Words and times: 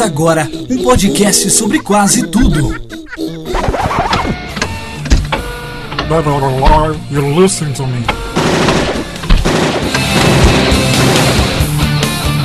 Começa 0.00 0.04
agora 0.14 0.48
um 0.70 0.82
podcast 0.82 1.50
sobre 1.50 1.78
quase 1.78 2.26
tudo. 2.28 2.70
Never 6.08 6.40
lie, 6.40 6.98
you 7.10 7.38
listen 7.38 7.70
to 7.74 7.86
me. 7.86 8.02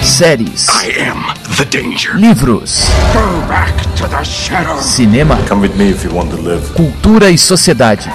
séries, 0.03 0.67
I 0.69 0.99
am 1.09 1.23
the 1.55 1.63
danger. 1.65 2.13
livros, 2.17 2.89
Go 3.13 3.47
back 3.47 3.73
to 3.95 4.07
the 4.09 4.23
shadow. 4.25 4.77
cinema, 4.81 5.37
Come 5.47 5.61
with 5.67 5.77
me 5.77 5.91
if 5.91 6.03
you 6.03 6.13
want 6.13 6.31
to 6.31 6.37
live. 6.41 6.73
cultura 6.73 7.31
e 7.31 7.37
sociedade. 7.37 8.09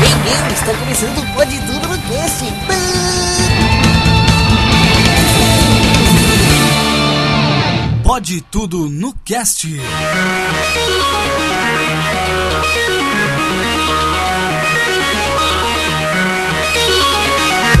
Bem-vindo, 0.00 0.54
está 0.54 0.72
começando 0.72 1.23
Pode 8.34 8.46
tudo 8.50 8.90
no 8.90 9.14
cast. 9.24 9.64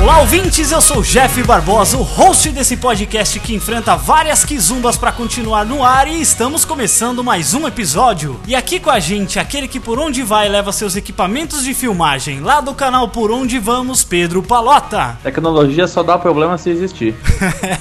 Olá, 0.04 0.20
ouvintes, 0.20 0.70
eu 0.70 0.82
sou 0.82 0.98
o 0.98 1.02
Jeff 1.02 1.42
Barbosa, 1.44 1.96
o 1.96 2.02
host 2.02 2.50
desse 2.50 2.76
podcast 2.76 3.40
que 3.40 3.54
enfrenta 3.54 3.96
várias 3.96 4.44
quizumbas 4.44 4.98
para 4.98 5.10
continuar 5.10 5.64
no 5.64 5.82
ar 5.82 6.06
e 6.06 6.20
estamos 6.20 6.62
começando 6.62 7.24
mais 7.24 7.54
um 7.54 7.66
episódio. 7.66 8.38
E 8.46 8.54
aqui 8.54 8.78
com 8.78 8.90
a 8.90 9.00
gente, 9.00 9.38
aquele 9.38 9.66
que 9.66 9.80
por 9.80 9.98
onde 9.98 10.22
vai 10.22 10.46
leva 10.46 10.72
seus 10.72 10.94
equipamentos 10.94 11.64
de 11.64 11.72
filmagem, 11.72 12.40
lá 12.40 12.60
do 12.60 12.74
canal 12.74 13.08
Por 13.08 13.30
Onde 13.30 13.58
Vamos, 13.58 14.04
Pedro 14.04 14.42
Palota. 14.42 15.16
Tecnologia 15.24 15.86
só 15.88 16.02
dá 16.02 16.18
problema 16.18 16.58
se 16.58 16.68
existir. 16.68 17.14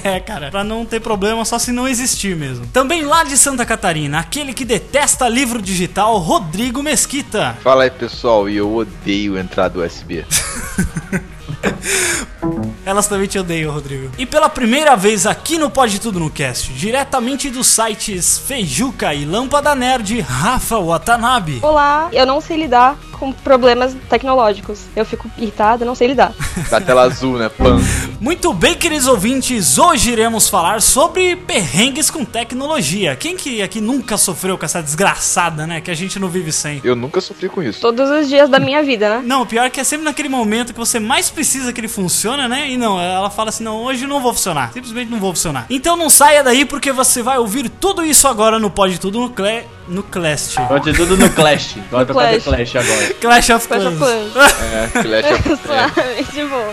é, 0.02 0.18
cara, 0.22 0.50
pra 0.50 0.64
não 0.64 0.86
ter 0.86 1.02
problema 1.02 1.44
só 1.44 1.60
se 1.60 1.74
não 1.74 1.86
existir 1.86 2.38
mesmo. 2.38 2.66
Também 2.68 3.04
lá 3.04 3.26
de 3.26 3.38
Santa 3.38 3.66
Catarina, 3.66 4.20
aquele 4.20 4.54
que 4.54 4.64
detesta 4.64 5.28
livro 5.28 5.62
digital, 5.62 6.18
Rodrigo 6.20 6.82
Mesquita. 6.82 7.58
Fala 7.62 7.84
aí 7.84 7.92
pessoal, 7.92 8.48
e 8.48 8.56
eu 8.56 8.74
odeio 8.74 9.38
entrada 9.38 9.80
USB. 9.80 10.24
Elas 12.86 13.08
também 13.08 13.28
te 13.28 13.40
odeiam, 13.40 13.74
Rodrigo. 13.74 14.12
E 14.18 14.26
pela 14.26 14.50
primeira 14.50 14.96
vez 14.96 15.26
aqui 15.26 15.58
no 15.58 15.70
Pode 15.70 16.00
Tudo 16.00 16.20
no 16.20 16.30
Cast, 16.30 16.74
diretamente 16.74 17.50
dos 17.50 17.68
sites 17.68 18.38
Feijuca 18.38 19.14
e 19.14 19.26
Lâmpada 19.26 19.74
Nerd, 19.74 20.20
Rafa 20.22 20.78
Watanabe. 20.80 21.60
Olá, 21.62 22.10
eu 22.12 22.26
não 22.26 22.42
sei 22.42 22.58
lidar 22.58 22.98
com 23.14 23.32
problemas 23.32 23.96
tecnológicos. 24.10 24.82
Eu 24.96 25.06
fico 25.06 25.30
irritada, 25.38 25.86
não 25.86 25.96
sei 25.96 26.08
lidar. 26.08 26.34
Da 26.70 26.82
tela 26.82 27.04
azul, 27.04 27.38
né? 27.38 27.50
Pan. 27.50 27.80
Muito 28.24 28.54
bem, 28.54 28.74
queridos 28.74 29.06
ouvintes, 29.06 29.78
hoje 29.78 30.14
iremos 30.14 30.48
falar 30.48 30.82
sobre 30.82 31.36
perrengues 31.36 32.10
com 32.10 32.24
tecnologia. 32.24 33.18
Quem 33.18 33.36
que 33.36 33.62
aqui 33.62 33.82
nunca 33.82 34.16
sofreu 34.16 34.58
com 34.58 34.64
essa 34.64 34.82
desgraçada, 34.82 35.68
né? 35.68 35.82
Que 35.82 35.92
a 35.92 35.94
gente 35.94 36.18
não 36.18 36.30
vive 36.30 36.50
sem. 36.50 36.80
Eu 36.86 36.96
nunca 36.96 37.20
sofri 37.20 37.50
com 37.50 37.62
isso. 37.62 37.82
Todos 37.82 38.10
os 38.10 38.30
dias 38.30 38.50
da 38.50 38.60
minha 38.60 38.82
vida, 38.82 39.18
né? 39.18 39.24
Não, 39.26 39.42
o 39.42 39.46
pior 39.46 39.66
é 39.66 39.70
que 39.70 39.78
é 39.78 39.84
sempre 39.84 40.06
naquele 40.06 40.30
momento 40.30 40.72
que 40.72 40.80
você 40.80 41.02
mais 41.02 41.30
precisa 41.30 41.74
que 41.74 41.82
ele 41.82 41.90
funcione, 41.90 42.48
né? 42.48 42.72
E 42.72 42.78
não, 42.78 42.98
ela 42.98 43.30
fala 43.30 43.50
assim: 43.50 43.66
não, 43.66 43.84
hoje 43.84 44.08
não 44.08 44.22
vou 44.22 44.34
funcionar. 44.34 44.72
Simplesmente 44.72 45.12
não 45.12 45.20
vou 45.20 45.34
funcionar. 45.34 45.66
Então 45.70 45.98
não 45.98 46.10
saia 46.10 46.42
daí 46.42 46.64
porque 46.64 46.94
você 46.94 47.22
vai 47.22 47.38
ouvir 47.38 47.68
tudo 47.68 48.06
isso 48.06 48.26
agora 48.26 48.58
no 48.58 48.70
Pode 48.70 49.02
Tudo 49.02 49.20
no, 49.20 49.32
cle... 49.32 49.66
no 49.88 50.04
Clash. 50.04 50.56
Pode 50.68 50.94
tudo 50.94 51.18
no 51.18 51.30
Clash. 51.30 51.76
Clash. 51.90 52.34
de 52.34 52.40
Clash 52.42 52.76
agora. 52.76 53.14
Clash 53.20 53.50
of 53.50 53.68
Clash 53.68 53.86
of 53.86 53.98
Clans. 53.98 54.34
Clans. 54.34 54.54
É, 54.74 55.02
Clash 55.02 55.32
of... 55.32 55.52
é. 55.52 55.58
Suave, 55.68 56.24
de 56.32 56.46
boa. 56.46 56.72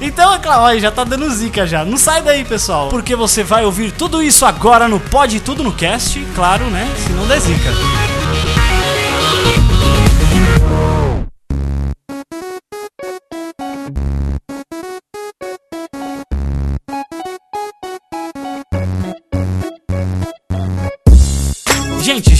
Então, 0.00 0.34
é 0.34 0.38
claro, 0.38 0.62
olha, 0.62 0.80
já 0.80 0.90
tá 0.90 1.04
dando 1.04 1.28
zica 1.30 1.66
já. 1.66 1.84
Não 1.84 1.96
sai 1.96 2.22
daí, 2.22 2.44
pessoal. 2.44 2.88
Porque 2.88 3.16
você 3.16 3.42
vai 3.42 3.64
ouvir 3.64 3.92
tudo 3.92 4.22
isso 4.22 4.44
agora 4.44 4.88
no 4.88 5.00
Pode 5.00 5.40
Tudo 5.40 5.62
no 5.62 5.72
Cast. 5.72 6.20
Claro, 6.34 6.64
né? 6.66 6.88
Se 7.06 7.12
não 7.12 7.26
der 7.26 7.40
zica. 7.40 7.70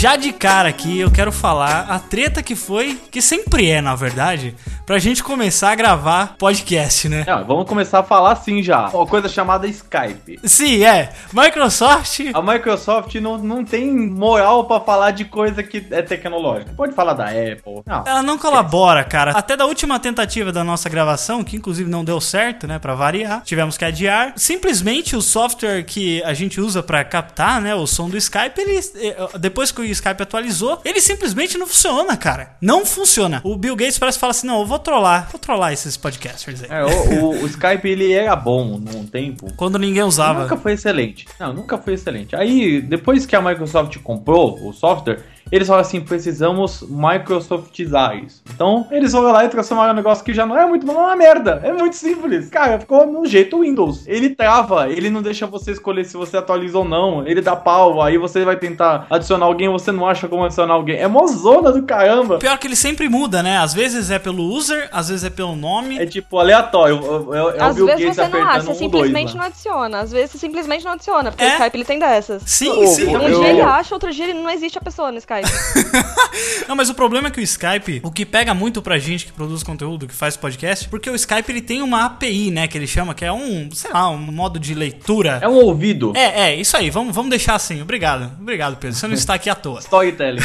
Já 0.05 0.17
de 0.17 0.35
cara 0.35 0.69
aqui 0.69 1.01
eu 1.01 1.11
quero 1.11 1.33
falar 1.33 1.87
a 1.89 1.99
treta 1.99 2.43
que 2.43 2.55
foi, 2.55 3.01
que 3.11 3.23
sempre 3.23 3.71
é, 3.71 3.81
na 3.81 3.95
verdade, 3.95 4.55
pra 4.85 4.99
gente 4.99 5.25
começar 5.25 5.71
a 5.73 5.75
gravar 5.75 6.37
podcast, 6.39 7.09
né? 7.09 7.25
Não, 7.27 7.43
vamos 7.47 7.67
começar 7.67 8.01
a 8.01 8.03
falar 8.03 8.33
assim 8.33 8.63
já. 8.63 8.89
Uma 8.89 9.07
coisa 9.07 9.31
chamada 9.31 9.67
Skype. 9.67 10.41
Sim, 10.45 10.85
é. 10.85 11.11
Microsoft. 11.33 12.21
A 12.35 12.43
Microsoft 12.43 13.15
não, 13.15 13.39
não 13.39 13.65
tem 13.65 13.91
moral 13.91 14.67
pra 14.67 14.79
falar 14.79 15.13
de 15.13 15.25
coisa 15.25 15.63
que 15.63 15.87
é 15.91 16.03
tecnológica. 16.03 16.75
Pode 16.77 16.95
falar 16.95 17.15
da 17.15 17.29
Apple. 17.29 17.83
Não. 17.87 18.05
Ela 18.07 18.23
não 18.23 18.37
colabora, 18.37 19.05
cara. 19.05 19.31
Até 19.31 19.57
da 19.57 19.65
última 19.65 19.99
tentativa 19.99 20.53
da 20.53 20.63
nossa 20.63 20.91
gravação, 20.91 21.43
que 21.43 21.57
inclusive 21.57 21.89
não 21.89 22.05
deu 22.05 22.21
certo, 22.21 22.67
né, 22.67 22.79
Pra 22.79 22.95
variar, 22.95 23.41
tivemos 23.43 23.79
que 23.79 23.87
adiar. 23.87 24.35
Simplesmente 24.37 25.17
o 25.17 25.23
software 25.23 25.83
que 25.83 26.23
a 26.25 26.35
gente 26.35 26.61
usa 26.61 26.83
pra 26.83 27.03
captar, 27.05 27.59
né, 27.59 27.75
o 27.75 27.87
som 27.87 28.11
do 28.11 28.19
Skype, 28.19 28.61
ele 28.61 28.79
eh, 28.97 29.39
depois 29.39 29.73
que 29.73 29.81
o 29.81 29.94
Skype 29.95 30.23
atualizou, 30.23 30.81
ele 30.85 31.01
simplesmente 31.01 31.57
não 31.57 31.67
funciona, 31.67 32.17
cara. 32.17 32.57
Não 32.61 32.85
funciona. 32.85 33.41
O 33.45 33.57
Bill 33.57 33.75
Gates 33.77 33.99
parece 33.99 34.17
que 34.19 34.21
fala 34.21 34.33
assim: 34.33 34.47
"Não, 34.47 34.61
eu 34.61 34.67
vou 34.67 34.79
trollar, 34.79 35.29
vou 35.31 35.39
trollar 35.39 35.73
esses 35.73 35.97
podcasters 35.97 36.63
aí". 36.65 36.69
É, 36.71 36.85
o, 36.85 37.25
o- 37.25 37.43
o 37.43 37.47
Skype 37.47 37.89
ele 37.89 38.13
era 38.13 38.37
bom 38.37 38.79
num 38.79 39.07
tempo. 39.07 39.47
Quando 39.57 39.79
ninguém 39.79 40.03
usava. 40.03 40.43
Nunca 40.43 40.57
foi 40.57 40.73
excelente. 40.73 41.27
Não, 41.41 41.53
nunca 41.53 41.79
foi 41.79 41.95
excelente. 41.95 42.35
Aí, 42.37 42.81
depois 42.81 43.25
que 43.27 43.35
a 43.35 43.41
Microsoft 43.43 43.97
comprou 43.99 44.59
o 44.69 44.73
software, 44.73 45.21
eles 45.55 45.67
falaram 45.69 45.87
assim: 45.87 46.01
precisamos 46.01 46.83
Microsoftizar 46.89 48.17
isso. 48.17 48.43
Então, 48.55 48.87
eles 48.91 49.13
foram 49.13 49.33
lá 49.33 49.45
e 49.45 49.49
transformaram 49.49 49.93
um 49.93 49.97
negócio 49.97 50.25
que 50.25 50.33
já 50.33 50.47
não 50.47 50.57
é 50.59 50.67
muito 50.67 50.87
bom, 50.87 50.93
é 50.93 50.97
uma 50.97 51.17
merda. 51.17 51.61
É 51.65 51.73
muito 51.73 51.97
simples. 51.97 52.49
Cara, 52.51 52.79
ficou 52.79 53.07
no 53.07 53.27
jeito 53.27 53.61
Windows. 53.61 54.07
Ele 54.07 54.31
trava, 54.31 54.89
ele 54.89 55.11
não 55.11 55.23
deixa 55.23 55.47
você 55.47 55.73
escolher 55.73 56.05
se 56.05 56.17
você 56.17 56.37
atualiza 56.37 56.79
ou 56.79 56.85
não. 56.85 57.27
Ele 57.27 57.41
dá 57.41 57.57
pau, 57.57 58.01
aí 58.03 58.17
você 58.19 58.45
vai 58.45 58.57
tentar 58.57 59.07
adicionar 59.11 59.47
alguém, 59.47 59.69
você 59.69 59.91
não 59.93 60.07
acha 60.07 60.29
como 60.29 60.45
adicionar 60.45 60.75
alguém. 60.75 60.97
É 60.97 61.09
mozona 61.09 61.73
do 61.73 61.83
caramba. 61.83 62.39
Pior 62.39 62.57
que 62.59 62.67
ele 62.67 62.77
sempre 62.77 63.09
muda, 63.09 63.43
né? 63.43 63.59
Às 63.59 63.75
vezes 63.75 64.11
é 64.11 64.19
pelo 64.19 64.43
user, 64.45 64.89
às 64.93 65.09
vezes 65.09 65.25
é 65.25 65.31
pelo 65.31 65.57
nome. 65.57 65.99
É 65.99 66.07
tipo 66.07 66.39
aleatório. 66.39 66.97
É, 67.33 67.39
é- 67.39 67.43
o 67.43 67.65
Às 67.65 67.75
Bill 67.77 67.87
vezes 67.87 68.05
Gates 68.05 68.17
você 68.17 68.29
não 68.29 68.47
acha, 68.49 68.61
um 68.63 68.65
dois 68.67 68.79
simplesmente 68.79 69.33
lá. 69.35 69.39
não 69.41 69.45
adiciona. 69.47 70.01
Às 70.01 70.13
vezes 70.13 70.31
você 70.33 70.39
simplesmente 70.39 70.85
não 70.85 70.93
adiciona, 70.93 71.31
porque 71.31 71.45
É? 71.45 71.49
o 71.49 71.53
Skype 71.53 71.77
ele 71.77 71.85
tem 71.85 71.99
dessas. 71.99 72.43
Sim, 72.47 72.71
Ô, 72.71 72.87
sim. 72.87 73.17
Um 73.17 73.23
Eu- 73.23 73.41
dia 73.41 73.49
ele 73.51 73.61
acha, 73.63 73.95
outro 73.95 74.11
dia 74.13 74.25
ele 74.25 74.35
não 74.35 74.51
existe 74.51 74.79
a 74.79 74.81
pessoa 74.81 75.11
no 75.11 75.19
Skype. 75.19 75.44
Não, 76.69 76.75
mas 76.75 76.89
o 76.89 76.95
problema 76.95 77.29
é 77.29 77.31
que 77.31 77.41
o 77.41 77.43
Skype, 77.43 78.01
o 78.03 78.11
que 78.11 78.25
pega 78.25 78.55
muito 78.55 78.81
pra 78.83 78.99
gente 78.99 79.27
que 79.27 79.33
produz 79.33 79.63
conteúdo, 79.63 80.07
que 80.07 80.15
faz 80.15 80.37
podcast, 80.37 80.89
porque 80.89 81.09
o 81.09 81.15
Skype 81.15 81.51
ele 81.51 81.61
tem 81.61 81.83
uma 81.83 82.07
API, 82.07 82.51
né, 82.51 82.67
que 82.67 82.77
ele 82.77 82.87
chama, 82.87 83.15
que 83.15 83.25
é 83.25 83.33
um, 83.33 83.69
sei 83.73 83.93
lá, 83.93 84.09
um 84.11 84.19
modo 84.19 84.59
de 84.59 84.75
leitura. 84.75 85.39
É 85.43 85.49
um 85.49 85.55
ouvido. 85.55 86.13
É, 86.17 86.51
é, 86.51 86.57
isso 86.57 86.77
aí, 86.77 86.91
vamos, 86.91 87.15
vamos 87.15 87.31
deixar 87.31 87.55
assim. 87.55 87.83
Obrigado. 87.83 88.31
Obrigado, 88.41 88.77
Pedro. 88.77 88.97
Você 88.97 89.07
não 89.07 89.15
está 89.15 89.35
aqui 89.35 89.51
à 89.51 89.55
toa. 89.55 89.81
Storytelling. 89.85 90.41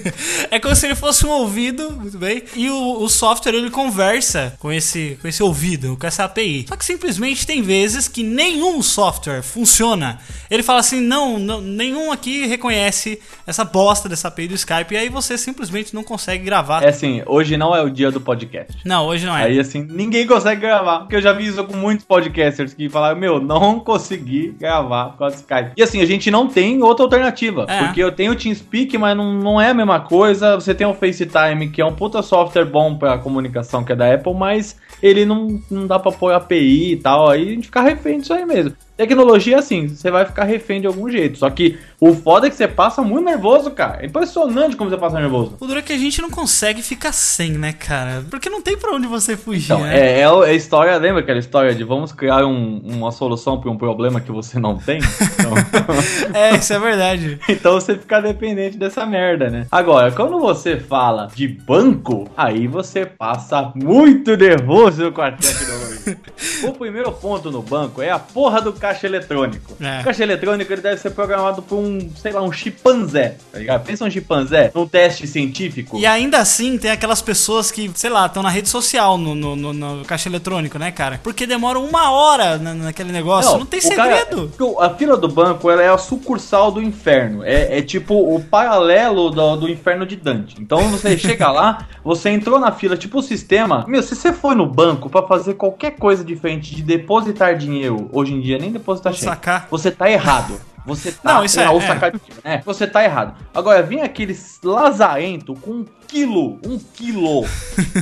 é 0.50 0.60
como 0.60 0.74
se 0.76 0.86
ele 0.86 0.94
fosse 0.94 1.26
um 1.26 1.30
ouvido, 1.30 1.90
muito 1.92 2.18
bem. 2.18 2.42
E 2.54 2.68
o, 2.70 3.02
o 3.02 3.08
software 3.08 3.54
ele 3.54 3.70
conversa 3.70 4.54
com 4.58 4.72
esse, 4.72 5.18
com 5.20 5.28
esse 5.28 5.42
ouvido, 5.42 5.96
com 5.96 6.06
essa 6.06 6.24
API. 6.24 6.66
Só 6.68 6.76
que 6.76 6.84
simplesmente 6.84 7.46
tem 7.46 7.62
vezes 7.62 8.08
que 8.08 8.22
nenhum 8.22 8.82
software 8.82 9.42
funciona. 9.42 10.20
Ele 10.50 10.62
fala 10.62 10.80
assim: 10.80 11.00
não, 11.00 11.38
não 11.38 11.60
nenhum 11.60 12.12
aqui 12.12 12.46
reconhece 12.46 13.20
essa 13.46 13.64
bosta 13.64 14.08
dessa 14.08 14.28
API 14.32 14.48
do 14.48 14.54
Skype. 14.54 14.94
E 14.94 14.96
aí 14.96 15.08
você 15.08 15.36
simplesmente 15.38 15.94
não 15.94 16.02
consegue 16.02 16.44
gravar. 16.44 16.82
É 16.82 16.88
assim, 16.88 17.22
hoje 17.26 17.56
não 17.56 17.74
é 17.74 17.82
o 17.82 17.90
dia 17.90 18.10
do 18.10 18.20
podcast. 18.20 18.76
Não, 18.84 19.06
hoje 19.06 19.26
não 19.26 19.36
é. 19.36 19.44
Aí 19.44 19.60
assim, 19.60 19.86
ninguém 19.88 20.26
consegue 20.26 20.60
gravar. 20.60 21.00
Porque 21.00 21.16
eu 21.16 21.22
já 21.22 21.32
vi 21.32 21.46
isso 21.46 21.62
com 21.64 21.76
muitos 21.76 22.04
podcasters 22.04 22.74
que 22.74 22.88
falaram, 22.88 23.18
meu, 23.18 23.40
não 23.40 23.80
consegui 23.80 24.54
gravar 24.58 25.16
com 25.16 25.24
a 25.24 25.28
Skype. 25.28 25.72
E 25.76 25.82
assim, 25.82 26.00
a 26.00 26.06
gente 26.06 26.30
não 26.30 26.48
tem 26.48 26.82
outra 26.82 27.04
alternativa. 27.04 27.66
É. 27.68 27.84
Porque 27.84 28.02
eu 28.02 28.12
tenho 28.12 28.32
o 28.32 28.36
TeamSpeak, 28.36 28.96
mas 28.98 29.16
não, 29.16 29.32
não 29.32 29.60
é 29.60 29.70
a 29.70 29.74
mesma 29.74 30.00
coisa. 30.00 30.54
Você 30.54 30.74
tem 30.74 30.86
o 30.86 30.94
FaceTime, 30.94 31.70
que 31.70 31.80
é 31.80 31.84
um 31.84 31.94
puta 31.94 32.22
software 32.22 32.64
bom 32.64 32.96
pra 32.96 33.18
comunicação, 33.18 33.84
que 33.84 33.92
é 33.92 33.96
da 33.96 34.12
Apple, 34.12 34.34
mas 34.34 34.76
ele 35.02 35.24
não, 35.24 35.60
não 35.70 35.86
dá 35.86 35.98
pra 35.98 36.12
pôr 36.12 36.32
API 36.32 36.92
e 36.92 36.96
tal. 36.96 37.28
Aí 37.28 37.42
a 37.42 37.50
gente 37.52 37.66
fica 37.66 37.82
refém 37.82 38.20
disso 38.20 38.32
aí 38.32 38.46
mesmo. 38.46 38.74
Tecnologia, 38.96 39.58
assim, 39.58 39.88
você 39.88 40.10
vai 40.10 40.24
ficar 40.26 40.44
refém 40.44 40.80
de 40.80 40.86
algum 40.86 41.08
jeito. 41.10 41.38
Só 41.38 41.48
que 41.50 41.78
o 41.98 42.14
foda 42.14 42.46
é 42.46 42.50
que 42.50 42.56
você 42.56 42.68
passa 42.68 43.00
muito 43.02 43.24
nervoso, 43.24 43.70
cara. 43.70 44.02
É 44.02 44.06
impressionante 44.06 44.76
como 44.76 44.90
você 44.90 44.96
passa 44.98 45.18
nervoso. 45.18 45.56
O 45.58 45.66
duro 45.66 45.78
é 45.78 45.82
que 45.82 45.92
a 45.92 45.98
gente 45.98 46.20
não 46.20 46.30
consegue 46.30 46.82
ficar 46.82 47.10
sem, 47.12 47.52
né, 47.52 47.72
cara? 47.72 48.22
Porque 48.30 48.50
não 48.50 48.60
tem 48.60 48.76
pra 48.76 48.92
onde 48.94 49.06
você 49.06 49.36
fugir, 49.36 49.64
Então, 49.72 49.80
né? 49.82 49.98
é, 49.98 50.20
é 50.20 50.24
a 50.26 50.32
é 50.46 50.50
a 50.50 50.52
história, 50.52 50.96
lembra 50.98 51.20
aquela 51.22 51.38
história 51.38 51.74
de 51.74 51.82
vamos 51.84 52.12
criar 52.12 52.44
um- 52.46 52.80
uma 52.84 53.10
solução 53.10 53.58
para 53.60 53.70
um 53.70 53.76
problema 53.78 54.20
que 54.20 54.30
você 54.30 54.58
não 54.60 54.76
tem? 54.76 54.98
Então, 54.98 55.52
É, 56.34 56.56
isso 56.56 56.72
é 56.72 56.78
verdade. 56.78 57.38
então 57.48 57.72
você 57.74 57.96
fica 57.96 58.20
dependente 58.20 58.76
dessa 58.76 59.06
merda, 59.06 59.48
né? 59.50 59.66
Agora, 59.72 60.10
quando 60.12 60.38
você 60.38 60.76
fala 60.78 61.28
de 61.34 61.48
banco, 61.48 62.30
aí 62.36 62.66
você 62.66 63.06
passa 63.06 63.72
muito 63.74 64.36
nervoso 64.36 65.10
com 65.12 65.22
a 65.22 65.32
tecnologia. 65.32 66.18
O 66.64 66.72
primeiro 66.72 67.12
ponto 67.12 67.50
no 67.50 67.62
banco 67.62 68.02
é 68.02 68.10
a 68.10 68.18
porra 68.18 68.60
do 68.60 68.72
caixa 68.82 69.06
eletrônico. 69.06 69.76
É. 69.80 70.00
O 70.00 70.04
caixa 70.04 70.22
eletrônico 70.24 70.72
ele 70.72 70.82
deve 70.82 71.00
ser 71.00 71.10
programado 71.10 71.62
por 71.62 71.76
um, 71.76 72.10
sei 72.16 72.32
lá, 72.32 72.42
um 72.42 72.50
chimpanzé, 72.52 73.36
tá 73.52 73.58
ligado? 73.58 73.84
Pensa 73.84 74.04
um 74.04 74.10
chimpanzé 74.10 74.72
num 74.74 74.86
teste 74.86 75.26
científico. 75.26 75.98
E 75.98 76.04
ainda 76.04 76.38
assim, 76.38 76.76
tem 76.76 76.90
aquelas 76.90 77.22
pessoas 77.22 77.70
que, 77.70 77.90
sei 77.94 78.10
lá, 78.10 78.26
estão 78.26 78.42
na 78.42 78.50
rede 78.50 78.68
social, 78.68 79.16
no, 79.16 79.34
no, 79.34 79.54
no- 79.54 79.72
no 79.72 80.04
caixa 80.04 80.28
eletrônico, 80.28 80.78
né, 80.78 80.90
cara? 80.90 81.20
Porque 81.22 81.46
demoram 81.46 81.84
uma 81.84 82.10
hora 82.10 82.58
na- 82.58 82.74
naquele 82.74 83.12
negócio. 83.12 83.56
Não, 83.58 83.64
tem 83.64 83.78
o 83.80 83.94
cara- 83.94 84.16
segredo. 84.16 84.48
porque 84.48 84.62
o- 84.64 84.80
a 84.80 84.90
fila 84.90 85.16
do 85.16 85.28
banco 85.28 85.70
ela 85.70 85.82
é 85.82 85.88
a 85.88 85.96
sucursal 85.98 86.72
do 86.72 86.82
inferno. 86.82 87.44
É, 87.44 87.78
é 87.78 87.82
tipo 87.82 88.14
o 88.14 88.42
paralelo 88.42 89.30
do, 89.30 89.56
do 89.56 89.68
inferno 89.68 90.04
de 90.04 90.16
Dante. 90.16 90.56
Então 90.60 90.88
você 90.90 91.16
chega 91.18 91.50
lá, 91.52 91.86
você 92.04 92.30
entrou 92.30 92.58
na 92.58 92.72
fila, 92.72 92.96
tipo 92.96 93.18
o 93.18 93.22
sistema. 93.22 93.84
Meu, 93.86 94.02
se 94.02 94.16
você 94.16 94.32
foi 94.32 94.54
no 94.54 94.66
banco 94.66 95.08
pra 95.08 95.22
fazer 95.22 95.54
qualquer 95.54 95.92
coisa 95.92 96.24
diferente 96.24 96.74
de 96.74 96.82
depositar 96.82 97.56
dinheiro, 97.56 98.08
hoje 98.12 98.32
em 98.34 98.40
dia 98.40 98.58
nem 98.58 98.71
depositar 98.72 99.12
cheque, 99.12 99.24
Sacar. 99.24 99.68
você 99.70 99.90
tá 99.90 100.10
errado. 100.10 100.60
Você 100.84 101.12
tá. 101.12 101.34
Não, 101.34 101.44
isso 101.44 101.60
é- 101.60 101.70
ou 101.70 101.80
é. 101.80 101.86
sacar 101.86 102.12
né? 102.44 102.62
Você 102.66 102.86
tá 102.88 103.04
errado. 103.04 103.34
Agora, 103.54 103.82
vem 103.82 104.02
aquele 104.02 104.36
lazarento 104.64 105.54
com 105.54 105.70
um 105.70 105.84
quilo, 106.12 106.58
um 106.66 106.78
quilo 106.78 107.46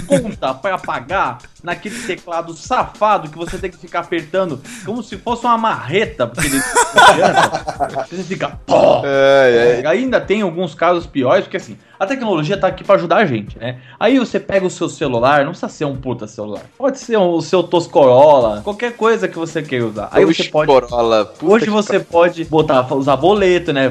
conta 0.08 0.52
pra 0.52 0.76
pagar 0.76 1.38
naquele 1.62 1.96
teclado 2.00 2.52
safado 2.54 3.30
que 3.30 3.38
você 3.38 3.56
tem 3.56 3.70
que 3.70 3.76
ficar 3.76 4.00
apertando 4.00 4.60
como 4.84 5.00
se 5.00 5.16
fosse 5.16 5.44
uma 5.44 5.56
marreta, 5.56 6.26
porque 6.26 6.48
ele 6.48 6.60
você 8.08 8.24
fica. 8.24 8.58
Pô! 8.66 9.02
É, 9.04 9.82
é. 9.84 9.86
Ainda 9.86 10.20
tem 10.20 10.42
alguns 10.42 10.74
casos 10.74 11.06
piores, 11.06 11.44
porque 11.44 11.58
assim, 11.58 11.76
a 11.98 12.06
tecnologia 12.06 12.56
tá 12.56 12.66
aqui 12.66 12.82
pra 12.82 12.94
ajudar 12.94 13.18
a 13.18 13.26
gente, 13.26 13.58
né? 13.58 13.78
Aí 13.98 14.18
você 14.18 14.40
pega 14.40 14.66
o 14.66 14.70
seu 14.70 14.88
celular, 14.88 15.44
não 15.44 15.50
precisa 15.50 15.68
ser 15.68 15.84
um 15.84 15.94
puta 15.94 16.26
celular. 16.26 16.62
Pode 16.78 16.98
ser 16.98 17.18
o 17.18 17.40
seu 17.42 17.62
Toscorola, 17.62 18.62
qualquer 18.62 18.96
coisa 18.96 19.28
que 19.28 19.38
você 19.38 19.62
queira 19.62 19.86
usar. 19.86 20.08
Aí 20.10 20.24
você 20.24 20.42
Oxe, 20.42 20.50
pode 20.50 20.66
Corolla, 20.66 21.32
Hoje 21.42 21.66
você 21.66 22.00
pode 22.00 22.44
botar, 22.44 22.92
usar 22.94 23.16
boleto, 23.16 23.72
né? 23.72 23.90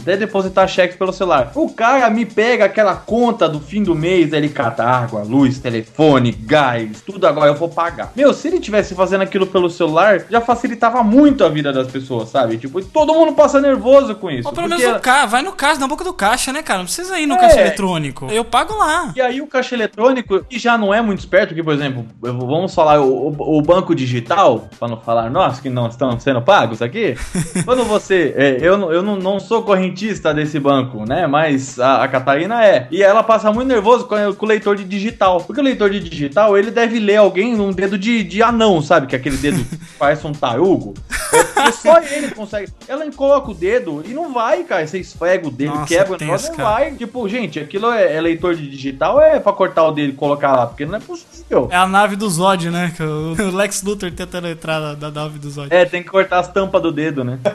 Até 0.00 0.16
depositar 0.16 0.68
cheque 0.68 0.98
pelo 0.98 1.12
celular. 1.12 1.52
O 1.54 1.70
cara 1.70 2.10
me 2.10 2.26
pega 2.26 2.64
aquela 2.64 2.96
conta 2.96 3.48
do 3.54 3.60
fim 3.60 3.82
do 3.82 3.94
mês, 3.94 4.32
ele 4.32 4.48
cata 4.48 4.84
água, 4.84 5.22
luz, 5.22 5.58
telefone, 5.58 6.32
gás, 6.32 7.00
tudo 7.04 7.26
agora 7.26 7.50
eu 7.50 7.54
vou 7.54 7.68
pagar. 7.68 8.12
Meu, 8.16 8.32
se 8.34 8.48
ele 8.48 8.58
tivesse 8.60 8.94
fazendo 8.94 9.22
aquilo 9.22 9.46
pelo 9.46 9.70
celular, 9.70 10.22
já 10.30 10.40
facilitava 10.40 11.02
muito 11.02 11.44
a 11.44 11.48
vida 11.48 11.72
das 11.72 11.86
pessoas, 11.88 12.28
sabe? 12.30 12.58
Tipo, 12.58 12.82
todo 12.84 13.14
mundo 13.14 13.32
passa 13.32 13.60
nervoso 13.60 14.14
com 14.16 14.30
isso. 14.30 14.48
Ou 14.48 14.54
pelo 14.54 14.68
menos 14.68 14.84
no 14.84 15.00
caixa, 15.00 15.26
vai 15.26 15.42
no 15.42 15.52
caixa, 15.52 15.80
na 15.80 15.86
boca 15.88 16.04
do 16.04 16.12
caixa, 16.12 16.52
né, 16.52 16.62
cara? 16.62 16.78
Não 16.78 16.84
precisa 16.86 17.18
ir 17.18 17.26
no 17.26 17.34
É. 17.34 17.38
caixa 17.38 17.60
eletrônico. 17.60 18.26
Eu 18.30 18.44
pago 18.44 18.74
lá. 18.76 19.12
E 19.16 19.20
aí 19.20 19.40
o 19.40 19.46
caixa 19.46 19.74
eletrônico, 19.74 20.44
que 20.44 20.58
já 20.58 20.76
não 20.76 20.92
é 20.92 21.00
muito 21.00 21.20
esperto, 21.20 21.54
que 21.54 21.62
por 21.62 21.72
exemplo, 21.72 22.06
vamos 22.20 22.74
falar 22.74 23.00
o, 23.00 23.28
o- 23.28 23.62
banco 23.62 23.94
digital, 23.94 24.68
para 24.78 24.88
não 24.88 24.96
falar 25.00 25.30
nós 25.30 25.60
que 25.60 25.70
não 25.70 25.86
estamos 25.88 26.22
sendo 26.22 26.42
pagos 26.42 26.82
aqui. 26.82 27.14
quando 27.64 27.84
você, 27.84 28.34
é, 28.36 28.58
eu, 28.60 28.76
não- 28.76 28.92
eu 28.92 29.02
não, 29.02 29.16
não 29.16 29.40
sou 29.40 29.62
correntista 29.62 30.32
desse 30.34 30.58
banco, 30.58 31.04
né? 31.08 31.26
Mas 31.26 31.78
a, 31.78 32.04
a 32.04 32.08
Catarina 32.08 32.64
é. 32.64 32.86
E 32.90 33.02
ela 33.02 33.22
passa 33.22 33.43
muito 33.52 33.68
nervoso 33.68 34.06
com, 34.06 34.16
com 34.34 34.46
o 34.46 34.48
leitor 34.48 34.76
de 34.76 34.84
digital, 34.84 35.40
porque 35.40 35.60
o 35.60 35.64
leitor 35.64 35.90
de 35.90 36.00
digital 36.00 36.56
ele 36.56 36.70
deve 36.70 36.98
ler 36.98 37.16
alguém 37.16 37.56
num 37.56 37.72
dedo 37.72 37.98
de, 37.98 38.22
de 38.22 38.42
anão, 38.42 38.80
sabe? 38.80 39.06
Que 39.06 39.16
é 39.16 39.18
aquele 39.18 39.36
dedo 39.36 39.64
que 39.64 39.78
parece 39.98 40.26
um 40.26 40.32
tarugo. 40.32 40.94
Porque 41.30 41.72
só 41.72 41.98
ele 41.98 42.30
consegue. 42.30 42.72
Ela 42.86 43.10
coloca 43.12 43.50
o 43.50 43.54
dedo 43.54 44.02
e 44.06 44.14
não 44.14 44.32
vai, 44.32 44.62
cara. 44.64 44.86
Você 44.86 44.98
esfrega 44.98 45.48
o 45.48 45.50
dedo, 45.50 45.74
Nossa, 45.74 45.86
quebra 45.86 46.14
o 46.14 46.16
tenso, 46.16 46.30
negócio, 46.30 46.50
não 46.50 46.64
vai. 46.64 46.92
Tipo, 46.92 47.28
gente, 47.28 47.58
aquilo 47.58 47.90
é, 47.90 48.14
é 48.14 48.20
leitor 48.20 48.54
de 48.54 48.68
digital, 48.68 49.20
é 49.20 49.40
pra 49.40 49.52
cortar 49.52 49.84
o 49.84 49.92
dedo 49.92 50.10
e 50.10 50.16
colocar 50.16 50.52
lá, 50.52 50.66
porque 50.66 50.86
não 50.86 50.96
é 50.96 51.00
possível. 51.00 51.68
É 51.70 51.76
a 51.76 51.86
nave 51.86 52.16
do 52.16 52.28
Zod, 52.28 52.70
né? 52.70 52.92
Que 52.96 53.02
o 53.02 53.24
o 53.38 53.50
Lex 53.54 53.82
Luthor 53.82 54.10
tentando 54.12 54.48
entrar 54.48 54.80
na, 54.80 54.96
na 54.96 55.10
nave 55.10 55.38
do 55.38 55.50
Zod. 55.50 55.68
É, 55.70 55.84
tem 55.84 56.02
que 56.02 56.08
cortar 56.08 56.40
as 56.40 56.48
tampas 56.48 56.82
do 56.82 56.92
dedo, 56.92 57.24
né? 57.24 57.38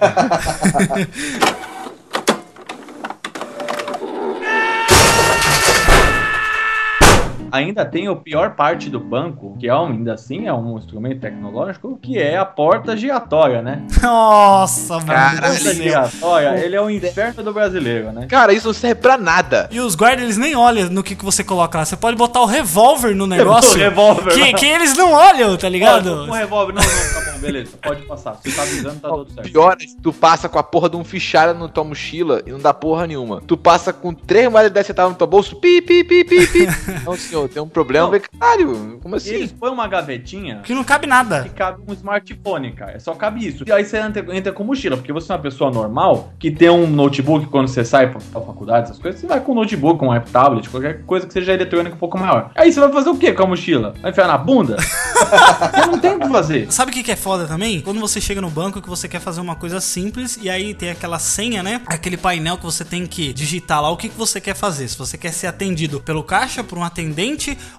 Ainda 7.52 7.86
tem 7.86 8.08
a 8.08 8.16
pior 8.16 8.52
parte 8.56 8.90
do 8.90 9.00
banco, 9.00 9.56
que 9.60 9.68
é 9.68 9.76
um- 9.76 9.88
ainda 9.88 10.14
assim 10.14 10.48
é 10.48 10.54
um 10.54 10.78
instrumento 10.78 11.22
tecnológico, 11.22 11.98
que 12.02 12.18
é 12.18 12.38
a 12.38 12.46
porta 12.46 12.96
giratória, 12.96 13.62
né? 13.62 13.84
Nossa, 14.02 14.94
mano. 14.96 15.06
Caralho. 15.08 15.40
Porta 15.42 15.56
céu. 15.58 15.74
giratória, 15.74 16.58
ele 16.64 16.76
é 16.76 16.82
o 16.82 16.90
inferno 16.90 17.44
do 17.44 17.54
brasileiro, 17.54 18.12
né? 18.12 18.28
Cara, 18.28 18.54
isso 18.54 18.68
não 18.68 18.74
serve 18.74 19.02
pra 19.02 19.18
nada. 19.18 19.68
E 19.72 19.80
os 19.80 19.96
guardas, 19.96 20.24
eles 20.24 20.38
nem 20.38 20.56
olham 20.56 20.90
no 20.90 21.04
que, 21.04 21.16
que 21.16 21.26
você 21.26 21.44
coloca 21.44 21.78
lá. 21.78 21.86
Você 21.86 21.96
pode 21.98 22.16
botar 22.18 22.42
o 22.42 22.46
revólver 22.46 23.16
no 23.16 23.26
negócio. 23.28 23.74
O 23.76 23.78
revólver 23.78 24.34
que, 24.34 24.52
lá. 24.52 24.58
que 24.58 24.66
eles 24.66 24.96
não 24.98 25.12
olham, 25.14 25.56
tá 25.58 25.70
ligado? 25.70 26.26
com 26.28 26.34
revólver, 26.34 26.74
não, 26.74 26.82
não, 26.82 27.24
tá 27.24 27.32
bom, 27.32 27.40
beleza, 27.40 27.72
pode 27.82 28.02
passar. 28.04 28.34
Você 28.42 28.52
tá 28.52 28.62
avisando, 28.64 29.00
tá 29.00 29.10
tudo 29.10 29.32
certo. 29.34 29.50
Pior 29.52 29.74
é 29.74 29.76
que 29.78 29.96
tu 30.02 30.12
passa 30.14 30.48
com 30.50 30.60
a 30.60 30.64
porra 30.64 30.90
de 30.90 30.96
um 30.98 31.04
fichário 31.04 31.54
na 31.54 31.68
tua 31.68 31.84
mochila 31.84 32.42
e 32.46 32.52
não 32.52 32.60
dá 32.60 32.74
porra 32.74 33.08
nenhuma. 33.08 33.42
Tu 33.46 33.58
passa 33.58 33.92
com 33.94 34.14
três 34.14 34.50
moedas 34.52 34.70
de 34.70 34.74
10 34.76 34.88
centavos 34.88 35.12
no 35.14 35.18
teu 35.18 35.28
bolso, 35.28 35.56
pi, 35.56 35.82
pi, 35.82 36.04
pi, 36.04 36.24
pi, 36.24 36.48
pi. 36.48 36.68
Não, 37.06 37.16
senhor, 37.16 37.39
tem 37.48 37.62
um 37.62 37.68
problema, 37.70 38.10
Não. 38.12 38.20
caralho, 38.40 39.00
como 39.02 39.16
assim? 39.16 39.32
eles 39.36 39.52
põem 39.52 39.72
uma 39.72 39.88
gavetinha 39.88 40.62
Que 40.64 40.74
não 40.74 40.84
cabe 40.84 41.08
nada. 41.08 41.44
que 41.44 41.50
cabe 41.50 41.82
um 41.88 41.94
smartphone, 41.94 42.72
cara. 42.74 43.00
Só 43.00 43.14
cabe 43.14 43.46
isso. 43.46 43.64
E 43.68 43.72
aí 43.72 43.86
você 43.86 43.98
entra, 43.98 44.36
entra 44.36 44.52
com 44.52 44.64
mochila, 44.64 44.98
porque 44.98 45.14
você 45.14 45.32
é 45.32 45.36
uma 45.36 45.42
pessoa 45.42 45.72
normal 45.72 46.34
que 46.40 46.52
tem 46.52 46.70
um 46.70 46.88
notebook 46.88 47.46
quando 47.48 47.68
você 47.68 47.84
sai 47.86 48.10
pra, 48.10 48.20
pra 48.32 48.42
faculdade, 48.42 48.86
essas 48.90 49.00
coisas, 49.00 49.20
você 49.22 49.28
vai 49.28 49.40
com 49.40 49.52
um 49.52 49.56
notebook, 49.56 50.00
com 50.00 50.10
um 50.10 50.20
tablet, 50.22 50.70
qualquer 50.70 51.04
coisa 51.04 51.26
que 51.28 51.34
seja 51.34 51.54
eletrônica 51.54 51.96
um 51.96 52.00
pouco 52.00 52.18
maior. 52.18 52.52
Aí 52.56 52.72
você 52.72 52.80
vai 52.80 52.92
fazer 52.92 53.10
o 53.10 53.18
quê 53.18 53.32
com 53.34 53.44
a 53.44 53.48
mochila? 53.48 53.94
Vai 54.02 54.12
enfiar 54.12 54.28
na 54.28 54.38
bunda? 54.38 54.78
você 54.80 55.86
não 55.86 56.00
tem 56.00 56.12
o 56.16 56.20
que 56.20 56.28
fazer. 56.30 56.72
Sabe 56.72 56.92
o 56.92 56.94
que, 56.94 57.04
que 57.04 57.12
é 57.12 57.16
foda 57.16 57.46
também? 57.48 57.82
Quando 57.82 58.00
você 58.00 58.20
chega 58.22 58.42
no 58.42 58.50
banco 58.50 58.82
que 58.82 58.90
você 58.90 59.08
quer 59.08 59.20
fazer 59.20 59.42
uma 59.42 59.56
coisa 59.56 59.80
simples 59.80 60.40
e 60.42 60.50
aí 60.50 60.74
tem 60.74 60.90
aquela 60.90 61.20
senha, 61.20 61.62
né? 61.64 61.82
Aquele 61.86 62.18
painel 62.18 62.58
que 62.58 62.64
você 62.64 62.84
tem 62.86 63.06
que 63.06 63.34
digitar 63.34 63.82
lá 63.82 63.90
o 63.90 63.98
que, 63.98 64.10
que 64.10 64.18
você 64.18 64.40
quer 64.42 64.56
fazer. 64.56 64.88
Se 64.88 64.98
você 64.98 65.18
quer 65.18 65.32
ser 65.32 65.48
atendido 65.48 66.00
pelo 66.00 66.24
caixa, 66.24 66.64
por 66.64 66.78
um 66.78 66.84
atendente 66.84 67.29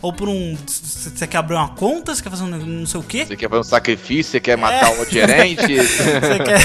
ou 0.03 0.13
por 0.13 0.29
um. 0.29 0.57
Você 0.67 1.27
quer 1.27 1.39
abrir 1.39 1.55
uma 1.57 1.69
conta, 1.71 2.15
você 2.15 2.23
quer 2.23 2.31
fazer 2.31 2.45
um 2.45 2.49
não 2.49 2.87
sei 2.87 3.01
o 3.01 3.03
quê. 3.03 3.25
Você 3.25 3.37
quer 3.37 3.49
fazer 3.49 3.61
um 3.61 3.65
sacrifício, 3.65 4.33
você 4.33 4.41
quer 4.41 4.57
matar 4.57 4.93
o 4.93 5.05
gerente? 5.09 5.61
Você 5.81 6.39
quer. 6.45 6.61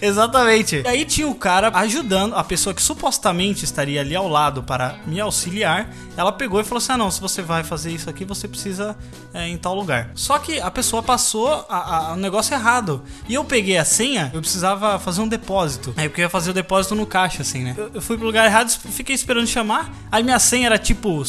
Exatamente. 0.02 0.82
E 0.84 0.88
aí 0.88 1.04
tinha 1.04 1.26
o 1.28 1.34
cara 1.34 1.70
ajudando, 1.74 2.34
a 2.34 2.44
pessoa 2.44 2.74
que 2.74 2.82
supostamente 2.82 3.64
estaria 3.64 4.00
ali 4.00 4.14
ao 4.14 4.28
lado 4.28 4.62
para 4.62 4.96
me 5.06 5.20
auxiliar. 5.20 5.90
Ela 6.16 6.32
pegou 6.32 6.60
e 6.60 6.64
falou 6.64 6.78
assim: 6.78 6.92
Ah, 6.92 6.96
não, 6.96 7.10
se 7.10 7.20
você 7.20 7.42
vai 7.42 7.62
fazer 7.62 7.90
isso 7.90 8.08
aqui, 8.08 8.24
você 8.24 8.48
precisa 8.48 8.96
é, 9.34 9.48
em 9.48 9.56
tal 9.56 9.74
lugar. 9.74 10.10
Só 10.14 10.38
que 10.38 10.60
a 10.60 10.70
pessoa 10.70 11.02
passou 11.02 11.48
a- 11.68 12.10
a- 12.10 12.12
o 12.12 12.16
negócio 12.16 12.54
errado. 12.54 13.02
E 13.28 13.34
eu 13.34 13.44
peguei 13.44 13.76
a 13.78 13.84
senha, 13.84 14.30
eu 14.32 14.40
precisava 14.40 14.98
fazer 14.98 15.20
um 15.20 15.28
depósito. 15.28 15.92
Aí 15.96 16.08
porque 16.08 16.22
eu 16.22 16.24
ia 16.26 16.30
fazer 16.30 16.50
o 16.50 16.54
depósito 16.54 16.94
no 16.94 17.06
caixa, 17.06 17.42
assim, 17.42 17.62
né? 17.64 17.74
Eu, 17.76 17.90
eu 17.94 18.00
fui 18.02 18.16
pro 18.16 18.26
lugar 18.26 18.46
errado, 18.46 18.70
fiquei 18.70 19.14
esperando 19.14 19.46
chamar. 19.46 19.92
Aí 20.10 20.22
minha 20.22 20.38
senha 20.38 20.66
era 20.66 20.78
tipo 20.78 21.24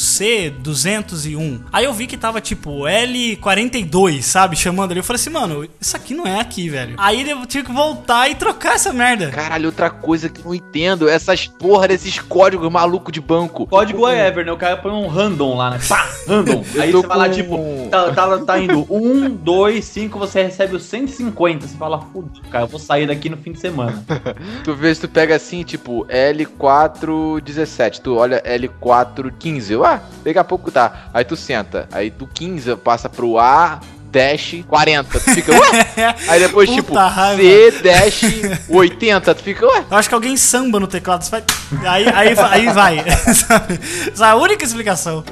C201. 0.71 1.61
Aí 1.71 1.85
eu 1.85 1.93
vi 1.93 2.07
que 2.07 2.17
tava 2.17 2.39
tipo 2.41 2.81
L42, 2.81 4.21
sabe? 4.21 4.55
Chamando 4.55 4.91
ali. 4.91 4.99
Eu 4.99 5.03
falei 5.03 5.19
assim, 5.19 5.29
mano, 5.29 5.67
isso 5.79 5.95
aqui 5.95 6.13
não 6.13 6.25
é 6.25 6.39
aqui, 6.39 6.69
velho. 6.69 6.95
Aí 6.97 7.29
eu 7.29 7.45
tive 7.45 7.65
que 7.65 7.71
voltar 7.73 8.29
e 8.29 8.35
trocar 8.35 8.75
essa 8.75 8.91
merda. 8.93 9.29
Caralho, 9.29 9.67
outra 9.67 9.89
coisa 9.89 10.29
que 10.29 10.39
eu 10.41 10.45
não 10.45 10.55
entendo, 10.55 11.07
essas 11.09 11.47
porra 11.47 11.87
desses 11.87 12.19
códigos 12.19 12.71
malucos 12.71 13.11
de 13.11 13.21
banco. 13.21 13.65
Código 13.67 14.07
é 14.07 14.27
ever, 14.27 14.45
né? 14.45 14.51
O 14.51 14.57
cara 14.57 14.77
põe 14.77 14.91
um 14.91 15.07
random 15.07 15.55
lá, 15.55 15.71
né? 15.71 15.79
Pá, 15.87 16.07
random. 16.27 16.63
Aí 16.79 16.91
você 16.91 17.07
vai 17.07 17.17
lá, 17.17 17.27
com- 17.27 17.33
tipo, 17.35 17.57
tá, 17.91 18.11
tá, 18.13 18.37
tá 18.39 18.59
indo 18.59 18.85
1, 18.89 19.29
2, 19.35 19.83
5, 19.85 20.19
você 20.19 20.43
recebe 20.43 20.75
os 20.75 20.83
150. 20.83 21.67
Você 21.67 21.77
fala, 21.77 21.99
fudido, 22.01 22.41
cara, 22.49 22.63
eu 22.63 22.67
vou 22.67 22.79
sair 22.79 23.07
daqui 23.07 23.29
no 23.29 23.37
fim 23.37 23.51
de 23.51 23.59
semana. 23.59 24.03
Tu 24.63 24.73
vê 24.75 24.93
se 24.93 25.01
tu 25.01 25.07
pega 25.07 25.35
assim, 25.35 25.63
tipo, 25.63 26.05
L417, 26.07 27.99
tu 28.01 28.15
olha 28.15 28.41
L415, 28.43 29.71
eu, 29.71 29.85
ah, 29.85 30.01
daqui 30.23 30.37
a 30.39 30.43
pouco 30.43 30.56
tá. 30.71 31.09
Aí 31.13 31.23
tu 31.25 31.35
senta, 31.35 31.87
aí 31.91 32.09
do 32.09 32.25
15 32.27 32.75
passa 32.77 33.07
pro 33.09 33.37
A 33.39 33.79
dash 34.09 34.63
40, 34.67 35.19
tu 35.19 35.31
fica, 35.31 35.51
ué? 35.51 36.15
Aí 36.29 36.39
depois, 36.39 36.69
Puta 36.69 36.81
tipo, 36.81 36.93
raiva. 36.95 37.41
C 37.41 37.71
dash 37.83 38.21
80, 38.69 39.35
tu 39.35 39.43
fica, 39.43 39.65
ué? 39.67 39.83
Eu 39.91 39.97
acho 39.97 40.07
que 40.09 40.15
alguém 40.15 40.37
samba 40.37 40.79
no 40.79 40.87
teclado. 40.87 41.23
Você 41.23 41.29
vai... 41.31 41.43
Aí, 41.85 42.07
aí, 42.07 42.35
aí 42.51 42.73
vai. 42.73 43.03
Sabe? 43.35 43.79
Essa 44.11 44.27
é 44.27 44.29
a 44.29 44.35
única 44.35 44.63
explicação. 44.63 45.23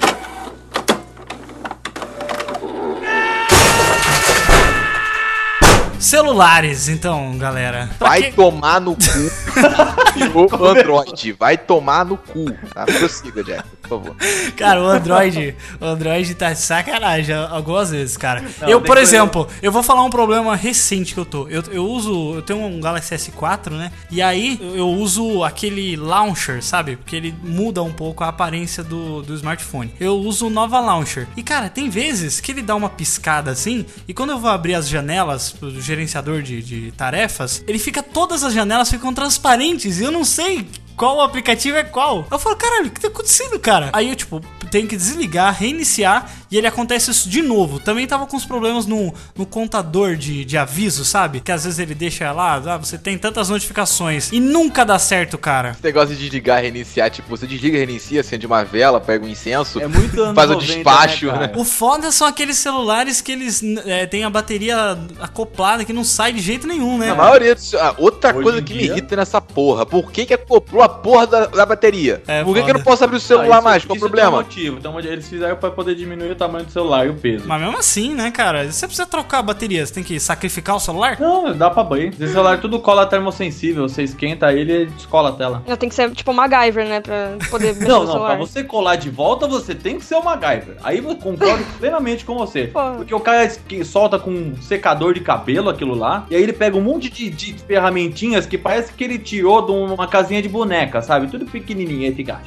Celulares, 5.99 6.87
então, 6.89 7.37
galera. 7.37 7.89
Pra 7.97 8.09
Vai 8.09 8.23
que- 8.23 8.31
tomar 8.33 8.79
no 8.81 8.95
cu. 8.95 9.01
o 10.33 10.65
Android. 10.65 11.33
Vai 11.33 11.57
tomar 11.57 12.05
no 12.05 12.17
cu. 12.17 12.45
Tá? 12.73 12.85
Prossiga, 12.85 13.43
Jack, 13.43 13.67
por 13.81 13.89
favor. 13.89 14.15
Cara, 14.55 14.81
o 14.81 14.87
Android, 14.87 15.55
o 15.79 15.85
Android 15.85 16.35
tá 16.35 16.53
de 16.53 16.59
sacanagem 16.59 17.35
algumas 17.35 17.91
vezes, 17.91 18.15
cara. 18.15 18.43
Não, 18.61 18.69
eu, 18.69 18.81
por 18.81 18.97
exemplo, 18.97 19.47
eu 19.61 19.71
vou 19.71 19.83
falar 19.83 20.03
um 20.03 20.09
problema 20.09 20.55
recente 20.55 21.13
que 21.13 21.19
eu 21.19 21.25
tô. 21.25 21.47
Eu, 21.49 21.63
eu 21.71 21.85
uso, 21.85 22.35
eu 22.35 22.41
tenho 22.41 22.61
um 22.61 22.79
Galaxy 22.79 23.13
S4, 23.13 23.71
né? 23.71 23.91
E 24.09 24.21
aí 24.21 24.57
eu 24.75 24.85
eu 24.85 24.91
uso 24.91 25.43
aquele 25.43 25.95
launcher, 25.95 26.63
sabe? 26.63 26.95
Porque 26.95 27.15
ele 27.15 27.33
muda 27.43 27.81
um 27.81 27.91
pouco 27.91 28.23
a 28.23 28.27
aparência 28.27 28.83
do, 28.83 29.23
do 29.23 29.33
smartphone. 29.33 29.91
Eu 29.99 30.15
uso 30.15 30.47
o 30.47 30.49
Nova 30.49 30.79
Launcher. 30.79 31.27
E 31.35 31.41
cara, 31.41 31.69
tem 31.69 31.89
vezes 31.89 32.39
que 32.39 32.51
ele 32.51 32.61
dá 32.61 32.75
uma 32.75 32.89
piscada 32.89 33.49
assim, 33.51 33.85
e 34.07 34.13
quando 34.13 34.29
eu 34.31 34.39
vou 34.39 34.49
abrir 34.49 34.75
as 34.75 34.87
janelas 34.87 35.51
pro 35.51 35.81
gerenciador 35.81 36.41
de, 36.41 36.61
de 36.61 36.91
tarefas, 36.91 37.63
ele 37.67 37.79
fica 37.79 38.03
todas 38.03 38.43
as 38.43 38.53
janelas 38.53 38.89
ficam 38.89 39.13
transparentes 39.13 39.99
e 39.99 40.04
eu 40.05 40.11
não 40.11 40.23
sei 40.23 40.67
qual 40.95 41.21
aplicativo 41.21 41.77
é 41.77 41.83
qual. 41.83 42.25
Eu 42.31 42.39
falo, 42.39 42.55
caralho, 42.55 42.87
o 42.87 42.91
que 42.91 42.99
tá 43.01 43.07
acontecendo, 43.07 43.59
cara? 43.59 43.89
Aí 43.93 44.09
eu, 44.09 44.15
tipo, 44.15 44.41
tenho 44.71 44.87
que 44.87 44.95
desligar, 44.97 45.53
reiniciar 45.57 46.29
e 46.51 46.57
ele 46.57 46.67
acontece 46.67 47.11
isso 47.11 47.29
de 47.29 47.41
novo. 47.41 47.79
Também 47.79 48.05
tava 48.07 48.25
com 48.25 48.35
os 48.37 48.45
problemas 48.45 48.85
no, 48.85 49.13
no 49.35 49.45
contador 49.45 50.15
de, 50.15 50.45
de 50.45 50.57
aviso, 50.57 51.03
sabe? 51.05 51.39
Que 51.39 51.51
às 51.51 51.63
vezes 51.63 51.79
ele 51.79 51.93
deixa 51.95 52.31
lá, 52.31 52.55
ah, 52.55 52.77
você 52.77 52.97
tem 52.97 53.17
tantas 53.17 53.49
notificações 53.49 54.31
e 54.31 54.39
nunca 54.39 54.83
dá 54.85 54.97
certo, 54.99 55.37
cara. 55.37 55.71
Esse 55.71 55.83
negócio 55.83 56.15
de 56.15 56.21
desligar, 56.21 56.61
reiniciar, 56.61 57.09
tipo, 57.09 57.27
você 57.29 57.45
desliga, 57.45 57.77
reinicia, 57.77 58.21
acende 58.21 58.45
uma 58.45 58.63
vela, 58.63 58.99
pega 59.01 59.25
um 59.25 59.29
incenso, 59.29 59.79
É 59.81 59.87
muito 59.87 60.21
anos 60.21 60.35
faz 60.35 60.49
o 60.49 60.53
90, 60.53 60.73
despacho, 60.73 61.25
né, 61.27 61.39
né? 61.47 61.53
O 61.55 61.63
foda 61.63 62.11
são 62.11 62.27
aqueles 62.27 62.57
celulares 62.57 63.21
que 63.21 63.31
eles 63.31 63.61
é, 63.85 64.05
têm 64.05 64.23
a 64.23 64.29
bateria 64.29 64.97
acoplada 65.19 65.83
que 65.83 65.93
não 65.93 66.03
sai 66.03 66.31
de 66.33 66.41
jeito 66.41 66.67
nenhum, 66.67 66.97
né? 66.97 67.09
A 67.11 67.15
maioria 67.15 67.55
dos... 67.55 67.73
ah, 67.75 67.95
Outra 67.97 68.31
Hoje 68.33 68.43
coisa 68.43 68.61
que 68.61 68.73
dia- 68.73 68.81
me 68.81 68.87
irrita 68.89 69.15
nessa 69.15 69.41
porra, 69.41 69.85
por 69.85 70.11
que 70.11 70.25
que 70.25 70.33
acoplou 70.33 70.84
a 70.85 70.89
porra 70.89 71.27
da, 71.27 71.45
da 71.47 71.65
bateria? 71.65 72.21
É, 72.27 72.43
por 72.43 72.55
que 72.55 72.63
que 72.63 72.69
eu 72.69 72.75
não 72.75 72.81
posso 72.81 73.03
abrir 73.03 73.15
o 73.15 73.17
Ah, 73.17 73.21
celular 73.21 73.55
isso- 73.57 73.63
mais? 73.63 73.85
Qual 73.85 73.93
o 73.93 73.97
isso 73.97 74.05
problema? 74.05 74.29
Tem 74.31 74.39
um 74.39 74.43
motivo. 74.43 74.77
Então, 74.77 74.99
eles 74.99 75.27
fizeram 75.29 75.55
pra 75.55 75.71
poder 75.71 75.95
diminuir 75.95 76.31
o 76.31 76.35
tamanho 76.35 76.65
do 76.65 76.71
celular 76.71 77.05
e 77.05 77.09
o 77.09 77.15
peso. 77.15 77.45
Mas 77.47 77.61
mesmo 77.61 77.77
assim, 77.77 78.13
né, 78.13 78.31
cara? 78.31 78.71
Você 78.71 78.85
precisa 78.87 79.05
trocar 79.07 79.39
a 79.39 79.43
bateria, 79.43 79.85
você 79.85 79.93
tem 79.93 80.03
que 80.03 80.19
sacrificar 80.19 80.75
o 80.75 80.79
celular? 80.79 81.17
Não, 81.19 81.55
dá 81.55 81.69
pra 81.69 81.83
banho. 81.83 82.09
Esse 82.09 82.27
celular 82.31 82.59
tudo 82.59 82.79
cola 82.79 83.05
termossensível. 83.05 83.87
Você 83.87 84.03
esquenta 84.03 84.51
ele 84.53 84.71
e 84.71 84.75
ele 84.75 84.85
descola 84.91 85.29
a 85.29 85.33
tela. 85.33 85.63
Tenho 85.77 85.89
que 85.89 85.95
ser 85.95 86.11
tipo 86.11 86.33
MacGyver, 86.33 86.87
né? 86.87 87.01
Pra 87.01 87.33
poder 87.49 87.67
mexer 87.73 87.87
Não, 87.87 88.03
não, 88.03 88.11
celular. 88.11 88.27
pra 88.29 88.37
você 88.37 88.63
colar 88.63 88.95
de 88.95 89.09
volta, 89.09 89.47
você 89.47 89.73
tem 89.75 89.97
que 89.97 90.05
ser 90.05 90.15
o 90.15 90.23
MacGyver. 90.23 90.77
Aí 90.83 90.97
eu 90.99 91.15
concordo 91.15 91.63
plenamente 91.79 92.23
com 92.25 92.35
você. 92.37 92.67
Pô. 92.67 92.79
Porque 92.97 93.13
o 93.13 93.19
cara 93.19 93.49
solta 93.83 94.17
com 94.19 94.31
um 94.31 94.55
secador 94.61 95.13
de 95.13 95.19
cabelo 95.19 95.69
aquilo 95.69 95.95
lá, 95.95 96.25
e 96.29 96.35
aí 96.35 96.41
ele 96.43 96.53
pega 96.53 96.77
um 96.77 96.81
monte 96.81 97.09
de, 97.09 97.29
de 97.29 97.53
ferramentinhas 97.63 98.45
que 98.45 98.57
parece 98.57 98.91
que 98.93 99.03
ele 99.03 99.17
tirou 99.19 99.61
de 99.65 99.71
uma 99.71 100.07
casinha 100.07 100.41
de 100.41 100.49
boneca, 100.49 100.74
sabe? 101.01 101.27
Tudo 101.27 101.45
pequenininho, 101.45 102.09
aí 102.09 102.13
fica... 102.13 102.41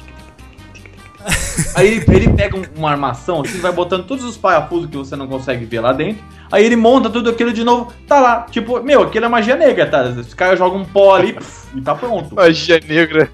Aí 1.75 1.87
ele, 1.87 2.03
ele 2.09 2.29
pega 2.29 2.57
um- 2.57 2.63
uma 2.75 2.91
armação, 2.91 3.41
assim, 3.41 3.59
vai 3.59 3.71
botando 3.71 4.05
todos 4.05 4.23
os 4.23 4.37
parafusos 4.37 4.89
que 4.89 4.97
você 4.97 5.15
não 5.15 5.27
consegue 5.27 5.65
ver 5.65 5.79
lá 5.81 5.91
dentro. 5.93 6.23
Aí 6.51 6.65
ele 6.65 6.75
monta 6.75 7.09
tudo 7.11 7.29
aquilo 7.29 7.53
de 7.53 7.63
novo, 7.63 7.93
tá 8.07 8.19
lá. 8.19 8.47
Tipo, 8.49 8.81
meu, 8.81 9.03
aquilo 9.03 9.25
é 9.25 9.29
magia 9.29 9.55
negra, 9.55 9.85
tá? 9.85 10.01
Os 10.03 10.33
caras 10.33 10.57
jogam 10.57 10.79
um 10.79 10.85
pó 10.85 11.15
ali 11.15 11.33
pff, 11.33 11.67
e 11.77 11.81
tá 11.81 11.93
pronto. 11.93 12.33
Magia 12.33 12.79
negra. 12.87 13.29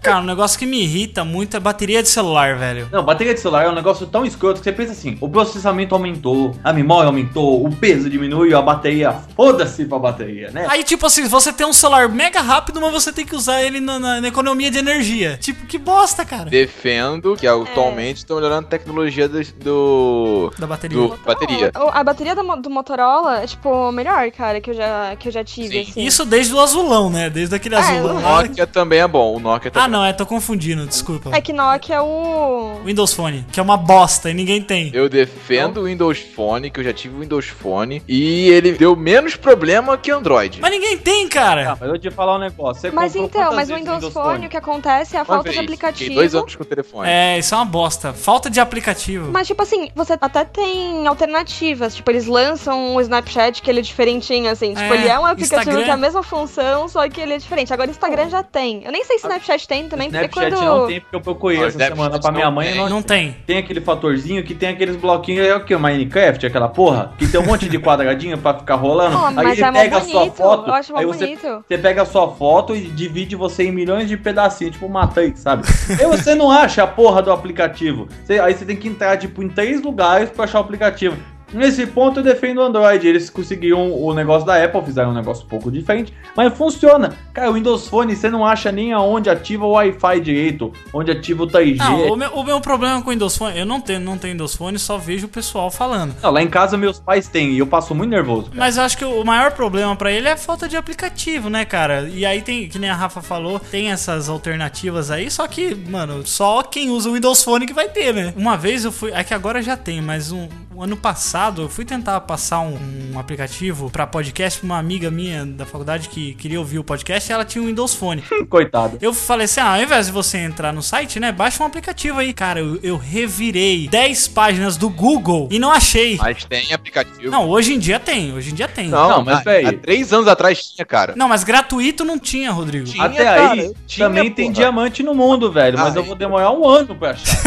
Cara, 0.00 0.20
um 0.20 0.24
negócio 0.24 0.56
que 0.58 0.64
me 0.66 0.80
irrita 0.82 1.24
muito 1.24 1.56
é 1.56 1.60
bateria 1.60 2.00
de 2.02 2.08
celular, 2.08 2.56
velho. 2.56 2.88
Não, 2.92 3.02
bateria 3.02 3.34
de 3.34 3.40
celular 3.40 3.64
é 3.64 3.68
um 3.68 3.74
negócio 3.74 4.06
tão 4.06 4.24
escroto 4.24 4.60
que 4.60 4.64
você 4.64 4.72
pensa 4.72 4.92
assim: 4.92 5.18
o 5.20 5.28
processamento 5.28 5.94
aumentou, 5.96 6.54
a 6.62 6.72
memória 6.72 7.06
aumentou, 7.08 7.66
o 7.66 7.74
peso 7.74 8.08
diminuiu, 8.08 8.56
a 8.56 8.62
bateria, 8.62 9.12
foda-se 9.34 9.84
pra 9.86 9.98
bateria, 9.98 10.50
né? 10.52 10.66
Aí, 10.70 10.84
tipo 10.84 11.04
assim, 11.06 11.26
você 11.26 11.52
tem 11.52 11.66
um 11.66 11.72
celular 11.72 12.08
mega 12.08 12.40
rápido, 12.40 12.80
mas 12.80 12.92
você 12.92 13.12
tem 13.12 13.26
que 13.26 13.34
usar 13.34 13.62
ele 13.62 13.80
na, 13.80 13.98
na- 13.98 14.20
na 14.20 14.28
economia 14.28 14.70
de 14.70 14.78
energia. 14.78 15.36
Tipo, 15.40 15.66
que 15.66 15.76
bosta, 15.76 16.24
cara. 16.24 16.48
Defendo 16.48 17.34
que 17.40 17.46
atualmente 17.46 18.18
estão 18.18 18.36
melhorando 18.36 18.66
a 18.66 18.70
tecnologia 18.70 19.28
do... 19.28 19.42
do... 19.56 20.52
Da 20.58 20.66
bateria. 20.66 20.98
do 20.98 21.16
bateria. 21.24 21.72
A 21.92 22.04
bateria 22.04 22.34
do, 22.34 22.56
do 22.56 22.70
Motorola 22.70 23.42
é, 23.42 23.46
tipo, 23.46 23.90
melhor, 23.90 24.30
cara, 24.30 24.60
que 24.60 24.70
eu 24.70 24.74
já, 24.74 25.16
que 25.16 25.28
eu 25.28 25.32
já 25.32 25.42
tive, 25.42 25.84
Sim. 25.84 25.90
assim. 25.90 26.04
Isso 26.04 26.26
desde 26.26 26.54
o 26.54 26.60
azulão, 26.60 27.08
né? 27.08 27.30
Desde 27.30 27.54
aquele 27.54 27.74
É, 27.74 27.78
azulão. 27.78 28.16
O. 28.16 28.20
Nokia 28.20 28.66
também 28.66 29.00
é 29.00 29.08
bom, 29.08 29.36
o 29.36 29.40
Nokia 29.40 29.70
também. 29.70 29.86
Ah, 29.86 29.88
não, 29.88 30.04
é, 30.04 30.12
tô 30.12 30.26
confundindo, 30.26 30.86
desculpa. 30.86 31.30
É 31.32 31.40
que 31.40 31.52
Nokia 31.52 31.96
é 31.96 32.00
o... 32.02 32.80
Windows 32.84 33.14
Phone, 33.14 33.46
que 33.50 33.58
é 33.58 33.62
uma 33.62 33.76
bosta 33.76 34.30
e 34.30 34.34
ninguém 34.34 34.60
tem. 34.60 34.90
Eu 34.92 35.08
defendo 35.08 35.80
o 35.80 35.84
Windows 35.84 36.18
Phone, 36.18 36.70
que 36.70 36.80
eu 36.80 36.84
já 36.84 36.92
tive 36.92 37.16
o 37.16 37.20
Windows 37.20 37.46
Phone, 37.46 38.02
e 38.06 38.48
ele 38.50 38.72
deu 38.72 38.94
menos 38.94 39.36
problema 39.36 39.96
que 39.96 40.10
Android. 40.10 40.60
Mas 40.60 40.70
ninguém 40.70 40.98
tem, 40.98 41.28
cara. 41.28 41.72
Ah, 41.72 41.76
mas 41.80 41.88
eu 41.88 41.98
te 41.98 42.10
falar 42.10 42.36
um 42.36 42.40
negócio. 42.40 42.80
Você 42.80 42.90
Mas 42.90 43.16
então, 43.16 43.52
mas 43.54 43.70
o 43.70 43.74
vezes 43.74 43.86
Windows 43.86 44.12
Phone, 44.12 44.46
o 44.46 44.48
que 44.48 44.56
acontece 44.56 45.16
é 45.16 45.20
a 45.20 45.22
Uma 45.22 45.26
falta 45.26 45.50
de 45.50 45.56
vez, 45.56 45.64
aplicativo. 45.64 45.98
Fiquei 45.98 46.16
dois 46.16 46.34
anos 46.34 46.56
com 46.56 46.62
o 46.62 46.66
telefone. 46.66 47.08
É, 47.08 47.19
isso 47.38 47.54
é 47.54 47.58
uma 47.58 47.64
bosta. 47.64 48.12
Falta 48.12 48.48
de 48.50 48.60
aplicativo. 48.60 49.30
Mas, 49.32 49.46
tipo 49.46 49.62
assim, 49.62 49.90
você 49.94 50.14
até 50.20 50.44
tem 50.44 51.06
alternativas. 51.06 51.94
Tipo, 51.94 52.10
eles 52.10 52.26
lançam 52.26 52.94
o 52.94 53.00
Snapchat, 53.00 53.62
que 53.62 53.70
ele 53.70 53.80
é 53.80 53.82
diferentinho, 53.82 54.50
assim. 54.50 54.74
Tipo, 54.74 54.92
É, 54.94 54.96
ele 54.96 55.08
é 55.08 55.18
um 55.18 55.24
aplicativo 55.26 55.60
Instagram. 55.60 55.84
que 55.84 55.90
é 55.90 55.92
a 55.92 55.96
mesma 55.96 56.22
função, 56.22 56.88
só 56.88 57.08
que 57.08 57.20
ele 57.20 57.34
é 57.34 57.38
diferente. 57.38 57.72
Agora, 57.72 57.88
o 57.88 57.90
Instagram 57.90 58.28
já 58.28 58.42
tem. 58.42 58.82
Eu 58.84 58.92
nem 58.92 59.04
sei 59.04 59.18
se 59.18 59.26
Snapchat 59.26 59.66
tem 59.68 59.88
também, 59.88 60.10
porque 60.10 60.26
Snapchat 60.26 60.54
quando... 60.56 60.78
não 60.80 60.86
tem, 60.86 61.00
porque 61.00 61.16
eu 61.16 61.20
procurei 61.20 61.58
Não, 61.58 61.64
essa 61.66 61.76
Snapchat 61.78 61.96
semana 61.96 62.20
pra 62.20 62.32
minha 62.32 62.44
não 62.46 62.52
mãe 62.52 62.68
tem. 62.68 62.76
não, 62.76 62.88
Não 62.88 63.02
tem. 63.02 63.36
tem 63.46 63.58
aquele 63.58 63.80
fatorzinho 63.80 64.42
que 64.44 64.54
tem 64.54 64.70
aqueles 64.70 64.96
bloquinhos, 64.96 65.46
é 65.46 65.54
o 65.54 65.64
que? 65.64 65.76
Minecraft, 65.76 66.46
aquela 66.46 66.68
porra? 66.68 67.12
Que 67.18 67.26
tem 67.26 67.40
um 67.40 67.44
monte 67.46 67.68
de 67.68 67.78
quadradinho 67.78 68.36
pra 68.38 68.54
ficar 68.54 68.74
rolando. 68.76 69.16
Pô, 69.18 69.26
aí 69.26 69.34
mas 69.34 69.58
ele 69.58 69.64
é 69.68 69.72
pega 69.72 69.96
a 69.96 70.00
sua 70.00 70.20
bonito, 70.20 70.36
foto, 70.36 70.68
eu 70.68 70.74
acho 70.74 70.96
aí 70.96 71.06
você, 71.06 71.24
bonito. 71.26 71.64
você 71.66 71.78
pega 71.78 72.02
a 72.02 72.06
sua 72.06 72.28
foto 72.32 72.74
e 72.76 72.82
divide 72.82 73.36
você 73.36 73.64
em 73.64 73.72
milhões 73.72 74.08
de 74.08 74.16
pedacinhos, 74.16 74.74
tipo 74.74 74.88
Matrix, 74.88 75.40
sabe? 75.40 75.64
aí 75.88 76.06
você 76.06 76.34
não 76.34 76.50
acha 76.50 76.82
a 76.82 76.86
porra 76.86 77.09
do 77.20 77.32
aplicativo. 77.32 78.06
Aí 78.42 78.54
você 78.54 78.64
tem 78.64 78.76
que 78.76 78.86
entrar, 78.86 79.16
tipo, 79.16 79.42
em 79.42 79.48
três 79.48 79.82
lugares 79.82 80.30
pra 80.30 80.44
achar 80.44 80.58
o 80.58 80.62
aplicativo. 80.62 81.16
Nesse 81.52 81.86
ponto 81.86 82.20
eu 82.20 82.24
defendo 82.24 82.58
o 82.58 82.62
Android. 82.62 83.06
Eles 83.06 83.28
conseguiram 83.30 83.92
o 83.92 84.12
negócio 84.14 84.46
da 84.46 84.62
Apple, 84.62 84.82
fizeram 84.82 85.10
um 85.10 85.14
negócio 85.14 85.44
um 85.44 85.48
pouco 85.48 85.70
diferente, 85.70 86.12
mas 86.36 86.56
funciona. 86.56 87.14
Cara, 87.32 87.50
o 87.50 87.54
Windows 87.54 87.88
Phone 87.88 88.14
você 88.14 88.30
não 88.30 88.44
acha 88.44 88.70
nem 88.70 88.92
aonde 88.92 89.28
ativa 89.30 89.64
o 89.64 89.70
Wi-Fi 89.72 90.20
direito, 90.20 90.72
onde 90.92 91.10
ativa 91.10 91.42
o 91.42 91.46
3G. 91.46 91.76
Não, 91.76 92.12
o 92.12 92.16
meu, 92.16 92.30
o 92.30 92.44
meu 92.44 92.60
problema 92.60 93.02
com 93.02 93.08
o 93.08 93.12
Windows 93.12 93.36
Phone, 93.36 93.58
eu 93.58 93.66
não 93.66 93.80
tenho, 93.80 94.00
não 94.00 94.16
tenho 94.18 94.34
Windows 94.34 94.54
Phone, 94.54 94.78
só 94.78 94.98
vejo 94.98 95.26
o 95.26 95.28
pessoal 95.28 95.70
falando. 95.70 96.14
Não, 96.22 96.30
lá 96.30 96.42
em 96.42 96.48
casa 96.48 96.76
meus 96.76 97.00
pais 97.00 97.28
têm 97.28 97.52
e 97.52 97.58
eu 97.58 97.66
passo 97.66 97.94
muito 97.94 98.10
nervoso. 98.10 98.44
cara. 98.44 98.56
Mas 98.56 98.76
eu 98.76 98.82
acho 98.82 98.96
que 98.96 99.04
o 99.04 99.24
maior 99.24 99.52
problema 99.52 99.94
pra 99.96 100.12
ele 100.12 100.28
é 100.28 100.32
a 100.32 100.36
falta 100.36 100.68
de 100.68 100.76
aplicativo, 100.76 101.48
né, 101.48 101.64
cara? 101.64 102.08
E 102.12 102.24
aí 102.24 102.42
tem, 102.42 102.68
que 102.68 102.78
nem 102.78 102.90
a 102.90 102.94
Rafa 102.94 103.22
falou, 103.22 103.58
tem 103.58 103.90
essas 103.90 104.28
alternativas 104.28 105.10
aí, 105.10 105.30
só 105.30 105.46
que, 105.46 105.74
mano, 105.74 106.26
só 106.26 106.62
quem 106.62 106.90
usa 106.90 107.08
o 107.10 107.14
Windows 107.14 107.42
Phone 107.42 107.66
que 107.66 107.72
vai 107.72 107.88
ter, 107.88 108.14
né? 108.14 108.32
Uma 108.36 108.56
vez 108.56 108.84
eu 108.84 108.92
fui, 108.92 109.10
é 109.12 109.24
que 109.24 109.34
agora 109.34 109.62
já 109.62 109.76
tem, 109.76 110.00
mas 110.00 110.30
um, 110.32 110.48
um 110.74 110.82
ano 110.82 110.96
passado 110.96 111.39
eu 111.48 111.68
fui 111.68 111.84
tentar 111.84 112.20
passar 112.20 112.60
um, 112.60 112.76
um 113.14 113.18
aplicativo 113.18 113.88
pra 113.90 114.06
podcast 114.06 114.58
pra 114.60 114.66
uma 114.66 114.78
amiga 114.78 115.10
minha 115.10 115.44
da 115.46 115.64
faculdade 115.64 116.08
que 116.08 116.34
queria 116.34 116.58
ouvir 116.58 116.78
o 116.78 116.84
podcast 116.84 117.30
e 117.30 117.32
ela 117.32 117.44
tinha 117.44 117.62
um 117.62 117.66
Windows 117.66 117.94
Phone. 117.94 118.22
Coitado. 118.48 118.98
Eu 119.00 119.14
falei 119.14 119.46
assim: 119.46 119.60
ah, 119.60 119.74
ao 119.76 119.82
invés 119.82 120.06
de 120.06 120.12
você 120.12 120.38
entrar 120.38 120.72
no 120.72 120.82
site, 120.82 121.18
né? 121.18 121.32
Baixa 121.32 121.62
um 121.62 121.66
aplicativo 121.66 122.18
aí. 122.20 122.32
Cara, 122.34 122.60
eu, 122.60 122.78
eu 122.82 122.96
revirei 122.96 123.88
10 123.88 124.28
páginas 124.28 124.76
do 124.76 124.90
Google 124.90 125.48
e 125.50 125.58
não 125.58 125.70
achei. 125.70 126.16
Mas 126.18 126.44
tem 126.44 126.72
aplicativo. 126.72 127.30
Não, 127.30 127.48
hoje 127.48 127.72
em 127.74 127.78
dia 127.78 127.98
tem, 127.98 128.32
hoje 128.34 128.50
em 128.50 128.54
dia 128.54 128.68
tem. 128.68 128.88
não, 128.88 129.08
Não, 129.08 129.24
mas 129.24 129.38
há- 129.38 129.42
véi. 129.42 129.64
Há 129.66 129.72
três 129.72 130.12
anos 130.12 130.28
atrás 130.28 130.62
tinha, 130.70 130.84
cara. 130.84 131.14
Não, 131.16 131.28
mas 131.28 131.42
gratuito 131.42 132.04
não 132.04 132.18
tinha, 132.18 132.50
Rodrigo. 132.50 132.84
Tinha, 132.86 133.04
Até 133.04 133.24
cara, 133.24 133.50
aí, 133.52 133.72
tinha, 133.86 134.06
também 134.06 134.30
tem 134.30 134.46
porra. 134.46 134.54
diamante 134.56 135.02
no 135.02 135.14
mundo, 135.14 135.50
velho. 135.50 135.78
Mas 135.78 135.96
Ah, 135.96 135.98
eu 136.00 136.04
vou 136.04 136.14
demorar 136.14 136.50
um 136.52 136.68
ano 136.68 136.94
pra 136.94 137.10
achar. 137.12 137.40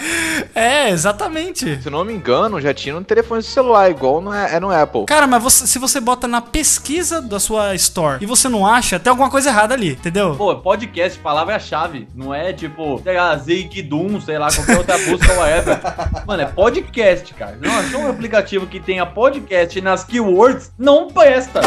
é, 0.54 0.90
exatamente. 0.90 1.82
Se 1.82 1.90
não 1.90 2.04
me 2.04 2.12
engano, 2.12 2.60
já 2.60 2.72
tinha 2.72 2.94
no 2.94 3.04
telefone 3.04 3.25
celular, 3.42 3.90
igual 3.90 4.20
no, 4.20 4.32
é 4.32 4.58
no 4.60 4.70
Apple. 4.70 5.04
Cara, 5.06 5.26
mas 5.26 5.42
você- 5.42 5.66
se 5.66 5.78
você 5.78 6.00
bota 6.00 6.26
na 6.28 6.40
pesquisa 6.40 7.20
da 7.20 7.38
sua 7.40 7.74
store 7.74 8.18
e 8.22 8.26
você 8.26 8.48
não 8.48 8.66
acha, 8.66 8.98
tem 8.98 9.10
alguma 9.10 9.30
coisa 9.30 9.48
errada 9.50 9.74
ali, 9.74 9.92
entendeu? 9.92 10.34
Pô, 10.36 10.54
podcast, 10.56 11.18
palavra-chave. 11.18 12.08
Não 12.14 12.34
é 12.34 12.52
tipo, 12.52 13.00
sei 13.02 13.16
lá, 13.16 13.36
Zigdum, 13.36 14.20
sei 14.20 14.38
lá, 14.38 14.48
qualquer 14.52 14.78
outra 14.78 14.98
busca, 14.98 15.32
whatever. 15.34 15.80
Mano, 16.26 16.42
é 16.42 16.46
podcast, 16.46 17.32
cara. 17.34 17.58
Não 17.60 17.76
achou 17.78 18.00
um 18.00 18.10
aplicativo 18.10 18.66
que 18.66 18.80
tenha 18.80 19.04
podcast 19.06 19.80
nas 19.80 20.04
keywords? 20.04 20.72
Não 20.78 21.08
presta. 21.08 21.60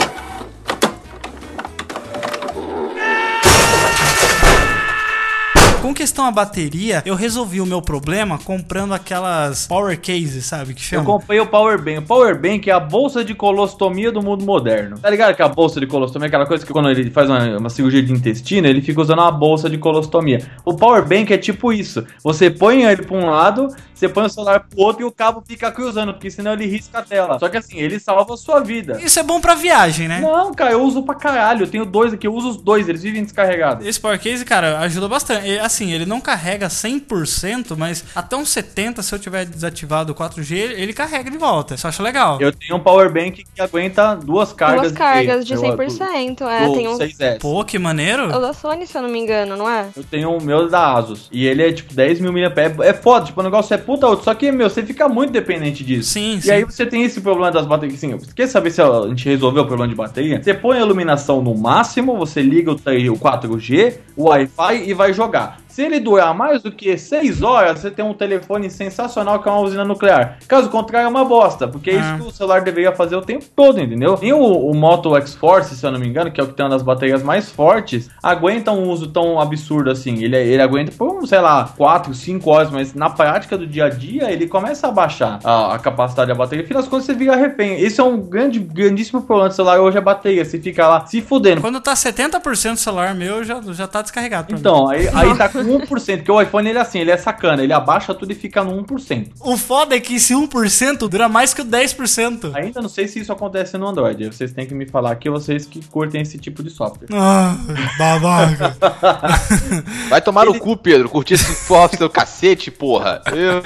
Com 5.90 5.94
questão 5.96 6.24
a 6.26 6.30
bateria, 6.32 7.02
eu 7.04 7.16
resolvi 7.16 7.60
o 7.60 7.66
meu 7.66 7.82
problema 7.82 8.38
comprando 8.38 8.94
aquelas 8.94 9.66
power 9.66 10.00
cases, 10.00 10.46
sabe? 10.46 10.76
Que 10.76 10.82
Eu 10.82 10.86
chama. 10.86 11.04
comprei 11.04 11.40
o 11.40 11.48
Power 11.48 11.82
Bank. 11.82 11.98
O 11.98 12.02
Power 12.04 12.40
Bank 12.40 12.70
é 12.70 12.74
a 12.74 12.80
bolsa 12.80 13.26
de 13.26 13.34
colostomia 13.34 14.12
do 14.12 14.22
mundo 14.22 14.46
moderno. 14.46 15.00
Tá 15.00 15.10
ligado 15.10 15.36
que 15.36 15.42
a 15.42 15.48
bolsa 15.48 15.80
de 15.80 15.88
colostomia 15.88 16.28
é 16.28 16.30
aquela 16.30 16.46
coisa 16.46 16.64
que 16.64 16.72
quando 16.72 16.92
ele 16.92 17.10
faz 17.10 17.28
uma, 17.28 17.58
uma 17.58 17.70
cirurgia 17.72 18.04
de 18.04 18.14
intestino, 18.14 18.68
ele 18.68 18.84
fica 18.84 19.02
usando 19.02 19.18
uma 19.18 19.32
bolsa 19.32 19.68
de 19.68 19.80
colostomia. 19.80 20.48
O 20.64 20.76
Power 20.76 21.04
Bank 21.08 21.34
é 21.34 21.40
tipo 21.40 21.74
isso. 21.74 22.06
Você 22.24 22.52
põe 22.52 22.84
ele 22.84 23.02
pra 23.02 23.18
um 23.18 23.26
lado, 23.26 23.76
você 23.92 24.08
põe 24.08 24.26
o 24.26 24.30
celular 24.30 24.60
pro 24.70 24.80
outro 24.80 25.02
e 25.02 25.06
o 25.06 25.12
cabo 25.12 25.44
fica 25.44 25.72
cruzando, 25.72 26.14
porque 26.14 26.30
senão 26.30 26.54
ele 26.54 26.68
risca 26.68 27.00
a 27.00 27.02
tela. 27.02 27.40
Só 27.40 27.50
que 27.50 27.58
assim, 27.58 27.80
ele 27.80 28.00
salva 28.00 28.36
a 28.36 28.38
sua 28.38 28.60
vida. 28.60 29.00
Isso 29.02 29.20
é 29.20 29.24
bom 29.24 29.42
pra 29.42 29.56
viagem, 29.56 30.08
né? 30.08 30.20
Não, 30.22 30.54
cara, 30.54 30.74
eu 30.74 30.84
uso 30.84 31.02
pra 31.02 31.16
caralho. 31.16 31.64
Eu 31.64 31.68
tenho 31.68 31.84
dois 31.84 32.14
aqui, 32.14 32.28
eu 32.28 32.34
uso 32.36 32.50
os 32.52 32.58
dois, 32.58 32.88
eles 32.88 33.02
vivem 33.02 33.24
descarregados. 33.24 33.88
Esse 33.88 34.00
Power 34.00 34.20
Case, 34.20 34.46
cara, 34.46 34.78
ajuda 34.82 35.08
bastante. 35.08 35.48
E, 35.50 35.58
Assim, 35.58 35.79
ele 35.92 36.06
não 36.06 36.20
carrega 36.20 36.68
100%, 36.68 37.76
mas 37.78 38.04
até 38.16 38.36
uns 38.36 38.50
70%, 38.50 39.02
se 39.02 39.14
eu 39.14 39.20
tiver 39.20 39.46
desativado 39.46 40.12
o 40.12 40.16
4G, 40.16 40.54
ele 40.56 40.94
carrega 40.94 41.30
de 41.30 41.38
volta. 41.38 41.76
Isso 41.76 41.86
eu 41.86 41.90
acho 41.90 42.04
legal. 42.04 42.38
Eu 42.42 42.52
tenho 42.52 42.76
um 42.76 42.80
Power 42.80 43.12
Bank 43.12 43.44
que 43.54 43.62
aguenta 43.62 44.16
duas 44.16 44.52
cargas. 44.54 44.82
Duas 44.82 44.94
cargas 44.94 45.46
de 45.46 45.54
eu- 45.54 45.60
100%. 45.60 46.44
É, 46.48 46.66
do 46.66 46.74
tem 46.74 46.88
um. 46.88 46.98
6S. 46.98 47.40
Pô, 47.40 47.64
que 47.64 47.78
maneiro. 47.80 48.24
É 48.32 48.38
o 48.38 48.40
da 48.40 48.54
Sony, 48.54 48.86
se 48.88 48.98
eu 48.98 49.02
não 49.02 49.10
me 49.10 49.20
engano, 49.20 49.56
não 49.56 49.70
é? 49.70 49.88
Eu 49.96 50.04
tenho 50.04 50.32
o 50.36 50.42
meu 50.44 50.70
da 50.70 50.94
Asus. 50.94 51.30
E 51.32 51.46
ele 51.46 51.64
é 51.64 51.72
tipo 51.72 51.94
10 51.94 52.20
mil 52.20 52.32
mAh. 52.34 52.40
É, 52.40 52.90
é 52.90 52.94
foda, 52.94 53.26
tipo, 53.26 53.40
o 53.40 53.44
negócio 53.44 53.74
é 53.74 53.78
puta 53.78 54.08
outro. 54.08 54.26
Só 54.26 54.34
que, 54.34 54.52
meu, 54.52 54.70
você 54.70 54.84
fica 54.84 55.08
muito 55.08 55.32
dependente 55.32 55.84
disso. 55.84 56.10
Sim, 56.12 56.38
E 56.38 56.42
sim. 56.42 56.52
aí 56.52 56.64
você 56.64 56.86
tem 56.86 57.04
esse 57.04 57.22
problema 57.22 57.52
das 57.52 57.66
baterias. 57.66 57.98
Assim, 57.98 58.16
você 58.16 58.32
quer 58.34 58.48
saber 58.48 58.72
se 58.72 58.82
a 58.82 59.08
gente 59.08 59.26
resolveu 59.28 59.64
o 59.64 59.68
problema 59.68 59.88
de 59.90 59.96
bateria? 59.96 60.42
Você 60.42 60.54
põe 60.54 60.78
a 60.78 60.82
iluminação 60.82 61.42
no 61.42 61.56
máximo, 61.56 62.18
você 62.18 62.42
liga 62.42 62.72
o, 62.72 62.76
3 62.76 63.10
o 63.10 63.14
4G, 63.16 63.96
o 64.16 64.30
Wi-Fi 64.30 64.84
e 64.90 64.94
vai 64.94 65.14
jogar. 65.14 65.60
Se 65.80 65.86
ele 65.86 66.02
durar 66.02 66.36
mais 66.36 66.62
do 66.62 66.74
que 66.74 66.98
6 66.98 67.42
horas, 67.42 67.80
você 67.80 67.90
tem 67.90 68.04
um 68.04 68.14
telefone 68.14 68.70
sensacional 68.70 69.42
que 69.42 69.48
é 69.48 69.52
uma 69.54 69.62
usina 69.62 69.86
nuclear. 69.86 70.38
Caso 70.46 70.70
contrário, 70.70 71.06
é 71.06 71.10
uma 71.10 71.24
bosta, 71.24 71.70
porque 71.70 71.92
é 71.92 71.96
Ah. 71.98 72.00
isso 72.02 72.16
que 72.24 72.28
o 72.28 72.32
celular 72.34 72.60
deveria 72.60 72.92
fazer 72.92 73.16
o 73.16 73.22
tempo 73.22 73.46
todo, 73.56 73.80
entendeu? 73.80 74.18
Tem 74.18 74.34
o, 74.34 74.42
o 74.44 74.76
Moto 74.76 75.16
X-Force, 75.16 75.74
se 75.78 75.86
eu 75.86 75.90
não 75.90 75.98
me 75.98 76.06
engano, 76.06 76.32
que 76.32 76.42
é 76.42 76.44
o 76.44 76.48
que 76.48 76.54
tem 76.54 76.66
uma 76.66 76.72
das 76.72 76.82
baterias 76.82 77.24
mais 77.24 77.50
fortes, 77.50 78.10
aguenta 78.22 78.74
um 78.74 78.90
uso 78.90 79.08
tão 79.08 79.40
absurdo 79.40 79.90
assim. 79.90 80.22
Ele, 80.22 80.36
ele 80.36 80.62
aguenta 80.62 80.92
por, 80.92 81.26
sei 81.26 81.40
lá, 81.40 81.74
4, 81.78 82.14
5 82.14 82.50
horas, 82.52 82.70
mas 82.72 82.94
na 82.94 83.10
prática 83.10 83.58
do 83.58 83.66
dia 83.66 83.86
a 83.86 83.90
dia, 83.90 84.30
ele 84.30 84.48
começa 84.50 84.86
a 84.86 84.92
baixar 84.92 85.40
a, 85.46 85.76
a 85.76 85.80
capacidade 85.80 86.28
da 86.28 86.36
bateria. 86.36 86.66
Afinal 86.66 86.82
das 86.82 86.90
contas, 86.90 87.06
você 87.06 87.14
vira 87.14 87.38
refém. 87.38 87.80
Esse 87.80 88.02
é 88.02 88.04
um 88.04 88.20
grande, 88.20 88.60
grandíssimo 88.60 89.22
problema 89.22 89.48
do 89.48 89.56
celular 89.56 89.80
hoje, 89.80 89.96
é 89.96 90.02
a 90.02 90.04
bateria. 90.04 90.44
Você 90.44 90.60
fica 90.60 90.86
lá 90.90 91.06
se 91.06 91.22
fudendo. 91.22 91.62
Quando 91.62 91.80
tá 91.80 91.94
70% 91.94 92.72
do 92.74 92.78
celular 92.78 93.16
meu, 93.16 93.46
já, 93.46 93.62
já 93.72 93.88
tá 93.88 94.02
descarregado. 94.02 94.52
mim. 94.54 94.60
Então, 94.60 94.90
aí, 94.90 95.08
aí 95.14 95.38
tá 95.38 95.48
com 95.48 95.69
1%, 95.78 96.18
porque 96.18 96.32
o 96.32 96.42
iPhone 96.42 96.70
ele 96.70 96.78
é 96.78 96.82
assim, 96.82 97.00
ele 97.00 97.12
é 97.12 97.18
sacana, 97.18 97.64
ele 97.64 97.74
abaixa 97.74 98.14
tudo 98.14 98.32
e 98.32 98.36
fica 98.36 98.64
no 98.64 98.84
1%. 98.84 99.28
O 99.42 99.58
foda 99.58 99.96
é 99.96 100.00
que 100.00 100.16
esse 100.16 100.34
1% 100.34 101.08
dura 101.08 101.28
mais 101.30 101.54
que 101.54 101.62
o 101.62 101.66
10%. 101.66 102.52
Ainda 102.56 102.82
não 102.82 102.90
sei 102.90 103.08
se 103.08 103.20
isso 103.20 103.32
acontece 103.32 103.78
no 103.78 103.88
Android. 103.88 104.26
Vocês 104.28 104.52
têm 104.52 104.66
que 104.66 104.74
me 104.74 104.88
falar 104.88 105.12
aqui, 105.12 105.30
vocês 105.30 105.66
que 105.66 105.84
curtem 105.88 106.22
esse 106.22 106.38
tipo 106.38 106.62
de 106.64 106.70
software. 106.70 107.08
Ah, 107.14 107.56
babaca. 107.98 108.76
Vai 110.10 110.22
tomar 110.22 110.46
no 110.46 110.58
cu, 110.60 110.76
Pedro. 110.78 111.10
Curtir 111.10 111.36
esse 111.36 111.54
software 111.66 112.00
do 112.00 112.10
cacete, 112.10 112.72
porra. 112.72 113.22
Eu? 113.28 113.62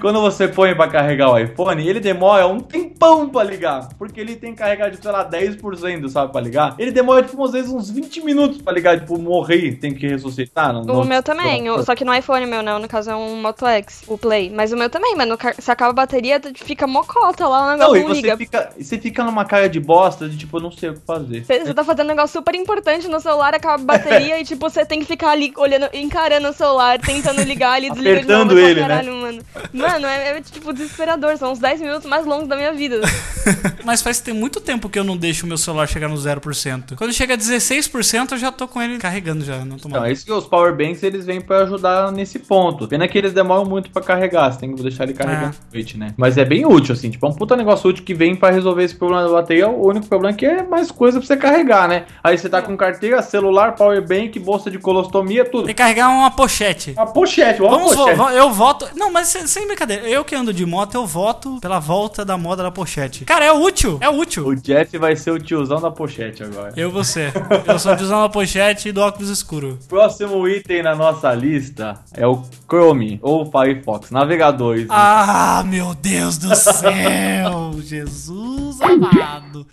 Quando 0.00 0.20
você 0.20 0.48
põe 0.48 0.74
pra 0.74 0.88
carregar 0.88 1.30
o 1.30 1.38
iPhone, 1.38 1.86
ele 1.86 2.00
demora 2.00 2.46
um 2.46 2.60
tempão 2.60 3.28
pra 3.28 3.42
ligar. 3.44 3.88
Porque 3.98 4.20
ele 4.20 4.36
tem 4.36 4.52
que 4.52 4.58
carregar, 4.58 4.90
tipo, 4.90 5.02
sei 5.02 5.12
lá, 5.12 5.28
10%, 5.28 6.08
sabe, 6.08 6.32
pra 6.32 6.40
ligar. 6.40 6.74
Ele 6.78 6.90
demora, 6.92 7.22
tipo, 7.22 7.42
às 7.44 7.52
vezes 7.52 7.70
uns 7.70 7.90
20 7.90 8.20
minutos 8.22 8.60
pra 8.62 8.72
ligar, 8.72 8.98
tipo, 9.00 9.18
morrer, 9.18 9.76
tem 9.76 9.94
que 9.94 10.06
ressuscitar. 10.06 10.72
no- 10.72 10.80
O 10.82 10.84
no- 10.84 11.04
meu 11.04 11.22
também, 11.34 11.70
o- 11.70 11.82
só 11.84 11.94
que 11.94 12.04
no 12.04 12.14
iPhone 12.14 12.46
meu 12.46 12.62
não, 12.62 12.78
no 12.78 12.88
caso 12.88 13.10
é 13.10 13.16
um 13.16 13.36
Moto 13.40 13.66
X, 13.66 14.02
o 14.06 14.18
Play. 14.18 14.50
Mas 14.50 14.72
o 14.72 14.76
meu 14.76 14.90
também, 14.90 15.14
mano, 15.16 15.36
se 15.58 15.70
acaba 15.70 15.90
a 15.90 15.94
bateria, 15.94 16.40
fica 16.54 16.86
mocota 16.86 17.46
lá, 17.46 17.62
o 17.74 17.76
Não, 17.76 17.92
negócio 17.92 17.96
e 17.96 18.00
não, 18.02 18.08
você 18.08 18.14
liga. 18.22 18.36
fica, 18.36 18.70
você 18.78 18.98
fica 18.98 19.24
numa 19.24 19.44
cara 19.44 19.68
de 19.68 19.78
bosta, 19.80 20.28
de 20.28 20.36
tipo, 20.36 20.56
eu 20.58 20.62
não 20.62 20.70
sei 20.72 20.90
o 20.90 20.94
que 20.94 21.00
fazer. 21.06 21.44
Você 21.44 21.60
você 21.64 21.74
tá 21.74 21.84
fazendo 21.84 22.06
um 22.06 22.10
negócio 22.10 22.38
super 22.38 22.54
importante 22.54 23.06
no 23.08 23.20
celular, 23.20 23.54
acaba 23.54 23.74
a 23.74 23.78
bateria 23.98 24.40
e, 24.40 24.44
tipo, 24.44 24.68
você 24.68 24.84
tem 24.84 24.98
que 25.00 25.04
ficar 25.06 25.30
ali 25.30 25.52
olhando, 25.56 25.88
encarando 25.94 26.48
o 26.48 26.52
celular, 26.52 26.98
tentando 26.98 27.42
ligar, 27.42 27.76
ele 27.78 27.90
desliga 27.90 28.20
de 28.22 28.26
novo. 28.26 28.42
Apertando 28.42 28.50
eu 28.52 28.56
falo, 28.58 28.68
ele, 28.70 28.80
né? 28.80 28.88
caralho, 28.88 29.14
mano. 29.14 29.42
Mano, 29.72 30.06
é, 30.06 30.28
é, 30.38 30.40
tipo 30.40 30.72
desesperador, 30.72 31.36
são 31.36 31.52
uns 31.52 31.58
10 31.58 31.80
minutos 31.80 32.08
mais 32.08 32.26
longos 32.26 32.48
da 32.48 32.56
minha 32.56 32.72
vida. 32.72 33.00
Mas 33.84 34.02
faz 34.02 34.20
tem 34.20 34.34
muito 34.34 34.60
tempo 34.60 34.88
que 34.88 34.98
eu 34.98 35.04
não 35.04 35.16
deixo 35.16 35.44
o 35.44 35.48
meu 35.48 35.58
celular 35.58 35.86
chegar 35.88 36.08
no 36.08 36.16
0%. 36.16 36.96
Quando 36.96 37.12
chega 37.12 37.34
a 37.34 37.36
16%, 37.36 38.32
eu 38.32 38.38
já 38.38 38.50
tô 38.52 38.66
com 38.68 38.80
ele 38.80 38.98
carregando 38.98 39.44
já. 39.44 39.64
Não 39.64 39.76
tô 39.78 39.88
Então, 39.88 40.04
é 40.04 40.12
isso 40.12 40.24
que 40.24 40.32
os 40.32 40.46
power 40.46 40.74
banks 40.76 41.00
eles 41.10 41.26
vêm 41.26 41.40
pra 41.40 41.58
ajudar 41.62 42.10
nesse 42.12 42.38
ponto. 42.38 42.88
Pena 42.88 43.06
que 43.08 43.16
eles 43.18 43.32
demoram 43.32 43.64
muito 43.64 43.90
pra 43.90 44.02
carregar, 44.02 44.52
você 44.52 44.60
tem 44.60 44.74
que 44.74 44.82
deixar 44.82 45.04
ele 45.04 45.14
carregando 45.14 45.54
noite, 45.72 45.96
né? 45.98 46.14
Mas 46.16 46.38
é 46.38 46.44
bem 46.44 46.64
útil, 46.66 46.92
assim, 46.94 47.10
tipo, 47.10 47.26
é 47.26 47.28
um 47.28 47.32
puta 47.34 47.56
negócio 47.56 47.90
útil 47.90 48.04
que 48.04 48.14
vem 48.14 48.34
pra 48.34 48.50
resolver 48.50 48.84
esse 48.84 48.94
problema 48.94 49.22
da 49.24 49.32
bateria. 49.32 49.68
O 49.68 49.88
único 49.88 50.06
problema 50.06 50.34
é 50.34 50.38
que 50.38 50.46
é 50.46 50.62
mais 50.62 50.90
coisa 50.90 51.18
pra 51.18 51.26
você 51.26 51.36
carregar, 51.36 51.88
né? 51.88 52.04
Aí 52.22 52.36
você 52.38 52.48
tá 52.48 52.62
com 52.62 52.76
carteira, 52.76 53.20
celular, 53.22 53.74
power 53.74 54.06
bank, 54.06 54.38
bolsa 54.38 54.70
de 54.70 54.78
colostomia, 54.78 55.44
tudo. 55.44 55.66
Tem 55.66 55.74
que 55.74 55.82
carregar 55.82 56.08
uma 56.10 56.30
pochete. 56.30 56.92
Uma 56.96 57.06
pochete, 57.06 57.60
uma 57.60 57.70
Vamos, 57.70 57.94
pochete. 57.96 58.16
vo- 58.16 58.30
eu 58.30 58.50
voto. 58.50 58.88
Não, 58.96 59.10
mas 59.12 59.28
sem, 59.28 59.66
brincadeira. 59.66 60.08
Eu 60.08 60.24
que 60.24 60.34
ando 60.34 60.52
de 60.52 60.64
moto, 60.64 60.94
eu 60.94 61.06
voto 61.06 61.58
pela 61.60 61.78
volta 61.78 62.24
da 62.24 62.36
moda 62.36 62.62
da 62.62 62.70
pochete. 62.70 63.24
Cara, 63.24 63.44
é 63.44 63.52
útil. 63.52 63.98
É 64.00 64.08
útil. 64.08 64.46
O 64.46 64.54
Jeff 64.56 64.96
vai 64.98 65.16
ser 65.16 65.30
o 65.30 65.38
tiozão 65.38 65.80
da 65.80 65.90
pochete 65.90 66.42
agora. 66.42 66.72
Eu 66.76 66.90
vou 66.90 67.04
ser. 67.04 67.32
Eu 67.66 67.78
sou 67.78 67.94
de 67.96 68.04
usar 68.04 68.16
uma 68.18 68.28
pochete 68.28 68.88
e 68.88 68.92
do 68.92 69.00
óculos 69.00 69.28
escuro. 69.30 69.78
Próximo 69.88 70.46
item 70.48 70.82
na 70.82 70.94
nossa 71.00 71.32
lista 71.34 71.98
é 72.12 72.26
o 72.26 72.44
Chrome 72.68 73.18
ou 73.22 73.50
Firefox, 73.50 74.10
navegadores. 74.10 74.86
Ah, 74.90 75.64
meu 75.66 75.94
Deus 75.94 76.36
do 76.36 76.54
céu! 76.54 77.72
Jesus 77.80 78.80
amado. 78.82 79.66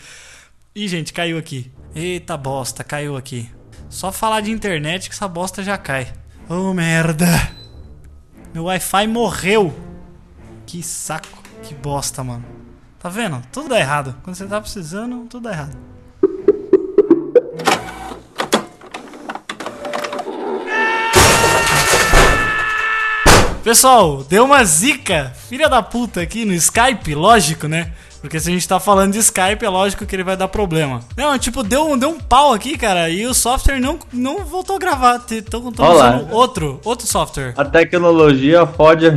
Ih, 0.74 0.88
gente, 0.88 1.12
caiu 1.12 1.38
aqui. 1.38 1.70
Eita 1.94 2.38
bosta, 2.38 2.82
caiu 2.82 3.18
aqui. 3.18 3.52
Só 3.90 4.10
falar 4.10 4.40
de 4.40 4.52
internet 4.52 5.10
que 5.10 5.16
essa 5.16 5.28
bosta 5.28 5.62
já 5.62 5.78
cai. 5.78 6.08
Oh, 6.48 6.74
merda. 6.74 7.28
Meu 8.54 8.64
Wi-Fi 8.64 9.06
morreu. 9.08 9.76
Que 10.66 10.82
saco. 10.82 11.44
Que 11.62 11.74
bosta, 11.74 12.24
mano. 12.24 12.46
Tá 13.00 13.10
vendo? 13.10 13.42
Tudo 13.52 13.68
dá 13.68 13.80
errado. 13.80 14.16
Quando 14.24 14.36
você 14.38 14.48
tá 14.48 14.62
precisando, 14.62 15.26
tudo 15.26 15.44
dá 15.44 15.52
errado. 15.52 15.78
Pessoal, 23.68 24.24
deu 24.24 24.46
uma 24.46 24.64
zica, 24.64 25.34
filha 25.50 25.68
da 25.68 25.84
puta 25.84 26.22
aqui 26.22 26.46
no 26.46 26.54
Skype, 26.54 27.14
lógico, 27.14 27.68
né? 27.68 27.92
Porque 28.22 28.40
se 28.40 28.50
a 28.50 28.54
gente 28.54 28.66
tá 28.66 28.80
falando 28.80 29.12
de 29.12 29.20
Skype, 29.20 29.62
é 29.62 29.68
lógico 29.68 30.06
que 30.06 30.16
ele 30.16 30.24
vai 30.24 30.38
dar 30.38 30.48
problema. 30.48 31.02
Não, 31.18 31.38
tipo, 31.38 31.64
deu, 31.64 31.98
deu 31.98 32.12
um 32.12 32.18
pau 32.18 32.54
aqui, 32.54 32.78
cara, 32.78 33.10
e 33.10 33.26
o 33.26 33.34
software 33.34 33.78
não, 33.82 34.00
não 34.14 34.46
voltou 34.46 34.78
a 34.78 34.80
gravar. 34.80 35.22
Estão 35.30 35.74
Olá. 35.80 35.92
usando 35.94 36.32
outro, 36.32 36.80
outro 36.86 37.06
software. 37.06 37.56
A 37.58 37.66
tecnologia 37.66 38.66
fode 38.66 39.08
a 39.08 39.12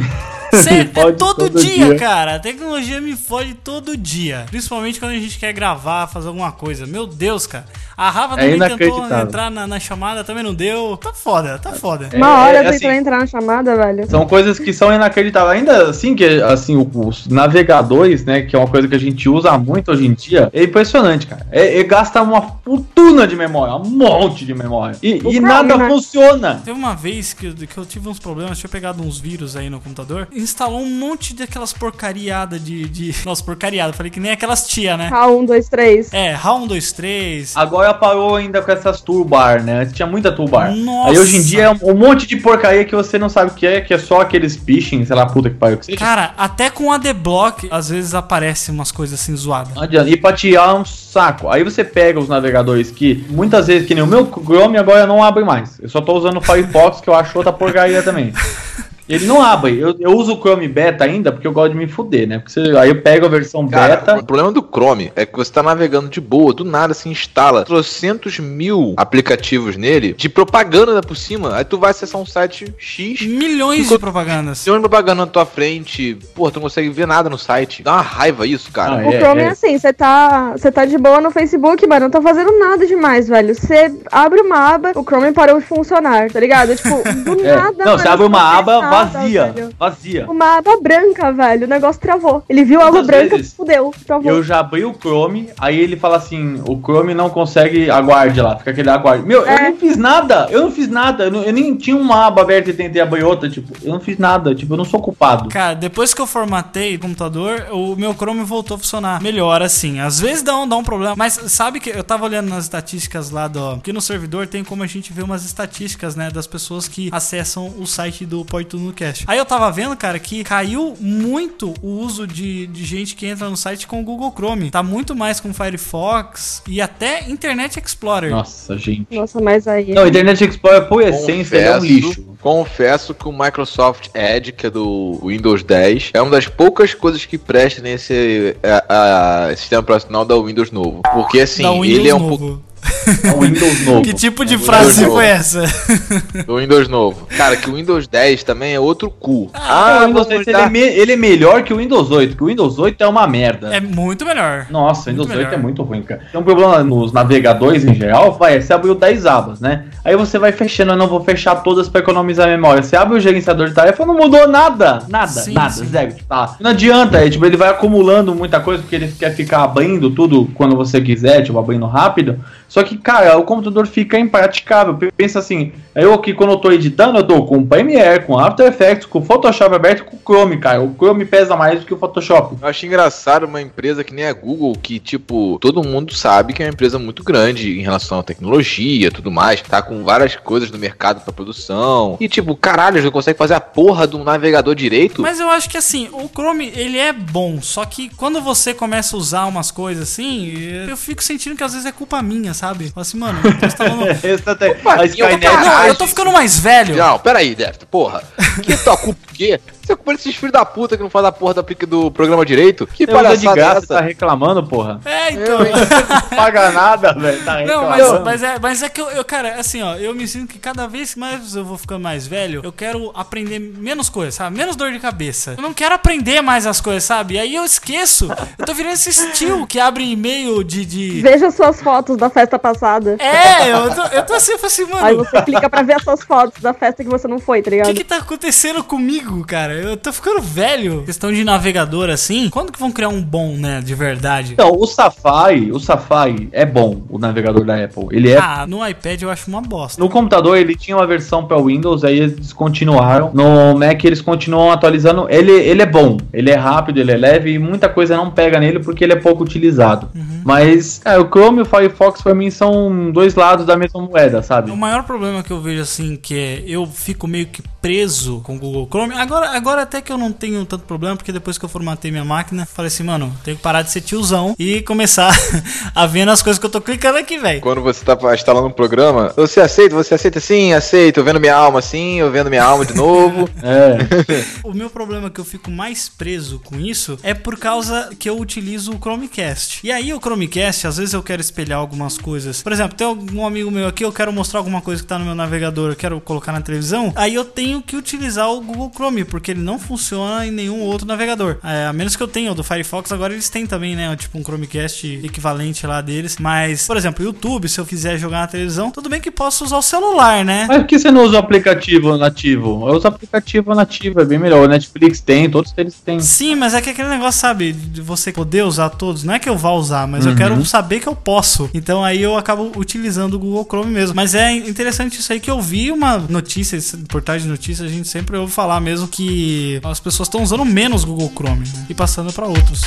Me 0.52 0.80
é 0.80 0.84
fode 0.86 1.16
todo, 1.18 1.50
dia, 1.50 1.96
cara. 1.96 2.36
A 2.36 2.38
tecnologia 2.38 3.00
me 3.00 3.16
fode 3.16 3.54
todo 3.54 3.96
dia. 3.96 4.46
Principalmente 4.50 4.98
quando 4.98 5.12
a 5.12 5.18
gente 5.18 5.38
quer 5.38 5.52
gravar, 5.52 6.06
fazer 6.06 6.28
alguma 6.28 6.52
coisa. 6.52 6.86
Meu 6.86 7.06
Deus, 7.06 7.46
cara. 7.46 7.64
A 7.96 8.08
Rafa 8.08 8.40
É 8.40 8.50
também 8.50 8.78
tentou 8.78 9.04
entrar 9.04 9.50
na, 9.50 9.66
na 9.66 9.78
chamada, 9.78 10.24
também 10.24 10.42
não 10.42 10.54
deu. 10.54 10.96
Tá 10.96 11.12
foda, 11.12 11.58
tá 11.58 11.72
foda. 11.72 12.08
Uma 12.14 12.38
hora 12.44 12.56
é, 12.56 12.64
eu 12.64 12.70
assim, 12.70 12.78
tentando 12.78 12.98
entrar 12.98 13.18
na 13.18 13.26
chamada, 13.26 13.76
velho. 13.76 14.08
São 14.08 14.26
coisas 14.26 14.58
que 14.58 14.72
são 14.72 14.90
inacreditáveis. 14.90 15.58
Ainda 15.58 15.90
assim, 15.90 16.14
que 16.14 16.24
assim, 16.42 16.76
os 16.94 17.26
navegadores, 17.26 18.24
né? 18.24 18.40
Que 18.42 18.56
é 18.56 18.58
uma 18.58 18.68
coisa 18.68 18.88
que 18.88 18.94
a 18.94 18.98
gente 18.98 19.28
usa 19.28 19.56
muito 19.58 19.90
hoje 19.92 20.06
em 20.06 20.14
dia, 20.14 20.48
é 20.52 20.62
impressionante, 20.62 21.26
cara. 21.26 21.46
É, 21.52 21.78
é- 21.78 21.84
gasta 21.84 22.22
uma 22.22 22.40
fortuna 22.64 23.26
de 23.26 23.36
memória, 23.36 23.74
um 23.74 23.90
monte 23.90 24.46
de 24.46 24.54
memória. 24.54 24.96
E, 25.02 25.20
e 25.28 25.40
nada 25.40 25.76
né? 25.76 25.88
funciona. 25.88 26.62
Teve 26.64 26.78
uma 26.78 26.94
vez 26.94 27.34
que, 27.34 27.48
eu- 27.48 27.54
que 27.54 27.76
eu 27.76 27.84
tive 27.84 28.08
uns 28.08 28.18
problemas, 28.18 28.58
tinha 28.58 28.70
pegado 28.70 29.02
uns 29.02 29.18
vírus 29.18 29.56
aí 29.56 29.68
no 29.68 29.78
computador, 29.78 30.26
instalou 30.40 30.80
um 30.80 30.90
monte 30.90 31.34
daquelas 31.34 31.72
porcariada 31.72 32.58
de, 32.58 32.88
de. 32.88 33.14
Nossa, 33.24 33.42
porcariada, 33.42 33.92
falei 33.92 34.10
que 34.10 34.20
nem 34.20 34.32
aquelas 34.32 34.66
tia, 34.66 34.96
né? 34.96 35.10
Ah, 35.12 35.26
um, 35.26 35.44
dois, 35.44 35.68
três. 35.68 36.12
É, 36.12 36.34
HAL 36.34 36.62
1, 36.62 36.66
2, 36.66 36.92
3. 36.92 37.56
Agora 37.56 37.94
parou 37.94 38.36
ainda 38.36 38.62
com 38.62 38.70
essas 38.70 39.00
toolbar, 39.00 39.62
né? 39.62 39.86
Tinha 39.86 40.06
muita 40.06 40.32
toolbar. 40.32 40.74
Nossa. 40.74 41.10
Aí 41.10 41.18
hoje 41.18 41.36
em 41.36 41.42
dia 41.42 41.64
é 41.64 41.70
um, 41.70 41.94
monte 41.94 42.26
de 42.26 42.36
porcaria 42.36 42.84
que 42.84 42.94
você 42.94 43.18
não 43.18 43.28
sabe 43.28 43.50
o 43.50 43.54
que 43.54 43.66
é, 43.66 43.80
que 43.80 43.94
é 43.94 43.98
só 43.98 44.20
aqueles 44.20 44.56
phishing, 44.56 45.04
sei 45.04 45.16
lá, 45.16 45.26
puta 45.26 45.50
que 45.50 45.56
pariu 45.56 45.78
que 45.78 45.86
seja. 45.86 45.98
Cara, 45.98 46.34
até 46.36 46.70
com 46.70 46.92
ADBlock, 46.92 47.68
às 47.70 47.88
vezes 47.88 48.14
aparece 48.14 48.70
umas 48.70 48.90
coisas 48.90 49.20
assim 49.20 49.34
zoadas. 49.36 49.74
Não 49.74 49.82
adianta. 49.82 50.10
E 50.10 50.16
pra 50.16 50.32
tirar 50.32 50.74
um 50.74 50.84
saco. 50.84 51.48
Aí 51.48 51.64
você 51.64 51.82
pega 51.82 52.18
os 52.18 52.28
navegadores 52.28 52.90
que 52.90 53.24
muitas 53.28 53.66
vezes, 53.66 53.86
que 53.86 53.94
nem 53.94 54.02
o 54.02 54.06
meu 54.06 54.26
Chrome 54.26 54.78
agora 54.78 55.06
não 55.06 55.22
abre 55.22 55.44
mais. 55.44 55.78
Eu 55.80 55.88
só 55.88 56.00
tô 56.00 56.16
usando 56.16 56.38
o 56.38 56.40
Firefox, 56.40 57.00
que 57.00 57.08
eu 57.08 57.14
acho 57.14 57.36
outra 57.36 57.52
porcaria 57.52 58.02
também. 58.02 58.32
Ele 59.14 59.26
não 59.26 59.42
abre. 59.42 59.78
Eu, 59.78 59.94
eu 59.98 60.10
uso 60.16 60.34
o 60.34 60.40
Chrome 60.40 60.68
Beta 60.68 61.04
ainda 61.04 61.32
porque 61.32 61.46
eu 61.46 61.52
gosto 61.52 61.72
de 61.72 61.78
me 61.78 61.86
fuder, 61.86 62.26
né? 62.28 62.38
Porque 62.38 62.52
você- 62.52 62.76
aí 62.78 62.88
eu 62.88 63.02
pego 63.02 63.26
a 63.26 63.28
versão 63.28 63.66
Cara, 63.68 63.96
beta. 63.96 64.16
o 64.18 64.24
problema 64.24 64.52
do 64.52 64.62
Chrome 64.62 65.12
é 65.16 65.26
que 65.26 65.36
você 65.36 65.52
tá 65.52 65.62
navegando 65.62 66.08
de 66.08 66.20
boa, 66.20 66.52
do 66.54 66.64
nada 66.64 66.94
se 66.94 67.08
instala 67.08 67.64
trocentos 67.64 68.38
mil 68.38 68.94
aplicativos 68.96 69.76
nele 69.76 70.14
de 70.14 70.28
propaganda 70.28 71.00
por 71.02 71.16
cima. 71.16 71.56
Aí 71.56 71.64
tu 71.64 71.78
vai 71.78 71.90
acessar 71.90 72.20
um 72.20 72.26
site 72.26 72.72
X, 72.78 73.20
Milhões 73.22 73.88
de 73.88 73.98
propagandas. 73.98 74.62
tem 74.64 74.72
uma 74.72 74.80
propaganda 74.80 75.22
na 75.22 75.26
tua 75.26 75.44
frente, 75.46 76.16
porra, 76.34 76.50
tu 76.52 76.54
não 76.56 76.62
consegue 76.62 76.88
ver 76.90 77.06
nada 77.06 77.28
no 77.28 77.38
site. 77.38 77.82
Dá 77.82 77.94
uma 77.94 78.02
raiva 78.02 78.46
isso, 78.46 78.70
cara. 78.70 78.92
Ah, 78.94 79.06
O 79.08 79.12
É, 79.12 79.20
Chrome 79.20 79.40
é, 79.42 79.44
é. 79.44 79.48
assim, 79.48 79.78
você 79.78 79.92
tá, 79.92 80.52
você 80.56 80.70
tá 80.70 80.84
de 80.84 80.96
boa 80.96 81.20
no 81.20 81.30
Facebook, 81.30 81.86
mano, 81.86 82.02
não 82.02 82.10
tá 82.10 82.20
fazendo 82.22 82.56
nada 82.58 82.86
demais, 82.86 83.28
velho. 83.28 83.54
Você 83.54 83.92
abre 84.10 84.40
uma 84.40 84.74
aba, 84.74 84.92
o 84.94 85.02
Chrome 85.02 85.32
parou 85.32 85.58
de 85.58 85.66
funcionar, 85.66 86.30
tá 86.30 86.38
ligado? 86.40 86.74
Tipo, 86.76 87.02
do 87.24 87.40
É. 87.44 87.56
nada. 87.56 87.84
Não, 87.84 87.98
você 87.98 88.08
abre 88.08 88.26
uma 88.26 88.40
aba 88.58 88.72
fez 88.72 88.82
nada, 88.82 88.90
vazia. 89.04 89.52
velho. 89.52 89.70
Vazia. 89.78 90.30
Uma 90.30 90.58
aba 90.58 90.80
branca, 90.80 91.32
velho. 91.32 91.66
O 91.66 91.68
negócio 91.70 92.00
travou. 92.00 92.42
Ele 92.48 92.64
viu 92.64 92.80
algo 92.80 92.98
Muitas 92.98 93.06
branco, 93.06 93.36
vezes, 93.36 93.52
fudeu, 93.52 93.92
travou. 94.06 94.30
Eu 94.30 94.42
já 94.42 94.60
abri 94.60 94.84
o 94.84 94.94
Chrome, 94.94 95.50
aí 95.58 95.78
ele 95.78 95.96
fala 95.96 96.16
assim: 96.16 96.62
o 96.66 96.76
Chrome 96.80 97.14
não 97.14 97.30
consegue, 97.30 97.90
aguarde 97.90 98.40
lá, 98.40 98.56
fica 98.56 98.70
aquele 98.70 98.90
aguarde. 98.90 99.24
Meu, 99.26 99.40
eu 99.42 99.46
É. 99.48 99.62
nem 99.70 99.76
fiz 99.76 99.96
nada, 99.96 100.48
eu 100.50 100.62
não 100.62 100.70
fiz 100.70 100.88
nada, 100.88 101.24
eu, 101.24 101.30
não- 101.30 101.42
eu 101.42 101.52
nem 101.52 101.74
tinha 101.76 101.96
uma 101.96 102.26
aba 102.26 102.42
aberta 102.42 102.70
e 102.70 102.72
tentei 102.72 103.00
abrir 103.00 103.24
outra, 103.24 103.48
tipo, 103.48 103.72
eu 103.82 103.92
não 103.92 104.00
fiz 104.00 104.18
nada, 104.18 104.54
tipo, 104.54 104.72
eu 104.72 104.76
não 104.76 104.84
sou 104.84 105.00
culpado. 105.00 105.48
Cara, 105.48 105.74
depois 105.74 106.12
que 106.14 106.20
eu 106.20 106.26
formatei 106.26 106.96
o 106.96 106.98
computador, 107.00 107.66
o 107.72 107.94
meu 107.96 108.12
Chrome 108.14 108.42
voltou 108.42 108.74
a 108.76 108.78
funcionar 108.78 109.20
melhor, 109.22 109.62
assim. 109.62 110.00
Às 110.00 110.20
vezes 110.20 110.42
dá 110.42 110.56
um, 110.58 110.68
dá 110.68 110.76
um 110.76 110.84
problema, 110.84 111.14
mas 111.16 111.34
sabe 111.48 111.80
que 111.80 111.90
eu 111.90 112.02
tava 112.04 112.24
olhando 112.24 112.48
nas 112.48 112.64
estatísticas 112.64 113.30
lá 113.30 113.48
do. 113.48 113.70
Aqui 113.70 113.92
no 113.92 114.00
servidor 114.00 114.46
tem 114.46 114.62
como 114.64 114.82
a 114.82 114.86
gente 114.86 115.12
ver 115.12 115.22
umas 115.22 115.44
estatísticas, 115.44 116.16
né, 116.16 116.30
das 116.30 116.46
pessoas 116.46 116.88
que 116.88 117.08
acessam 117.12 117.72
o 117.78 117.86
site 117.86 118.24
do 118.26 118.44
Pode 118.44 118.66
Tudo 118.66 118.89
no 118.90 118.94
Cast. 118.94 119.24
Aí 119.26 119.38
eu 119.38 119.44
tava 119.44 119.70
vendo, 119.70 119.96
cara, 119.96 120.18
que 120.18 120.42
caiu 120.44 120.96
muito 121.00 121.72
o 121.82 121.88
uso 122.00 122.26
de, 122.26 122.66
de 122.66 122.84
gente 122.84 123.14
que 123.14 123.26
entra 123.26 123.48
no 123.48 123.56
site 123.56 123.86
com 123.86 124.00
o 124.00 124.04
Google 124.04 124.32
Chrome. 124.36 124.70
Tá 124.70 124.82
muito 124.82 125.14
mais 125.14 125.40
com 125.40 125.52
Firefox 125.54 126.62
e 126.68 126.80
até 126.80 127.28
Internet 127.30 127.78
Explorer. 127.84 128.30
Nossa, 128.30 128.76
gente. 128.76 129.06
Nossa, 129.10 129.40
mas 129.40 129.66
aí. 129.66 129.92
Não, 129.92 130.06
Internet 130.06 130.44
Explorer, 130.44 130.86
por 130.88 131.02
essência, 131.02 131.56
é 131.56 131.76
um 131.76 131.80
lixo. 131.84 132.24
confesso 132.40 133.14
que 133.14 133.28
o 133.28 133.32
Microsoft 133.32 134.08
Edge, 134.14 134.52
que 134.52 134.66
é 134.66 134.70
do 134.70 135.20
Windows 135.24 135.62
10, 135.62 136.10
é 136.14 136.20
uma 136.20 136.30
das 136.30 136.46
poucas 136.48 136.94
coisas 136.94 137.24
que 137.24 137.36
presta 137.38 137.80
nesse 137.82 138.56
a- 138.62 139.48
a- 139.48 139.56
sistema 139.56 139.80
operacional 139.80 140.24
da 140.24 140.36
Windows 140.36 140.70
novo. 140.70 141.02
Porque 141.12 141.40
assim, 141.40 141.62
da 141.62 141.70
Windows 141.72 141.88
ele 141.98 142.08
é 142.08 142.14
um 142.14 142.28
pouco 142.28 142.62
novo. 143.24 143.44
É 143.44 143.46
Windows 143.48 143.86
novo. 143.86 144.02
Que 144.02 144.12
tipo 144.14 144.44
de 144.44 144.54
É, 144.54 144.58
frase 144.58 145.04
Windows 145.04 145.12
foi 145.14 145.26
novo. 145.26 145.36
essa? 145.36 146.44
do 146.46 146.56
Windows 146.56 146.88
novo. 146.88 147.26
Cara, 147.36 147.56
que 147.56 147.68
o 147.68 147.74
Windows 147.74 148.06
10 148.06 148.42
também 148.44 148.74
é 148.74 148.80
outro 148.80 149.10
cu. 149.10 149.50
Ah, 149.54 150.00
o 150.02 150.06
Windows 150.06 150.26
vamos 150.28 150.44
10 150.46 150.48
ele, 150.48 150.56
é 150.56 150.68
me- 150.70 150.78
ele 150.80 151.12
é 151.12 151.16
melhor 151.16 151.62
que 151.62 151.72
o 151.72 151.76
Windows 151.78 152.10
8, 152.10 152.36
que 152.36 152.42
o 152.42 152.46
Windows 152.46 152.78
8 152.78 153.02
é 153.02 153.06
uma 153.06 153.26
merda. 153.26 153.74
É 153.74 153.80
muito 153.80 154.24
melhor. 154.24 154.66
Nossa, 154.70 155.08
o 155.08 155.12
Windows 155.12 155.28
8 155.28 155.36
melhor. 155.38 155.52
é 155.54 155.56
muito 155.56 155.82
ruim, 155.82 156.02
cara. 156.02 156.20
Tem 156.30 156.40
um 156.40 156.44
problema 156.44 156.82
nos 156.82 157.12
navegadores 157.12 157.84
em 157.84 157.94
geral, 157.94 158.32
vai, 158.32 158.60
você 158.60 158.72
abriu 158.72 158.94
10 158.94 159.26
abas, 159.26 159.60
né? 159.60 159.84
Aí 160.04 160.16
você 160.16 160.38
vai 160.38 160.52
fechando, 160.52 160.92
eu 160.92 160.96
não 160.96 161.06
vou 161.08 161.22
fechar 161.22 161.56
todas 161.56 161.88
pra 161.88 162.00
economizar 162.00 162.46
a 162.46 162.50
memória. 162.50 162.82
Você 162.82 162.96
abre 162.96 163.16
o 163.16 163.20
gerenciador 163.20 163.68
de 163.68 163.74
tarefa, 163.74 164.04
não 164.06 164.16
mudou 164.16 164.48
nada. 164.48 165.00
Nada, 165.08 165.26
Sim, 165.28 165.52
nada, 165.52 165.70
sim. 165.70 165.86
zero. 165.86 166.12
Tipo, 166.12 166.24
tá. 166.28 166.56
Não 166.60 166.70
adianta, 166.70 167.18
é, 167.18 167.28
tipo, 167.28 167.44
ele 167.44 167.56
vai 167.56 167.68
acumulando 167.68 168.34
muita 168.34 168.60
coisa 168.60 168.82
porque 168.82 168.96
ele 168.96 169.08
quer 169.18 169.34
ficar 169.34 169.62
abrindo 169.64 170.10
tudo 170.10 170.48
quando 170.54 170.76
você 170.76 171.00
quiser, 171.00 171.42
tipo, 171.42 171.58
abrindo 171.58 171.86
rápido. 171.86 172.38
Só 172.70 172.84
que, 172.84 172.96
cara, 172.96 173.36
o 173.36 173.42
computador 173.42 173.84
fica 173.84 174.16
impraticável. 174.16 174.96
Pensa 175.16 175.40
assim, 175.40 175.72
eu 175.92 176.14
aqui 176.14 176.32
quando 176.32 176.50
eu 176.50 176.56
tô 176.56 176.70
editando, 176.70 177.18
eu 177.18 177.26
tô 177.26 177.44
com 177.44 177.58
o 177.58 177.66
Premiere, 177.66 178.24
com 178.24 178.38
After 178.38 178.64
Effects, 178.64 179.06
com 179.06 179.18
o 179.18 179.24
Photoshop 179.24 179.74
aberto 179.74 180.00
e 180.00 180.04
com 180.04 180.16
o 180.16 180.20
Chrome, 180.20 180.56
cara. 180.56 180.80
O 180.80 180.94
Chrome 180.94 181.24
pesa 181.24 181.56
mais 181.56 181.80
do 181.80 181.86
que 181.86 181.92
o 181.92 181.98
Photoshop. 181.98 182.56
Eu 182.62 182.68
acho 182.68 182.86
engraçado 182.86 183.44
uma 183.44 183.60
empresa 183.60 184.04
que 184.04 184.14
nem 184.14 184.24
a 184.24 184.32
Google, 184.32 184.76
que, 184.80 185.00
tipo, 185.00 185.58
todo 185.60 185.82
mundo 185.82 186.14
sabe 186.14 186.52
que 186.52 186.62
é 186.62 186.66
uma 186.66 186.72
empresa 186.72 186.96
muito 186.96 187.24
grande 187.24 187.76
em 187.76 187.82
relação 187.82 188.20
à 188.20 188.22
tecnologia 188.22 189.08
e 189.08 189.10
tudo 189.10 189.32
mais, 189.32 189.60
tá 189.62 189.82
com 189.82 190.04
várias 190.04 190.36
coisas 190.36 190.70
no 190.70 190.78
mercado 190.78 191.22
pra 191.22 191.32
produção. 191.32 192.16
E, 192.20 192.28
tipo, 192.28 192.54
caralho, 192.54 192.94
eles 192.94 193.04
não 193.04 193.10
conseguem 193.10 193.36
fazer 193.36 193.54
a 193.54 193.60
porra 193.60 194.06
do 194.06 194.22
navegador 194.22 194.76
direito. 194.76 195.22
Mas 195.22 195.40
eu 195.40 195.50
acho 195.50 195.68
que 195.68 195.76
assim, 195.76 196.08
o 196.12 196.28
Chrome, 196.28 196.72
ele 196.76 196.98
é 196.98 197.12
bom, 197.12 197.60
só 197.60 197.84
que 197.84 198.08
quando 198.10 198.40
você 198.40 198.72
começa 198.72 199.16
a 199.16 199.18
usar 199.18 199.46
umas 199.46 199.72
coisas 199.72 200.04
assim, 200.04 200.54
eu 200.88 200.96
fico 200.96 201.20
sentindo 201.20 201.56
que 201.56 201.64
às 201.64 201.72
vezes 201.72 201.86
é 201.86 201.90
culpa 201.90 202.22
minha, 202.22 202.54
sabe? 202.60 202.90
Fala 202.90 203.02
assim, 203.02 203.18
mano, 203.18 203.40
eu 203.44 203.58
tô 203.58 203.66
instalando... 203.66 204.04
Tá 204.44 204.66
Opa, 204.70 204.94
a 204.94 204.98
eu 204.98 205.04
Skynet. 205.06 205.44
Não, 205.44 205.86
eu 205.86 205.94
tô 205.94 206.06
ficando 206.06 206.30
mais 206.30 206.58
velho. 206.58 206.96
Não, 206.96 207.18
peraí, 207.18 207.54
Deft, 207.54 207.86
porra. 207.86 208.22
Que 208.62 208.76
tua 208.76 208.96
culpa 208.96 209.20
o 209.30 209.34
quê? 209.34 209.60
Você 209.90 209.94
é 209.94 209.96
culpa 209.96 210.12
desses 210.12 210.36
filhos 210.36 210.52
da 210.52 210.64
puta 210.64 210.96
que 210.96 211.02
não 211.02 211.10
faz 211.10 211.24
a 211.24 211.32
porra 211.32 211.54
da 211.54 211.62
do 211.62 212.10
programa 212.10 212.44
direito? 212.44 212.86
Que 212.86 213.06
Você 213.06 213.12
usa 213.12 213.36
de 213.36 213.44
palhaçada 213.46 213.50
é 213.50 213.54
graça, 213.54 213.78
essa? 213.78 213.94
tá 213.94 214.00
reclamando, 214.00 214.62
porra. 214.64 215.00
É, 215.04 215.32
então. 215.32 215.58
Não 215.58 216.20
paga 216.36 216.70
nada, 216.70 217.12
velho. 217.12 217.44
Tá 217.44 217.64
Não, 217.64 217.90
reclamando. 217.90 218.24
mas, 218.24 218.40
mas, 218.40 218.42
é, 218.42 218.58
mas 218.60 218.82
é 218.82 218.88
que 218.88 219.00
eu, 219.00 219.10
eu, 219.10 219.24
cara, 219.24 219.54
assim, 219.58 219.82
ó, 219.82 219.96
eu 219.96 220.14
me 220.14 220.28
sinto 220.28 220.52
que 220.52 220.58
cada 220.58 220.86
vez 220.86 221.16
mais 221.16 221.56
eu 221.56 221.64
vou 221.64 221.78
ficando 221.78 222.00
mais 222.00 222.26
velho, 222.26 222.60
eu 222.62 222.72
quero 222.72 223.10
aprender 223.14 223.58
menos 223.58 224.08
coisas, 224.08 224.34
sabe? 224.34 224.56
Menos 224.56 224.76
dor 224.76 224.92
de 224.92 225.00
cabeça. 225.00 225.54
Eu 225.56 225.62
não 225.62 225.74
quero 225.74 225.94
aprender 225.94 226.40
mais 226.40 226.66
as 226.66 226.80
coisas, 226.80 227.04
sabe? 227.04 227.34
E 227.34 227.38
aí 227.38 227.54
eu 227.54 227.64
esqueço. 227.64 228.28
Eu 228.58 228.66
tô 228.66 228.74
virando 228.74 228.94
esse 228.94 229.32
tio 229.32 229.66
que 229.66 229.80
abre 229.80 230.04
e-mail 230.04 230.62
de. 230.62 230.84
de... 230.84 231.20
Veja 231.20 231.50
suas 231.50 231.80
fotos 231.80 232.16
da 232.16 232.28
festa 232.30 232.49
passada. 232.58 233.16
É, 233.18 233.70
eu 233.72 233.94
tô, 233.94 234.02
eu 234.16 234.26
tô 234.26 234.34
assim, 234.34 234.52
eu 234.52 234.58
falo 234.58 234.66
assim, 234.72 234.82
Aí 234.82 235.16
mano. 235.16 235.24
você 235.24 235.42
clica 235.42 235.68
pra 235.68 235.82
ver 235.82 235.94
as 235.94 236.02
suas 236.02 236.22
fotos 236.22 236.60
da 236.62 236.72
festa 236.74 237.02
que 237.04 237.10
você 237.10 237.26
não 237.28 237.38
foi, 237.38 237.62
tá 237.62 237.68
O 237.68 237.72
ligado? 237.72 237.86
que 237.88 237.94
que 237.94 238.04
tá 238.04 238.16
acontecendo 238.16 238.82
comigo, 238.84 239.44
cara? 239.46 239.74
Eu 239.74 239.96
tô 239.96 240.12
ficando 240.12 240.40
velho. 240.40 241.02
Questão 241.04 241.32
de 241.32 241.44
navegador 241.44 242.08
assim. 242.10 242.48
Quando 242.50 242.72
que 242.72 242.78
vão 242.78 242.90
criar 242.90 243.08
um 243.08 243.22
bom, 243.22 243.54
né, 243.56 243.80
de 243.84 243.94
verdade? 243.94 244.52
Então, 244.54 244.72
o 244.76 244.86
Safari, 244.86 245.70
o 245.72 245.78
Safari 245.78 246.48
é 246.52 246.64
bom, 246.64 247.02
o 247.08 247.18
navegador 247.18 247.64
da 247.64 247.82
Apple. 247.82 248.06
Ele 248.10 248.30
é. 248.30 248.38
Ah, 248.38 248.66
no 248.66 248.86
iPad 248.86 249.22
eu 249.22 249.30
acho 249.30 249.48
uma 249.48 249.60
bosta. 249.60 250.00
No 250.02 250.08
computador 250.08 250.56
ele 250.56 250.74
tinha 250.74 250.96
uma 250.96 251.06
versão 251.06 251.44
para 251.46 251.60
Windows, 251.60 252.04
aí 252.04 252.18
eles 252.18 252.32
descontinuaram. 252.36 253.30
No 253.34 253.74
Mac 253.78 254.02
eles 254.04 254.20
continuam 254.20 254.70
atualizando. 254.70 255.26
Ele, 255.28 255.52
ele 255.52 255.82
é 255.82 255.86
bom, 255.86 256.16
ele 256.32 256.50
é 256.50 256.54
rápido, 256.56 256.98
ele 257.00 257.12
é 257.12 257.16
leve 257.16 257.52
e 257.52 257.58
muita 257.58 257.88
coisa 257.88 258.16
não 258.16 258.30
pega 258.30 258.58
nele 258.58 258.78
porque 258.80 259.04
ele 259.04 259.12
é 259.12 259.16
pouco 259.16 259.42
utilizado. 259.42 260.08
Mas, 260.44 260.98
cara, 261.04 261.20
o 261.20 261.26
Chrome 261.28 261.58
e 261.58 261.62
o 261.62 261.64
Firefox 261.66 262.22
pra 262.22 262.34
mim 262.40 262.50
são 262.50 263.10
dois 263.12 263.34
lados 263.34 263.66
da 263.66 263.76
mesma 263.76 264.00
moeda, 264.00 264.42
sabe? 264.42 264.70
O 264.70 264.76
maior 264.76 265.04
problema 265.04 265.42
que 265.42 265.52
eu 265.52 265.60
vejo 265.60 265.82
assim, 265.82 266.16
que 266.16 266.36
é 266.36 266.64
eu 266.66 266.86
fico 266.86 267.28
meio 267.28 267.46
que 267.46 267.62
preso 267.80 268.40
com 268.44 268.56
o 268.56 268.58
Google 268.58 268.86
Chrome. 268.90 269.14
Agora, 269.14 269.50
agora 269.50 269.82
até 269.82 270.00
que 270.00 270.12
eu 270.12 270.18
não 270.18 270.32
tenho 270.32 270.64
tanto 270.64 270.84
problema, 270.84 271.16
porque 271.16 271.32
depois 271.32 271.58
que 271.58 271.64
eu 271.64 271.68
formatei 271.68 272.10
minha 272.10 272.24
máquina, 272.24 272.66
falei 272.66 272.88
assim, 272.88 273.02
mano, 273.02 273.34
tenho 273.42 273.56
que 273.56 273.62
parar 273.62 273.82
de 273.82 273.90
ser 273.90 274.00
tiozão 274.00 274.54
e 274.58 274.82
começar 274.82 275.34
a 275.94 276.06
ver 276.06 276.24
nas 276.24 276.42
coisas 276.42 276.58
que 276.58 276.66
eu 276.66 276.70
tô 276.70 276.80
clicando 276.80 277.18
aqui, 277.18 277.38
velho. 277.38 277.60
Quando 277.60 277.80
você 277.80 278.04
tá 278.04 278.16
instalando 278.34 278.66
um 278.66 278.72
programa, 278.72 279.32
você 279.36 279.60
aceita, 279.60 279.94
você 279.94 280.14
aceita 280.14 280.40
sim, 280.40 280.72
aceito, 280.72 281.18
eu 281.18 281.24
vendo 281.24 281.40
minha 281.40 281.54
alma 281.54 281.80
sim, 281.80 282.20
eu 282.20 282.30
vendo 282.30 282.50
minha 282.50 282.64
alma 282.64 282.84
de 282.84 282.94
novo. 282.94 283.48
É. 283.62 284.40
O 284.64 284.72
meu 284.72 284.88
problema 284.88 285.26
é 285.26 285.30
que 285.30 285.40
eu 285.40 285.44
fico 285.44 285.70
mais 285.70 286.08
preso 286.08 286.60
com 286.60 286.78
isso 286.78 287.18
é 287.22 287.34
por 287.34 287.58
causa 287.58 288.10
que 288.18 288.28
eu 288.28 288.38
utilizo 288.38 288.92
o 288.92 288.98
Chromecast. 288.98 289.80
E 289.84 289.92
aí 289.92 290.12
o 290.12 290.20
Chromecast, 290.20 290.86
às 290.86 290.96
vezes 290.96 291.14
eu 291.14 291.22
quero 291.22 291.40
espelhar 291.40 291.78
algumas 291.78 292.16
coisas. 292.16 292.62
Por 292.62 292.72
exemplo, 292.72 292.96
tem 292.96 293.06
algum 293.06 293.46
amigo 293.46 293.70
meu 293.70 293.86
aqui, 293.86 294.04
eu 294.04 294.12
quero 294.12 294.32
mostrar 294.32 294.60
alguma 294.60 294.80
coisa 294.80 295.02
que 295.02 295.08
tá 295.08 295.18
no 295.18 295.24
meu 295.24 295.34
navegador, 295.34 295.90
eu 295.90 295.96
quero 295.96 296.20
colocar 296.20 296.52
na 296.52 296.60
televisão, 296.60 297.12
aí 297.16 297.34
eu 297.34 297.44
tenho 297.44 297.69
que 297.78 297.94
utilizar 297.94 298.50
o 298.50 298.62
Google 298.62 298.90
Chrome, 298.94 299.22
porque 299.22 299.50
ele 299.50 299.60
não 299.60 299.78
funciona 299.78 300.46
em 300.46 300.50
nenhum 300.50 300.80
outro 300.80 301.06
navegador. 301.06 301.58
É, 301.62 301.84
a 301.86 301.92
menos 301.92 302.16
que 302.16 302.22
eu 302.22 302.28
tenha 302.28 302.50
o 302.52 302.54
do 302.54 302.64
Firefox, 302.64 303.12
agora 303.12 303.34
eles 303.34 303.50
têm 303.50 303.66
também, 303.66 303.94
né, 303.94 304.16
tipo 304.16 304.38
um 304.38 304.42
Chromecast 304.42 305.20
equivalente 305.22 305.86
lá 305.86 306.00
deles. 306.00 306.38
Mas, 306.40 306.86
por 306.86 306.96
exemplo, 306.96 307.22
YouTube, 307.22 307.68
se 307.68 307.78
eu 307.78 307.84
quiser 307.84 308.16
jogar 308.16 308.40
na 308.40 308.46
televisão, 308.46 308.90
tudo 308.90 309.10
bem 309.10 309.20
que 309.20 309.30
posso 309.30 309.62
usar 309.64 309.76
o 309.76 309.82
celular, 309.82 310.42
né? 310.42 310.64
Mas 310.66 310.78
por 310.78 310.86
que 310.86 310.98
você 310.98 311.10
não 311.10 311.24
usa 311.24 311.36
o 311.36 311.38
aplicativo 311.38 312.16
nativo? 312.16 312.88
Eu 312.88 312.94
uso 312.94 313.04
o 313.04 313.08
aplicativo 313.08 313.74
nativo, 313.74 314.20
é 314.20 314.24
bem 314.24 314.38
melhor. 314.38 314.64
O 314.64 314.68
Netflix 314.68 315.20
tem, 315.20 315.50
todos 315.50 315.74
eles 315.76 315.94
têm. 315.94 316.20
Sim, 316.20 316.54
mas 316.54 316.72
é 316.72 316.80
que 316.80 316.88
aquele 316.88 317.08
negócio, 317.08 317.40
sabe, 317.40 317.72
de 317.72 318.00
você 318.00 318.32
poder 318.32 318.64
usar 318.64 318.88
todos, 318.90 319.24
não 319.24 319.34
é 319.34 319.38
que 319.38 319.48
eu 319.48 319.58
vá 319.58 319.72
usar, 319.72 320.06
mas 320.06 320.24
eu 320.24 320.34
quero 320.34 320.64
saber 320.64 321.00
que 321.00 321.08
eu 321.08 321.16
posso. 321.16 321.68
Então 321.74 322.04
aí 322.04 322.22
eu 322.22 322.36
acabo 322.36 322.70
utilizando 322.76 323.34
o 323.34 323.38
Google 323.38 323.64
Chrome 323.64 323.92
mesmo. 323.92 324.14
Mas 324.14 324.34
é 324.34 324.52
interessante 324.52 325.18
isso 325.18 325.32
aí 325.32 325.40
que 325.40 325.50
eu 325.50 325.60
vi 325.60 325.90
uma 325.90 326.18
notícia, 326.18 326.78
portais 327.08 327.42
de 327.42 327.48
notícias, 327.48 327.59
a 327.68 327.88
gente 327.88 328.08
sempre 328.08 328.36
ouve 328.36 328.52
falar 328.52 328.80
mesmo 328.80 329.06
que 329.06 329.80
as 329.84 330.00
pessoas 330.00 330.28
estão 330.28 330.42
usando 330.42 330.64
menos 330.64 331.04
Google 331.04 331.30
Chrome 331.34 331.66
né, 331.66 331.86
e 331.90 331.94
passando 331.94 332.32
para 332.32 332.46
outros. 332.46 332.80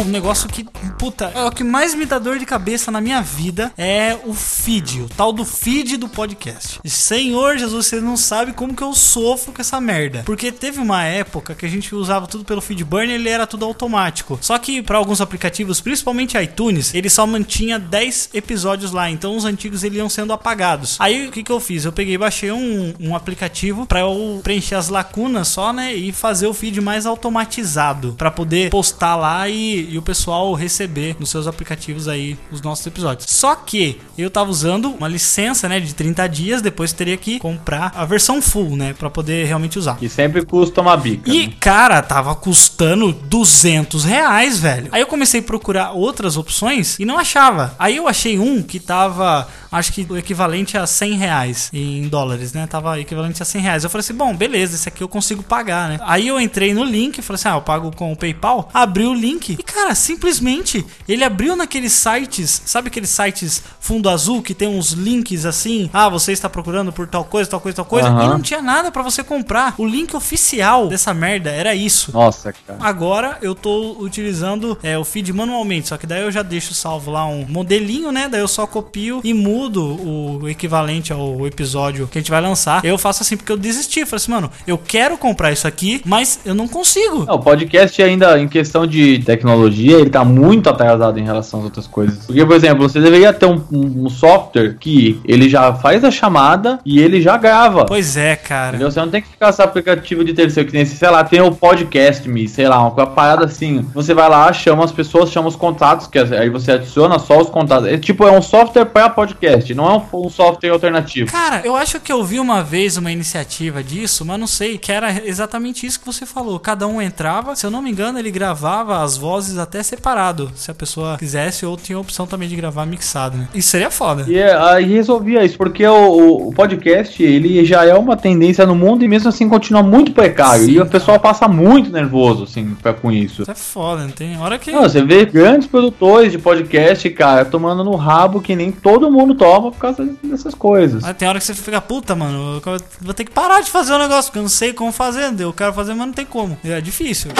Um 0.00 0.04
negócio 0.04 0.48
que, 0.48 0.64
puta, 0.98 1.32
é 1.34 1.44
o 1.44 1.50
que 1.50 1.64
mais 1.64 1.94
me 1.94 2.06
dá 2.06 2.18
dor 2.18 2.38
de 2.38 2.46
cabeça 2.46 2.90
na 2.90 3.00
minha 3.00 3.20
vida 3.20 3.72
é 3.76 4.16
o 4.24 4.32
feed, 4.32 5.02
o 5.02 5.08
tal 5.08 5.32
do 5.32 5.44
feed 5.44 5.96
do 5.96 6.08
podcast. 6.08 6.80
Senhor 6.84 7.58
Jesus, 7.58 7.86
você 7.86 8.00
não 8.00 8.16
sabe 8.16 8.52
como 8.52 8.74
que 8.74 8.82
eu 8.82 8.94
sofro 8.94 9.52
com 9.52 9.60
essa 9.60 9.80
merda. 9.80 10.22
Porque 10.24 10.52
teve 10.52 10.80
uma 10.80 11.04
época 11.04 11.54
que 11.54 11.66
a 11.66 11.68
gente 11.68 11.94
usava 11.94 12.26
tudo 12.26 12.44
pelo 12.44 12.60
Feedburner, 12.60 13.16
ele 13.16 13.28
era 13.28 13.46
tudo 13.46 13.64
automático. 13.64 14.38
Só 14.40 14.56
que 14.58 14.82
para 14.82 14.98
alguns 14.98 15.20
aplicativos, 15.20 15.80
principalmente 15.80 16.38
iTunes, 16.38 16.94
ele 16.94 17.10
só 17.10 17.26
mantinha 17.26 17.78
10 17.78 18.30
episódios 18.34 18.92
lá, 18.92 19.10
então 19.10 19.36
os 19.36 19.44
antigos 19.44 19.82
eles 19.82 19.98
iam 19.98 20.08
sendo 20.08 20.32
apagados. 20.32 20.96
Aí 21.00 21.28
o 21.28 21.32
que 21.32 21.42
que 21.42 21.52
eu 21.52 21.60
fiz? 21.60 21.84
Eu 21.84 21.92
peguei 21.92 22.16
baixei 22.16 22.52
um, 22.52 22.94
um 23.00 23.16
aplicativo 23.16 23.86
para 23.86 24.00
eu 24.00 24.40
preencher 24.42 24.76
as 24.76 24.88
lacunas 24.88 25.48
só, 25.48 25.72
né, 25.72 25.94
e 25.94 26.12
fazer 26.12 26.46
o 26.46 26.54
feed 26.54 26.80
mais 26.80 27.06
automatizado 27.06 28.14
para 28.16 28.30
poder 28.30 28.70
postar 28.70 29.16
lá 29.16 29.48
e, 29.48 29.87
e 29.88 29.98
o 29.98 30.02
pessoal 30.02 30.52
receber 30.54 31.16
nos 31.18 31.30
seus 31.30 31.46
aplicativos 31.46 32.08
aí 32.08 32.38
os 32.50 32.60
nossos 32.60 32.86
episódios. 32.86 33.28
Só 33.28 33.54
que 33.54 34.00
eu 34.16 34.30
tava 34.30 34.50
usando 34.50 34.90
uma 34.90 35.08
licença, 35.08 35.68
né, 35.68 35.80
de 35.80 35.94
30 35.94 36.26
dias, 36.28 36.62
depois 36.62 36.92
teria 36.92 37.16
que 37.16 37.38
comprar 37.38 37.92
a 37.94 38.04
versão 38.04 38.42
full, 38.42 38.76
né, 38.76 38.92
para 38.92 39.10
poder 39.10 39.46
realmente 39.46 39.78
usar. 39.78 39.96
Que 39.96 40.08
sempre 40.08 40.44
custa 40.44 40.80
uma 40.80 40.96
bica. 40.96 41.30
E, 41.30 41.46
né? 41.46 41.52
cara, 41.58 42.02
tava 42.02 42.34
custando 42.34 43.12
200 43.12 44.04
reais, 44.04 44.58
velho. 44.58 44.88
Aí 44.92 45.00
eu 45.00 45.06
comecei 45.06 45.40
a 45.40 45.42
procurar 45.42 45.92
outras 45.92 46.36
opções 46.36 46.98
e 46.98 47.04
não 47.04 47.18
achava. 47.18 47.74
Aí 47.78 47.96
eu 47.96 48.06
achei 48.06 48.38
um 48.38 48.62
que 48.62 48.78
tava, 48.78 49.48
acho 49.70 49.92
que 49.92 50.06
o 50.08 50.16
equivalente 50.16 50.76
a 50.76 50.86
100 50.86 51.12
reais 51.14 51.70
em 51.72 52.08
dólares, 52.08 52.52
né? 52.52 52.66
Tava 52.66 52.98
equivalente 53.00 53.42
a 53.42 53.46
100 53.46 53.62
reais. 53.62 53.84
Eu 53.84 53.90
falei 53.90 54.00
assim, 54.00 54.14
bom, 54.14 54.34
beleza, 54.34 54.74
esse 54.74 54.88
aqui 54.88 55.02
eu 55.02 55.08
consigo 55.08 55.42
pagar, 55.42 55.88
né? 55.88 55.98
Aí 56.02 56.28
eu 56.28 56.40
entrei 56.40 56.74
no 56.74 56.84
link, 56.84 57.22
falei 57.22 57.36
assim, 57.36 57.48
ah, 57.48 57.56
eu 57.56 57.62
pago 57.62 57.94
com 57.94 58.12
o 58.12 58.16
PayPal. 58.16 58.68
Abri 58.72 59.06
o 59.06 59.14
link 59.14 59.52
e, 59.52 59.62
cara, 59.62 59.77
simplesmente 59.94 60.84
ele 61.08 61.24
abriu 61.24 61.56
naqueles 61.56 61.92
sites, 61.92 62.62
sabe 62.64 62.88
aqueles 62.88 63.10
sites 63.10 63.62
fundo 63.80 64.08
azul 64.08 64.42
que 64.42 64.54
tem 64.54 64.68
uns 64.68 64.92
links 64.92 65.44
assim? 65.44 65.88
Ah, 65.92 66.08
você 66.08 66.32
está 66.32 66.48
procurando 66.48 66.92
por 66.92 67.06
tal 67.06 67.24
coisa, 67.24 67.50
tal 67.50 67.60
coisa, 67.60 67.76
tal 67.76 67.84
coisa. 67.84 68.08
Aham. 68.08 68.24
E 68.24 68.28
não 68.28 68.40
tinha 68.40 68.62
nada 68.62 68.90
pra 68.90 69.02
você 69.02 69.22
comprar. 69.22 69.74
O 69.78 69.86
link 69.86 70.14
oficial 70.14 70.88
dessa 70.88 71.14
merda 71.14 71.50
era 71.50 71.74
isso. 71.74 72.12
Nossa, 72.12 72.52
cara. 72.52 72.78
Agora 72.80 73.38
eu 73.42 73.54
tô 73.54 73.96
utilizando 74.00 74.78
é, 74.82 74.98
o 74.98 75.04
feed 75.04 75.32
manualmente, 75.32 75.88
só 75.88 75.96
que 75.96 76.06
daí 76.06 76.22
eu 76.22 76.30
já 76.30 76.42
deixo 76.42 76.74
salvo 76.74 77.10
lá 77.10 77.26
um 77.26 77.46
modelinho, 77.48 78.12
né? 78.12 78.28
Daí 78.28 78.40
eu 78.40 78.48
só 78.48 78.66
copio 78.66 79.20
e 79.24 79.32
mudo 79.32 79.84
o 79.84 80.48
equivalente 80.48 81.12
ao 81.12 81.46
episódio 81.46 82.06
que 82.06 82.18
a 82.18 82.20
gente 82.20 82.30
vai 82.30 82.40
lançar. 82.40 82.84
Eu 82.84 82.98
faço 82.98 83.22
assim 83.22 83.36
porque 83.36 83.52
eu 83.52 83.56
desisti. 83.56 84.04
Falei 84.04 84.16
assim, 84.16 84.30
mano, 84.30 84.50
eu 84.66 84.78
quero 84.78 85.16
comprar 85.16 85.52
isso 85.52 85.66
aqui, 85.66 86.00
mas 86.04 86.40
eu 86.44 86.54
não 86.54 86.68
consigo. 86.68 87.24
Não, 87.24 87.34
o 87.34 87.38
podcast 87.38 88.02
ainda, 88.02 88.38
em 88.40 88.48
questão 88.48 88.86
de 88.86 89.18
tecnologia, 89.20 89.67
ele 89.68 90.10
tá 90.10 90.24
muito 90.24 90.68
atrasado 90.68 91.18
em 91.18 91.24
relação 91.24 91.60
às 91.60 91.64
outras 91.66 91.86
coisas. 91.86 92.26
Porque, 92.26 92.44
por 92.44 92.56
exemplo, 92.56 92.88
você 92.88 93.00
deveria 93.00 93.32
ter 93.32 93.46
um, 93.46 93.62
um- 93.72 94.04
um 94.06 94.10
software 94.10 94.76
que 94.78 95.20
ele 95.24 95.48
já 95.48 95.72
faz 95.74 96.04
a 96.04 96.10
chamada 96.10 96.78
e 96.84 97.00
ele 97.00 97.20
já 97.20 97.36
grava. 97.36 97.84
Pois 97.84 98.16
é, 98.16 98.36
cara. 98.36 98.70
Entendeu? 98.70 98.90
Você 98.90 99.00
não 99.00 99.08
tem 99.10 99.22
que 99.22 99.28
ficar 99.28 99.50
esse 99.50 99.62
aplicativo 99.62 100.24
de 100.24 100.32
terceiro, 100.32 100.68
que 100.68 100.76
nem, 100.76 100.84
sei 100.84 101.10
lá, 101.10 101.24
tem 101.24 101.40
o 101.40 101.52
podcast 101.52 102.28
me, 102.28 102.48
sei 102.48 102.68
lá, 102.68 102.80
uma 102.80 103.06
parada 103.06 103.44
assim. 103.44 103.84
Você 103.94 104.14
vai 104.14 104.28
lá, 104.28 104.52
chama 104.52 104.84
as 104.84 104.92
pessoas, 104.92 105.30
chama 105.30 105.48
os 105.48 105.56
contatos, 105.56 106.06
que 106.06 106.18
aí 106.18 106.48
você 106.50 106.72
adiciona 106.72 107.18
só 107.18 107.38
os 107.40 107.48
contatos. 107.48 107.88
É 107.88 107.96
tipo, 107.98 108.26
é 108.26 108.32
um 108.32 108.42
software 108.42 108.86
para 108.86 109.08
podcast, 109.10 109.74
não 109.74 109.86
é 109.90 109.96
um, 110.16 110.26
um 110.26 110.30
software 110.30 110.70
alternativo. 110.70 111.30
Cara, 111.30 111.60
eu 111.64 111.76
acho 111.76 112.00
que 112.00 112.12
eu 112.12 112.22
vi 112.24 112.38
uma 112.40 112.62
vez 112.62 112.96
uma 112.96 113.10
iniciativa 113.12 113.82
disso, 113.82 114.24
mas 114.24 114.38
não 114.38 114.46
sei, 114.46 114.78
que 114.78 114.90
era 114.92 115.26
exatamente 115.26 115.86
isso 115.86 115.98
que 116.00 116.06
você 116.06 116.24
falou. 116.26 116.58
Cada 116.58 116.86
um 116.86 117.00
entrava, 117.00 117.54
se 117.56 117.64
eu 117.66 117.70
não 117.70 117.82
me 117.82 117.90
engano, 117.90 118.18
ele 118.18 118.30
gravava 118.30 119.02
as 119.02 119.16
vozes 119.16 119.57
até 119.58 119.82
separado, 119.82 120.50
se 120.54 120.70
a 120.70 120.74
pessoa 120.74 121.16
quisesse, 121.18 121.64
ou 121.66 121.76
tinha 121.76 121.96
a 121.98 122.00
opção 122.00 122.26
também 122.26 122.48
de 122.48 122.56
gravar 122.56 122.86
mixado, 122.86 123.36
né? 123.36 123.48
Isso 123.54 123.68
seria 123.70 123.90
foda. 123.90 124.24
E 124.28 124.36
é, 124.38 124.56
aí 124.56 124.84
resolvia 124.84 125.44
isso, 125.44 125.56
porque 125.58 125.86
o, 125.86 126.48
o- 126.48 126.52
podcast, 126.52 127.22
ele 127.22 127.64
já 127.64 127.84
é 127.84 127.94
uma 127.94 128.16
tendência 128.16 128.66
no 128.66 128.74
mundo 128.74 129.04
e 129.04 129.08
mesmo 129.08 129.28
assim 129.28 129.48
continua 129.48 129.82
muito 129.82 130.12
precário. 130.12 130.64
Sim, 130.64 130.72
e 130.72 130.80
o 130.80 130.86
pessoal 130.86 131.18
passa 131.20 131.46
muito 131.48 131.90
nervoso, 131.90 132.44
assim, 132.44 132.76
pra, 132.82 132.92
com 132.92 133.10
isso. 133.12 133.42
Isso 133.42 133.50
é 133.50 133.54
foda, 133.54 134.02
não 134.02 134.10
tem 134.10 134.38
hora 134.38 134.58
que. 134.58 134.70
Não, 134.72 134.82
você 134.82 135.02
vê 135.02 135.24
grandes 135.24 135.66
produtores 135.68 136.32
de 136.32 136.38
podcast, 136.38 137.08
cara, 137.10 137.44
tomando 137.44 137.84
no 137.84 137.94
rabo 137.96 138.40
que 138.40 138.54
nem 138.56 138.70
todo 138.72 139.10
mundo 139.10 139.34
toma 139.34 139.70
por 139.70 139.78
causa 139.78 140.08
dessas 140.22 140.54
coisas. 140.54 141.02
Mas 141.02 141.16
tem 141.16 141.28
hora 141.28 141.38
que 141.38 141.44
você 141.44 141.54
fica, 141.54 141.80
puta, 141.80 142.14
mano, 142.14 142.60
eu 142.64 142.78
vou 143.00 143.14
ter 143.14 143.24
que 143.24 143.30
parar 143.30 143.60
de 143.60 143.70
fazer 143.70 143.92
o 143.92 143.98
negócio, 143.98 144.24
porque 144.30 144.38
eu 144.38 144.42
não 144.42 144.48
sei 144.48 144.72
como 144.72 144.92
fazer. 144.92 145.32
Eu 145.38 145.52
quero 145.52 145.72
fazer, 145.72 145.94
mas 145.94 146.06
não 146.06 146.12
tem 146.14 146.24
como. 146.26 146.56
É 146.64 146.80
difícil. 146.80 147.30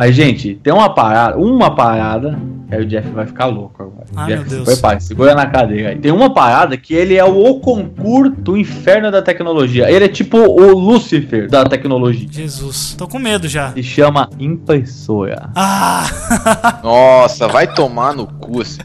Aí, 0.00 0.14
gente, 0.14 0.54
tem 0.54 0.72
uma 0.72 0.88
parada, 0.88 1.36
uma 1.36 1.74
parada, 1.74 2.40
aí 2.70 2.82
o 2.82 2.86
Jeff 2.86 3.08
vai 3.10 3.26
ficar 3.26 3.46
louco 3.46 3.82
agora. 3.82 4.06
Ah, 4.16 4.26
Jeff, 4.26 4.40
meu 4.40 4.48
Deus. 4.50 4.68
se 4.68 4.74
prepare, 4.74 5.00
segura 5.02 5.34
na 5.34 5.46
cadeira 5.46 5.90
aí. 5.90 5.98
Tem 5.98 6.12
uma 6.12 6.32
parada 6.32 6.76
que 6.76 6.94
ele 6.94 7.16
é 7.16 7.24
o 7.24 7.54
concurso 7.60 8.30
do 8.36 8.56
inferno 8.56 9.10
da 9.10 9.22
tecnologia. 9.22 9.90
Ele 9.90 10.04
é 10.04 10.08
tipo 10.08 10.38
o 10.38 10.78
Lúcifer 10.78 11.48
da 11.48 11.64
tecnologia. 11.64 12.28
Jesus. 12.30 12.94
Tô 12.96 13.06
com 13.08 13.18
medo 13.18 13.48
já. 13.48 13.72
Se 13.72 13.82
chama 13.82 14.28
impressora. 14.38 15.50
Ah! 15.54 16.06
Nossa, 16.82 17.48
vai 17.48 17.72
tomar 17.72 18.14
no 18.14 18.26
cu 18.26 18.62
esse 18.62 18.78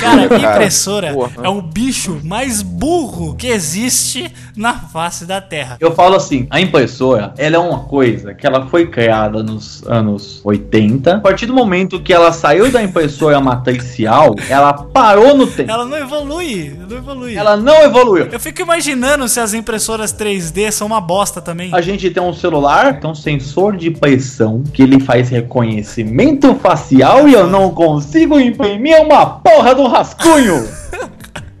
Cara, 0.00 0.28
Cara, 0.28 0.54
impressora 0.54 1.12
porra. 1.12 1.32
é 1.42 1.48
o 1.48 1.60
bicho 1.62 2.20
mais 2.24 2.62
burro 2.62 3.34
que 3.36 3.46
existe 3.48 4.32
na 4.56 4.74
face 4.74 5.24
da 5.24 5.40
Terra. 5.40 5.76
Eu 5.80 5.92
falo 5.92 6.16
assim, 6.16 6.46
a 6.50 6.60
impressora, 6.60 7.32
ela 7.36 7.56
é 7.56 7.58
uma 7.58 7.80
coisa 7.80 8.34
que 8.34 8.46
ela 8.46 8.66
foi 8.66 8.86
criada 8.86 9.42
nos 9.42 9.82
anos 9.86 10.40
80. 10.44 11.16
A 11.16 11.20
partir 11.20 11.46
do 11.46 11.54
momento 11.54 12.00
que 12.00 12.12
ela 12.12 12.32
saiu 12.32 12.70
da 12.70 12.82
impressora 12.82 13.29
matricial, 13.38 14.34
ela 14.48 14.72
parou 14.72 15.36
no 15.36 15.46
tempo. 15.46 15.70
Ela 15.70 15.84
não 15.84 15.98
evolui, 15.98 16.74
não 16.88 16.96
evolui. 16.96 17.36
Ela 17.36 17.56
não 17.56 17.82
evoluiu. 17.82 18.26
Eu 18.32 18.40
fico 18.40 18.62
imaginando 18.62 19.28
se 19.28 19.38
as 19.38 19.52
impressoras 19.52 20.12
3D 20.12 20.70
são 20.70 20.86
uma 20.86 21.00
bosta 21.02 21.42
também. 21.42 21.70
A 21.74 21.82
gente 21.82 22.08
tem 22.10 22.22
um 22.22 22.32
celular, 22.32 22.98
tem 22.98 23.10
um 23.10 23.14
sensor 23.14 23.76
de 23.76 23.90
pressão 23.90 24.62
que 24.72 24.82
ele 24.82 24.98
faz 25.00 25.28
reconhecimento 25.28 26.54
facial 26.56 27.28
e 27.28 27.34
eu 27.34 27.46
não 27.46 27.70
consigo 27.74 28.40
imprimir 28.40 29.00
uma 29.02 29.26
porra 29.26 29.74
do 29.74 29.86
rascunho. 29.86 30.66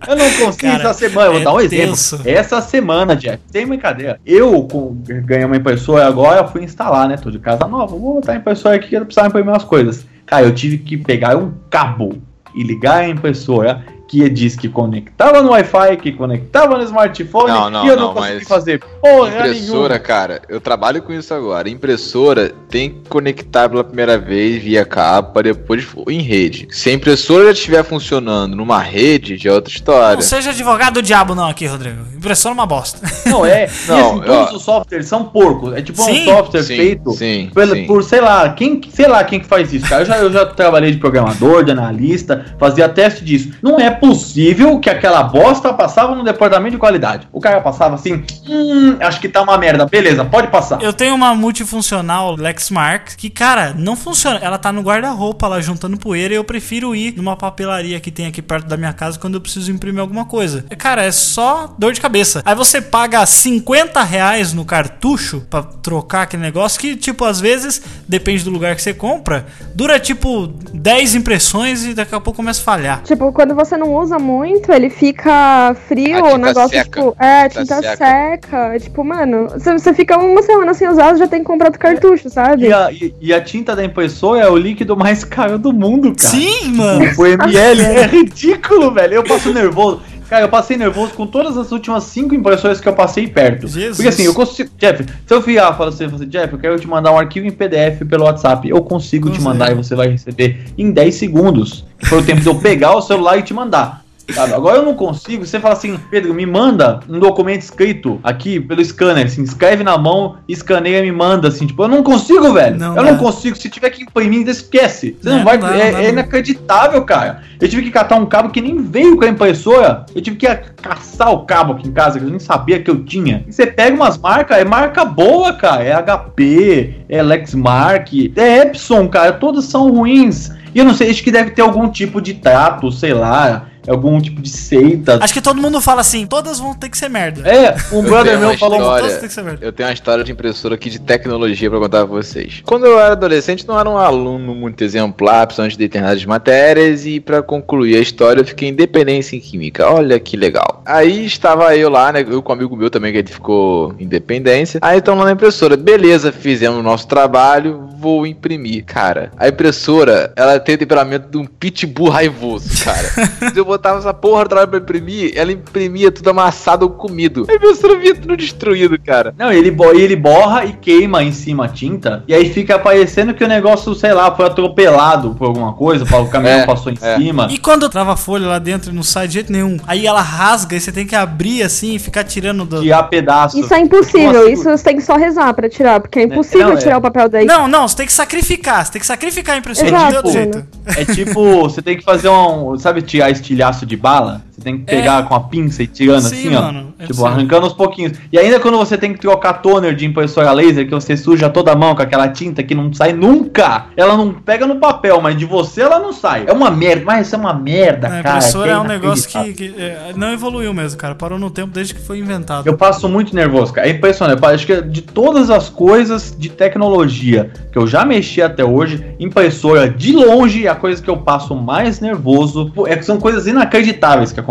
Eu 0.08 0.16
não 0.16 0.24
consegui 0.30 0.66
Cara, 0.66 0.82
essa 0.88 0.94
semana. 0.94 1.26
Eu 1.26 1.32
vou 1.32 1.40
é 1.40 1.44
dar 1.44 1.52
um 1.52 1.68
tenso. 1.68 2.14
exemplo. 2.16 2.32
Essa 2.32 2.60
semana, 2.62 3.14
Jeff, 3.14 3.38
sem 3.52 3.66
brincadeira. 3.66 4.18
Eu 4.24 4.62
com- 4.62 4.96
ganhei 5.04 5.44
uma 5.44 5.56
impressora 5.56 6.06
agora, 6.06 6.46
fui 6.48 6.64
instalar, 6.64 7.06
né? 7.06 7.18
Tô 7.18 7.30
de 7.30 7.38
casa 7.38 7.66
nova. 7.68 7.94
Vou 7.96 8.14
botar 8.14 8.32
a 8.32 8.36
impressora 8.36 8.76
aqui 8.76 8.88
que 8.88 8.96
eu 8.96 9.04
precisava 9.04 9.28
imprimir 9.28 9.50
umas 9.52 9.62
coisas. 9.64 10.06
Cara, 10.30 10.46
eu 10.46 10.54
tive 10.54 10.78
que 10.78 10.96
pegar 10.96 11.36
um 11.36 11.52
cabo 11.68 12.22
e 12.54 12.62
ligar 12.62 12.98
a 12.98 13.08
impressora 13.08 13.84
que 14.10 14.28
diz 14.28 14.56
que 14.56 14.68
conectava 14.68 15.40
no 15.40 15.50
Wi-Fi, 15.50 15.96
que 15.98 16.10
conectava 16.10 16.76
no 16.76 16.82
smartphone 16.82 17.46
Não, 17.46 17.70
não, 17.70 17.84
e 17.84 17.88
eu 17.88 17.94
não, 17.96 18.08
não, 18.08 18.14
consegui 18.14 18.44
fazer 18.44 18.80
porra 19.00 19.28
Impressora, 19.28 19.54
nenhuma. 19.54 19.98
cara, 20.00 20.42
eu 20.48 20.60
trabalho 20.60 21.00
com 21.00 21.12
isso 21.12 21.32
agora. 21.32 21.70
Impressora 21.70 22.52
tem 22.68 22.90
que 22.90 23.08
conectar 23.08 23.68
pela 23.68 23.84
primeira 23.84 24.18
vez 24.18 24.60
via 24.60 24.84
cabo 24.84 25.32
para 25.32 25.42
depois 25.52 25.86
em 26.08 26.22
rede. 26.22 26.66
Se 26.72 26.90
a 26.90 26.92
impressora 26.92 27.44
já 27.44 27.52
estiver 27.52 27.84
funcionando 27.84 28.56
numa 28.56 28.80
rede, 28.80 29.36
já 29.36 29.50
é 29.50 29.52
outra 29.52 29.72
história. 29.72 30.16
Não 30.16 30.22
seja 30.22 30.50
advogado 30.50 30.94
do 30.94 31.02
diabo 31.02 31.36
não 31.36 31.46
aqui, 31.46 31.66
Rodrigo. 31.66 32.04
Impressora 32.16 32.52
é 32.52 32.54
uma 32.54 32.66
bosta. 32.66 32.98
Não, 33.26 33.46
é. 33.46 33.68
Não, 33.86 34.16
e 34.16 34.20
assim, 34.20 34.26
todos 34.26 34.54
os 34.56 34.62
softwares 34.62 35.06
são 35.06 35.24
porcos. 35.26 35.72
É 35.72 35.82
tipo 35.82 36.02
Sim, 36.02 36.22
um 36.22 36.24
software 36.24 36.62
sim, 36.64 36.76
feito 36.76 37.12
sim, 37.12 37.50
pela- 37.54 37.74
sim. 37.76 37.86
por, 37.86 38.02
sei 38.02 38.20
lá, 38.20 38.48
quem, 38.50 38.80
sei 38.92 39.06
lá 39.06 39.22
quem 39.22 39.38
que 39.38 39.46
faz 39.46 39.72
isso, 39.72 39.88
cara. 39.88 40.02
Eu 40.02 40.06
já, 40.06 40.18
eu 40.18 40.32
já 40.32 40.46
trabalhei 40.46 40.90
de 40.90 40.98
programador, 40.98 41.62
de 41.62 41.70
analista, 41.70 42.56
fazia 42.58 42.88
teste 42.88 43.24
disso. 43.24 43.52
Não 43.62 43.78
é 43.78 43.99
possível 44.00 44.78
que 44.80 44.88
aquela 44.88 45.22
bosta 45.22 45.72
passava 45.72 46.14
no 46.14 46.24
departamento 46.24 46.72
de 46.72 46.78
qualidade. 46.78 47.28
O 47.32 47.40
cara 47.40 47.60
passava 47.60 47.94
assim, 47.94 48.24
hum, 48.48 48.96
acho 49.00 49.20
que 49.20 49.28
tá 49.28 49.42
uma 49.42 49.58
merda. 49.58 49.86
Beleza, 49.86 50.24
pode 50.24 50.48
passar. 50.48 50.82
Eu 50.82 50.92
tenho 50.92 51.14
uma 51.14 51.34
multifuncional 51.34 52.34
Lexmark 52.34 53.16
que, 53.16 53.28
cara, 53.28 53.74
não 53.76 53.94
funciona. 53.94 54.38
Ela 54.42 54.58
tá 54.58 54.72
no 54.72 54.82
guarda-roupa 54.82 55.46
lá 55.46 55.60
juntando 55.60 55.96
poeira 55.96 56.34
e 56.34 56.36
eu 56.36 56.44
prefiro 56.44 56.94
ir 56.96 57.14
numa 57.16 57.36
papelaria 57.36 58.00
que 58.00 58.10
tem 58.10 58.26
aqui 58.26 58.40
perto 58.40 58.66
da 58.66 58.76
minha 58.76 58.92
casa 58.92 59.18
quando 59.18 59.34
eu 59.34 59.40
preciso 59.40 59.70
imprimir 59.70 60.00
alguma 60.00 60.24
coisa. 60.24 60.64
Cara, 60.78 61.02
é 61.02 61.12
só 61.12 61.74
dor 61.78 61.92
de 61.92 62.00
cabeça. 62.00 62.42
Aí 62.44 62.54
você 62.54 62.80
paga 62.80 63.24
50 63.24 64.02
reais 64.02 64.52
no 64.52 64.64
cartucho 64.64 65.46
pra 65.50 65.62
trocar 65.62 66.22
aquele 66.22 66.42
negócio 66.42 66.80
que, 66.80 66.96
tipo, 66.96 67.24
às 67.24 67.40
vezes, 67.40 67.82
depende 68.08 68.44
do 68.44 68.50
lugar 68.50 68.74
que 68.74 68.82
você 68.82 68.94
compra, 68.94 69.46
dura 69.74 70.00
tipo 70.00 70.46
10 70.72 71.14
impressões 71.14 71.84
e 71.84 71.94
daqui 71.94 72.14
a 72.14 72.20
pouco 72.20 72.38
começa 72.38 72.60
a 72.60 72.64
falhar. 72.64 73.02
Tipo, 73.02 73.32
quando 73.32 73.54
você 73.54 73.76
não 73.76 73.89
usa 73.92 74.18
muito, 74.18 74.72
ele 74.72 74.88
fica 74.90 75.74
frio, 75.88 76.18
o 76.20 76.28
tinta 76.32 76.38
negócio, 76.38 76.68
seca. 76.70 76.84
tipo, 77.00 77.16
é, 77.18 77.48
Tinta 77.48 77.60
tinta 77.62 77.82
seca. 77.82 77.96
seca. 77.96 78.78
Tipo, 78.80 79.04
mano, 79.04 79.48
você, 79.48 79.72
você 79.72 79.94
fica 79.94 80.18
uma 80.18 80.42
semana 80.42 80.74
sem 80.74 80.88
usar, 80.88 81.14
já 81.16 81.26
tem 81.26 81.40
que 81.40 81.46
comprar 81.46 81.66
outro 81.68 81.80
cartucho, 81.80 82.28
sabe? 82.30 82.66
E 82.68 82.72
a, 82.72 82.90
e- 82.92 83.14
e 83.20 83.32
a 83.34 83.40
tinta 83.40 83.74
da 83.76 83.84
impressora 83.84 84.40
é 84.42 84.48
o 84.48 84.56
líquido 84.56 84.96
mais 84.96 85.24
caro 85.24 85.58
do 85.58 85.72
mundo, 85.72 86.14
cara. 86.16 86.30
Sim, 86.30 86.72
mano! 86.76 87.04
O 87.18 87.26
ML 87.26 87.82
é 87.82 88.06
ridículo, 88.06 88.92
velho. 88.92 89.14
Eu 89.14 89.24
passo 89.24 89.52
nervoso. 89.52 90.00
Cara, 90.30 90.44
eu 90.44 90.48
passei 90.48 90.76
nervoso 90.76 91.12
com 91.14 91.26
todas 91.26 91.56
as 91.58 91.72
últimas 91.72 92.04
cinco 92.04 92.36
impressões 92.36 92.80
que 92.80 92.88
eu 92.88 92.92
passei 92.92 93.26
perto. 93.26 93.66
Jesus. 93.66 93.96
Porque 93.96 94.08
assim, 94.08 94.22
eu 94.22 94.32
consigo. 94.32 94.70
Jeff, 94.78 95.04
se 95.26 95.34
eu 95.34 95.40
virar 95.40 95.72
e 95.72 95.76
falar 95.76 95.88
assim, 95.88 96.06
você, 96.06 96.24
Jeff, 96.24 96.52
eu 96.52 96.58
quero 96.60 96.78
te 96.78 96.86
mandar 96.86 97.10
um 97.10 97.18
arquivo 97.18 97.48
em 97.48 97.50
PDF 97.50 98.04
pelo 98.08 98.22
WhatsApp. 98.22 98.68
Eu 98.68 98.80
consigo 98.80 99.28
te 99.28 99.38
Consegue. 99.38 99.44
mandar 99.44 99.72
e 99.72 99.74
você 99.74 99.96
vai 99.96 100.08
receber 100.08 100.66
em 100.78 100.92
10 100.92 101.16
segundos. 101.16 101.84
Foi 102.04 102.20
o 102.20 102.24
tempo 102.24 102.40
de 102.40 102.46
eu 102.46 102.54
pegar 102.54 102.94
o 102.94 103.02
celular 103.02 103.38
e 103.38 103.42
te 103.42 103.52
mandar. 103.52 104.04
Sabe? 104.32 104.54
Agora 104.54 104.78
eu 104.78 104.84
não 104.84 104.94
consigo. 104.94 105.44
Você 105.46 105.58
fala 105.58 105.74
assim, 105.74 105.98
Pedro, 106.10 106.32
me 106.32 106.46
manda 106.46 107.00
um 107.08 107.18
documento 107.18 107.62
escrito 107.62 108.20
aqui 108.22 108.60
pelo 108.60 108.84
scanner. 108.84 109.26
Assim, 109.26 109.42
escreve 109.42 109.82
na 109.82 109.98
mão, 109.98 110.36
escaneia 110.48 110.98
e 110.98 111.02
me 111.02 111.12
manda. 111.12 111.48
Assim, 111.48 111.66
tipo, 111.66 111.82
eu 111.82 111.88
não 111.88 112.02
consigo, 112.02 112.52
velho. 112.52 112.76
Não 112.78 112.96
eu 112.96 113.04
dá. 113.04 113.10
não 113.12 113.18
consigo. 113.18 113.56
Se 113.56 113.68
tiver 113.68 113.90
que 113.90 114.02
imprimir, 114.02 114.46
esquece. 114.48 115.16
Você 115.20 115.28
não, 115.28 115.38
Não, 115.38 115.44
vai. 115.44 115.58
não 115.58 115.68
é, 115.68 115.90
não 115.92 115.98
é 115.98 116.02
não. 116.04 116.08
inacreditável, 116.10 117.02
cara. 117.04 117.42
Eu 117.60 117.68
tive 117.68 117.82
que 117.82 117.90
catar 117.90 118.16
um 118.16 118.26
cabo 118.26 118.50
que 118.50 118.60
nem 118.60 118.82
veio 118.82 119.16
com 119.16 119.24
a 119.24 119.28
impressora. 119.28 120.06
Eu 120.14 120.22
tive 120.22 120.36
que 120.36 120.46
caçar 120.80 121.32
o 121.32 121.44
cabo 121.44 121.74
aqui 121.74 121.88
em 121.88 121.92
casa, 121.92 122.18
que 122.18 122.24
eu 122.24 122.30
nem 122.30 122.38
sabia 122.38 122.80
que 122.80 122.90
eu 122.90 123.04
tinha. 123.04 123.44
E 123.46 123.52
você 123.52 123.66
pega 123.66 123.94
umas 123.94 124.16
marcas, 124.16 124.58
é 124.58 124.64
marca 124.64 125.04
boa, 125.04 125.52
cara. 125.52 125.82
É 125.82 125.92
HP, 126.02 126.94
é 127.08 127.22
Lexmark, 127.22 128.32
é 128.36 128.58
Epson, 128.62 129.08
cara. 129.08 129.32
Todas 129.32 129.64
são 129.64 129.90
ruins. 129.90 130.50
E 130.74 130.78
eu 130.78 130.84
não 130.84 130.94
sei, 130.94 131.10
acho 131.10 131.22
que 131.22 131.32
deve 131.32 131.50
ter 131.50 131.62
algum 131.62 131.88
tipo 131.88 132.20
de 132.20 132.34
trato, 132.34 132.92
sei 132.92 133.12
lá, 133.12 133.66
algum 133.88 134.20
tipo 134.20 134.40
de 134.40 134.48
seita. 134.48 135.18
Acho 135.22 135.32
que 135.34 135.40
todo 135.40 135.60
mundo 135.60 135.80
fala 135.80 136.00
assim, 136.00 136.26
todas 136.26 136.58
vão 136.58 136.74
ter 136.74 136.88
que 136.88 136.96
ser 136.98 137.08
merda. 137.08 137.48
É, 137.48 137.74
um 137.92 137.98
Eu 137.98 138.02
brother 138.02 138.32
tenho 138.38 138.48
meu 138.48 138.58
falou. 138.58 138.78
história- 138.78 139.00
Todas 139.02 139.18
têm 139.18 139.28
que 139.28 139.34
ser 139.34 139.42
merda. 139.42 139.64
Eu 139.64 139.72
tenho 139.72 139.88
uma 139.88 139.92
história 139.92 140.24
de 140.24 140.32
impressora 140.32 140.74
aqui 140.74 140.90
de 140.90 140.98
tecnologia 140.98 141.70
pra 141.70 141.78
contar 141.78 141.98
pra 142.06 142.06
vocês. 142.16 142.62
Quando 142.64 142.86
eu 142.86 142.98
era 142.98 143.12
adolescente, 143.12 143.66
não 143.66 143.78
era 143.78 143.88
um 143.88 143.96
aluno 143.96 144.54
muito 144.54 144.82
exemplar, 144.84 145.46
principalmente 145.46 145.72
de 145.72 145.78
determinadas 145.78 146.24
matérias, 146.24 147.06
e 147.06 147.20
pra 147.20 147.42
concluir 147.42 147.96
a 147.96 148.00
história, 148.00 148.40
eu 148.40 148.44
fiquei 148.46 148.68
em 148.68 148.74
dependência 148.74 149.36
em 149.36 149.40
química. 149.40 149.88
Olha 149.90 150.18
que 150.20 150.36
legal. 150.36 150.82
Aí 150.86 151.24
estava 151.24 151.76
eu 151.76 151.88
lá, 151.90 152.12
né? 152.12 152.24
Eu 152.28 152.42
com 152.42 152.52
um 152.52 152.56
amigo 152.56 152.76
meu 152.76 152.90
também, 152.90 153.12
que 153.12 153.18
ele 153.18 153.28
ficou 153.28 153.94
em 153.98 154.06
dependência. 154.06 154.78
Aí 154.82 154.98
estão 154.98 155.14
lá 155.16 155.24
na 155.24 155.32
impressora. 155.32 155.76
Beleza, 155.76 156.32
fizemos 156.32 156.78
o 156.78 156.82
nosso 156.82 157.06
trabalho, 157.06 157.88
vou 158.00 158.26
imprimir. 158.26 158.84
Cara, 158.84 159.30
a 159.36 159.48
impressora, 159.48 160.32
ela 160.34 160.58
tem 160.58 160.74
o 160.74 160.78
temperamento 160.78 161.28
de 161.30 161.36
um 161.36 161.44
pitbull 161.44 162.08
raivoso, 162.08 162.84
cara. 162.84 163.08
Se 163.52 163.58
eu 163.58 163.64
botava 163.64 163.98
essa 163.98 164.14
porra 164.14 164.44
do 164.44 164.48
trabalho 164.48 164.70
pra 164.70 164.78
imprimir, 164.80 165.32
ela 165.36 165.52
imprimia 165.52 166.10
tudo 166.10 166.30
amassado 166.30 166.84
ou 166.86 166.90
comido. 166.92 167.46
A 167.48 167.54
impressora 167.54 167.98
vinha 167.98 168.14
tudo 168.14 168.36
destruído, 168.36 168.98
cara. 168.98 169.34
Não, 169.36 169.52
ele, 169.52 169.70
bo- 169.70 169.92
ele 169.92 170.16
borra 170.16 170.64
e 170.64 170.72
queima 170.72 171.22
em 171.22 171.32
cima 171.32 171.66
a 171.66 171.68
tinta, 171.68 172.24
e 172.26 172.34
aí 172.34 172.50
fica 172.52 172.78
parecendo 172.78 173.34
que 173.34 173.44
o 173.44 173.48
negócio, 173.48 173.94
sei 173.94 174.12
lá, 174.14 174.34
foi 174.34 174.46
atropelado 174.46 175.34
por 175.34 175.46
alguma 175.46 175.72
coisa, 175.74 176.04
o 176.04 176.28
caminhão 176.28 176.60
É, 176.60 176.66
passou 176.66 176.90
em 176.92 176.98
é. 177.00 177.16
cima. 177.16 177.48
E 177.50 177.58
quando 177.58 177.88
trava 177.88 178.12
a 178.14 178.16
folha 178.16 178.46
lá 178.46 178.58
dentro 178.58 178.90
e 178.90 178.94
não 178.94 179.02
sai 179.02 179.28
de 179.28 179.34
jeito 179.34 179.52
nenhum, 179.52 179.76
aí 179.86 180.06
ela 180.06 180.22
rasga 180.22 180.76
e 180.76 180.80
você 180.80 180.90
tem 180.92 181.06
que 181.06 181.14
abrir 181.16 181.62
assim 181.62 181.94
e 181.94 181.98
ficar 181.98 182.24
tirando 182.24 182.64
do. 182.64 182.80
Tirar 182.80 183.02
pedaço. 183.04 183.58
Isso 183.58 183.72
é 183.74 183.80
impossível, 183.80 184.32
Nossa, 184.32 184.50
isso 184.50 184.64
você 184.64 184.84
tem 184.84 184.96
que 184.96 185.02
só 185.02 185.16
rezar 185.16 185.52
pra 185.54 185.68
tirar, 185.68 186.00
porque 186.00 186.18
é 186.20 186.22
impossível 186.24 186.68
não, 186.68 186.74
é. 186.74 186.76
tirar 186.76 186.98
o 186.98 187.00
papel 187.00 187.28
daí. 187.28 187.44
Não, 187.44 187.66
não, 187.68 187.86
você 187.90 187.96
tem 187.96 188.06
que 188.06 188.12
sacrificar, 188.12 188.84
você 188.84 188.92
tem 188.92 189.00
que 189.00 189.06
sacrificar 189.06 189.54
a 189.56 189.58
impressora. 189.58 189.88
Exato, 189.88 190.02
não 190.02 190.08
tem 190.08 190.16
outro 190.16 190.32
jeito. 190.32 190.68
É 190.86 191.04
tipo, 191.04 191.62
você 191.62 191.82
tem 191.82 191.96
que 191.96 192.04
fazer 192.04 192.28
um. 192.28 192.78
Sabe, 192.78 193.02
tirar 193.02 193.30
estilhaço 193.30 193.84
de 193.84 193.96
bala? 193.96 194.44
Você 194.60 194.64
tem 194.64 194.78
que 194.78 194.84
pegar 194.84 195.26
com 195.26 195.34
a 195.34 195.40
pinça 195.40 195.82
e 195.82 195.86
tirando 195.86 196.18
É. 196.26 196.28
Sim, 196.28 196.48
assim, 196.48 196.54
ó. 196.54 196.60
mano, 196.60 196.94
é 196.98 197.06
tipo, 197.06 197.24
arrancando 197.24 197.64
aos 197.64 197.72
pouquinhos. 197.72 198.18
E 198.30 198.38
ainda 198.38 198.60
quando 198.60 198.76
você 198.76 198.98
tem 198.98 199.14
que 199.14 199.18
trocar 199.18 199.54
toner 199.54 199.94
de 199.94 200.04
impressora 200.04 200.52
laser, 200.52 200.84
que 200.84 200.94
você 200.94 201.16
suja 201.16 201.48
toda 201.48 201.72
a 201.72 201.76
mão 201.76 201.94
com 201.94 202.02
aquela 202.02 202.28
tinta 202.28 202.62
que 202.62 202.74
não 202.74 202.92
sai 202.92 203.14
nunca. 203.14 203.86
Ela 203.96 204.18
não 204.18 204.34
pega 204.34 204.66
no 204.66 204.76
papel, 204.76 205.18
mas 205.22 205.36
de 205.38 205.46
você 205.46 205.80
ela 205.80 205.98
não 205.98 206.12
sai. 206.12 206.44
É 206.46 206.52
uma 206.52 206.70
merda, 206.70 207.04
mas 207.06 207.26
isso 207.26 207.36
é 207.36 207.38
uma 207.38 207.54
merda, 207.54 208.06
A 208.06 208.10
cara. 208.10 208.36
impressora 208.36 208.66
que 208.66 208.74
é 208.74 208.78
um 208.78 208.84
negócio 208.84 209.28
que, 209.30 209.52
que, 209.54 209.74
é, 209.78 210.12
não 210.14 210.30
evoluiu 210.30 210.74
mesmo, 210.74 210.98
cara. 210.98 211.14
Parou 211.14 211.38
no 211.38 211.50
tempo 211.50 211.72
desde 211.72 211.94
que 211.94 212.00
foi 212.00 212.18
inventado. 212.18 212.66
Eu 212.66 212.76
passo 212.76 213.08
muito 213.08 213.34
nervoso, 213.34 213.72
cara. 213.72 213.88
É 213.88 213.90
impressionante. 213.90 214.42
Eu 214.42 214.48
acho 214.48 214.66
que 214.66 214.82
de 214.82 215.00
todas 215.00 215.48
as 215.48 215.70
coisas 215.70 216.36
de 216.38 216.50
tecnologia 216.50 217.50
que 217.72 217.78
eu 217.78 217.86
já 217.86 218.04
mexi 218.04 218.42
até 218.42 218.62
hoje, 218.64 219.14
impressora 219.18 219.88
de 219.88 220.12
longe 220.12 220.66
é 220.66 220.70
a 220.70 220.74
coisa 220.74 221.02
que 221.02 221.08
eu 221.08 221.16
passo 221.16 221.54
mais 221.54 221.98
nervoso. 221.98 222.70
É 222.86 222.96
que 222.96 223.04
são 223.04 223.18
coisas 223.18 223.46
inacreditáveis 223.46 224.32
que 224.32 224.40
acontecem. 224.40 224.49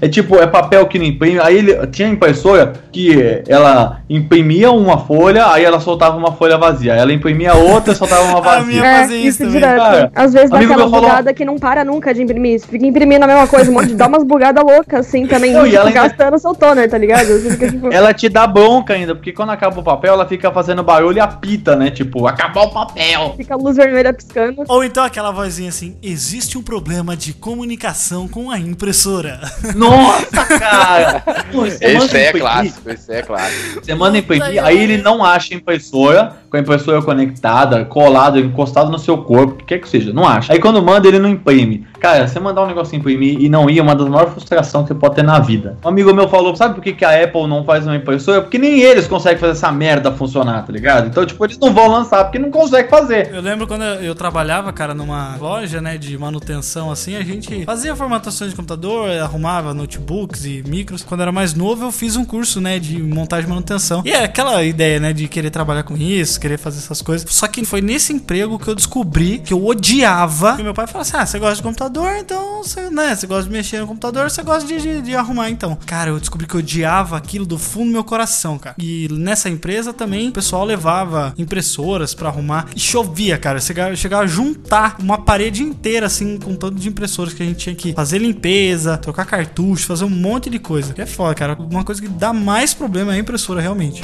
É 0.00 0.08
tipo, 0.08 0.36
é 0.36 0.46
papel 0.46 0.86
que 0.86 0.98
não 0.98 1.06
imprime. 1.06 1.38
Aí 1.40 1.56
ele 1.58 1.86
tinha 1.88 2.08
impressora 2.08 2.72
que 2.92 3.42
ela 3.48 4.00
imprimia 4.08 4.70
uma 4.70 4.98
folha, 4.98 5.46
aí 5.52 5.64
ela 5.64 5.80
soltava 5.80 6.16
uma 6.16 6.32
folha 6.32 6.56
vazia. 6.58 6.92
Ela 6.94 7.12
imprimia 7.12 7.54
outra, 7.54 7.94
soltava 7.94 8.22
uma 8.24 8.38
A 8.38 8.40
vazia. 8.40 8.66
minha- 8.66 8.86
É, 8.86 9.00
fazer 9.02 9.16
isso 9.18 9.42
isso 9.42 9.52
direto. 9.52 9.76
Cara, 9.78 10.12
Às 10.14 10.32
vezes 10.32 10.50
dá 10.50 10.56
amigo 10.56 10.72
aquela 10.72 10.86
meu 10.88 10.94
falou- 10.94 11.10
bugada 11.10 11.34
que 11.34 11.44
não 11.44 11.58
para 11.58 11.84
nunca 11.84 12.12
de 12.14 12.22
imprimir. 12.22 12.60
Você 12.60 12.66
fica 12.66 12.86
imprimindo 12.86 13.24
a 13.24 13.28
mesma 13.28 13.46
coisa, 13.46 13.70
um 13.70 13.74
monte 13.74 13.88
de- 13.88 13.94
dá 13.94 14.06
umas 14.06 14.24
bugadas 14.24 14.62
loucas 14.64 15.06
assim 15.06 15.26
também. 15.26 15.52
Não, 15.52 15.64
tipo, 15.64 15.76
ela 15.76 15.88
ainda- 15.88 16.02
gastando 16.08 16.38
seu 16.38 16.54
toner, 16.54 16.88
tá 16.90 16.98
ligado? 16.98 17.26
Fica 17.50 17.70
tipo. 17.70 17.92
Ela 17.92 18.12
te 18.14 18.28
dá 18.28 18.46
bronca 18.46 18.94
ainda, 18.94 19.14
porque 19.14 19.32
quando 19.32 19.50
acaba 19.50 19.78
o 19.80 19.82
papel, 19.82 20.14
ela 20.14 20.26
fica 20.26 20.50
fazendo 20.52 20.82
barulho 20.82 21.16
e 21.18 21.20
apita, 21.20 21.74
né? 21.76 21.90
Tipo, 21.90 22.26
acabou 22.26 22.64
o 22.64 22.70
papel. 22.72 23.34
Fica 23.36 23.54
a 23.54 23.56
luz 23.56 23.76
vermelha 23.76 24.12
piscando. 24.12 24.64
Ou 24.68 24.84
então 24.84 25.04
aquela 25.04 25.30
vozinha 25.30 25.68
assim: 25.68 25.96
existe 26.02 26.56
um 26.56 26.62
problema 26.62 27.16
de 27.16 27.32
comunicação 27.32 28.28
com 28.28 28.50
a 28.50 28.58
impressora. 28.58 29.35
Nossa, 29.74 30.44
cara! 30.58 31.22
Pô, 31.52 31.66
Esse 31.66 31.84
aí 31.84 31.94
é 31.94 31.98
imprimir, 31.98 32.40
clássico, 32.40 32.90
esse 32.90 33.12
é 33.12 33.22
clássico. 33.22 33.84
Você 33.84 33.94
manda 33.94 34.18
imprimir, 34.18 34.64
aí 34.64 34.78
ele 34.78 34.98
não 34.98 35.24
acha 35.24 35.54
a 35.54 35.56
impressora, 35.56 36.36
com 36.50 36.56
a 36.56 36.60
impressora 36.60 37.02
conectada, 37.02 37.84
colada, 37.84 38.38
encostada 38.38 38.90
no 38.90 38.98
seu 38.98 39.18
corpo, 39.18 39.54
o 39.54 39.56
que 39.56 39.64
quer 39.64 39.78
que 39.80 39.88
seja, 39.88 40.12
não 40.12 40.26
acha. 40.26 40.52
Aí 40.52 40.58
quando 40.58 40.82
manda, 40.82 41.06
ele 41.06 41.18
não 41.18 41.28
imprime. 41.28 41.86
Cara, 42.00 42.26
você 42.26 42.40
mandar 42.40 42.62
um 42.62 42.66
negócio 42.66 42.96
imprimir 42.96 43.40
e 43.40 43.48
não 43.48 43.68
ir 43.68 43.78
é 43.78 43.82
uma 43.82 43.94
das 43.94 44.08
maiores 44.08 44.32
frustrações 44.32 44.86
que 44.86 44.94
você 44.94 44.98
pode 44.98 45.14
ter 45.14 45.22
na 45.22 45.38
vida. 45.38 45.76
Um 45.84 45.88
amigo 45.88 46.12
meu 46.14 46.28
falou, 46.28 46.56
sabe 46.56 46.74
por 46.74 46.82
que, 46.82 46.92
que 46.92 47.04
a 47.04 47.22
Apple 47.22 47.46
não 47.46 47.64
faz 47.64 47.86
uma 47.86 47.96
impressora? 47.96 48.40
Porque 48.40 48.58
nem 48.58 48.80
eles 48.80 49.06
conseguem 49.06 49.38
fazer 49.38 49.52
essa 49.52 49.70
merda 49.70 50.10
funcionar, 50.10 50.64
tá 50.64 50.72
ligado? 50.72 51.06
Então, 51.06 51.24
tipo, 51.24 51.44
eles 51.44 51.58
não 51.58 51.72
vão 51.72 51.88
lançar 51.88 52.24
porque 52.24 52.38
não 52.38 52.50
conseguem 52.50 52.90
fazer. 52.90 53.30
Eu 53.32 53.42
lembro 53.42 53.66
quando 53.66 53.82
eu 53.82 54.06
eu 54.06 54.14
trabalhava, 54.14 54.72
cara, 54.72 54.94
numa 54.94 55.36
loja, 55.36 55.80
né, 55.80 55.98
de 55.98 56.16
manutenção, 56.16 56.90
assim, 56.90 57.16
a 57.16 57.22
gente 57.22 57.64
fazia 57.64 57.94
formatações 57.94 58.50
de 58.50 58.56
computador, 58.56 59.10
arrumava 59.10 59.74
notebooks 59.74 60.44
e 60.44 60.62
micros. 60.66 61.02
Quando 61.02 61.22
era 61.22 61.32
mais 61.32 61.54
novo, 61.54 61.84
eu 61.84 61.92
fiz 61.92 62.16
um 62.16 62.24
curso, 62.24 62.60
né, 62.60 62.78
de 62.78 63.02
montagem 63.02 63.46
e 63.46 63.48
manutenção. 63.48 64.02
E 64.04 64.12
é 64.12 64.24
aquela 64.24 64.62
ideia, 64.62 65.00
né, 65.00 65.12
de 65.12 65.28
querer 65.28 65.50
trabalhar 65.50 65.82
com 65.82 65.96
isso, 65.96 66.40
querer 66.40 66.58
fazer 66.58 66.78
essas 66.78 67.02
coisas. 67.02 67.30
Só 67.30 67.46
que 67.48 67.64
foi 67.64 67.80
nesse 67.80 68.12
emprego 68.12 68.58
que 68.58 68.68
eu 68.68 68.74
descobri 68.74 69.38
que 69.38 69.52
eu 69.52 69.66
odiava. 69.66 70.56
E 70.58 70.62
meu 70.62 70.74
pai 70.74 70.86
falou 70.86 71.02
assim: 71.02 71.16
ah, 71.16 71.26
você 71.26 71.38
gosta 71.38 71.56
de 71.56 71.62
computador, 71.62 71.85
então, 72.18 72.62
você, 72.62 72.90
né, 72.90 73.14
você 73.14 73.26
gosta 73.26 73.44
de 73.44 73.50
mexer 73.50 73.80
no 73.80 73.86
computador, 73.86 74.30
você 74.30 74.42
gosta 74.42 74.66
de, 74.66 74.80
de, 74.80 75.02
de 75.02 75.14
arrumar, 75.14 75.50
então. 75.50 75.76
Cara, 75.86 76.10
eu 76.10 76.18
descobri 76.18 76.46
que 76.46 76.54
eu 76.54 76.60
odiava 76.60 77.16
aquilo 77.16 77.46
do 77.46 77.58
fundo 77.58 77.86
do 77.86 77.92
meu 77.92 78.04
coração, 78.04 78.58
cara. 78.58 78.76
E 78.78 79.08
nessa 79.10 79.48
empresa 79.48 79.92
também, 79.92 80.28
o 80.28 80.32
pessoal 80.32 80.64
levava 80.64 81.34
impressoras 81.38 82.14
pra 82.14 82.28
arrumar. 82.28 82.66
E 82.74 82.80
chovia, 82.80 83.38
cara. 83.38 83.58
Eu 83.58 83.96
chegava 83.96 84.24
a 84.24 84.26
juntar 84.26 84.96
uma 84.98 85.18
parede 85.18 85.62
inteira, 85.62 86.06
assim, 86.06 86.38
com 86.38 86.54
tanto 86.54 86.76
de 86.76 86.88
impressoras 86.88 87.32
que 87.34 87.42
a 87.42 87.46
gente 87.46 87.58
tinha 87.58 87.74
que 87.74 87.92
fazer 87.92 88.18
limpeza, 88.18 88.96
trocar 88.96 89.24
cartucho, 89.24 89.86
fazer 89.86 90.04
um 90.04 90.10
monte 90.10 90.50
de 90.50 90.58
coisa. 90.58 90.92
Que 90.92 91.02
é 91.02 91.06
foda, 91.06 91.34
cara. 91.34 91.56
Uma 91.58 91.84
coisa 91.84 92.00
que 92.00 92.08
dá 92.08 92.32
mais 92.32 92.74
problema 92.74 93.12
é 93.12 93.16
a 93.16 93.18
impressora, 93.18 93.60
realmente. 93.60 94.02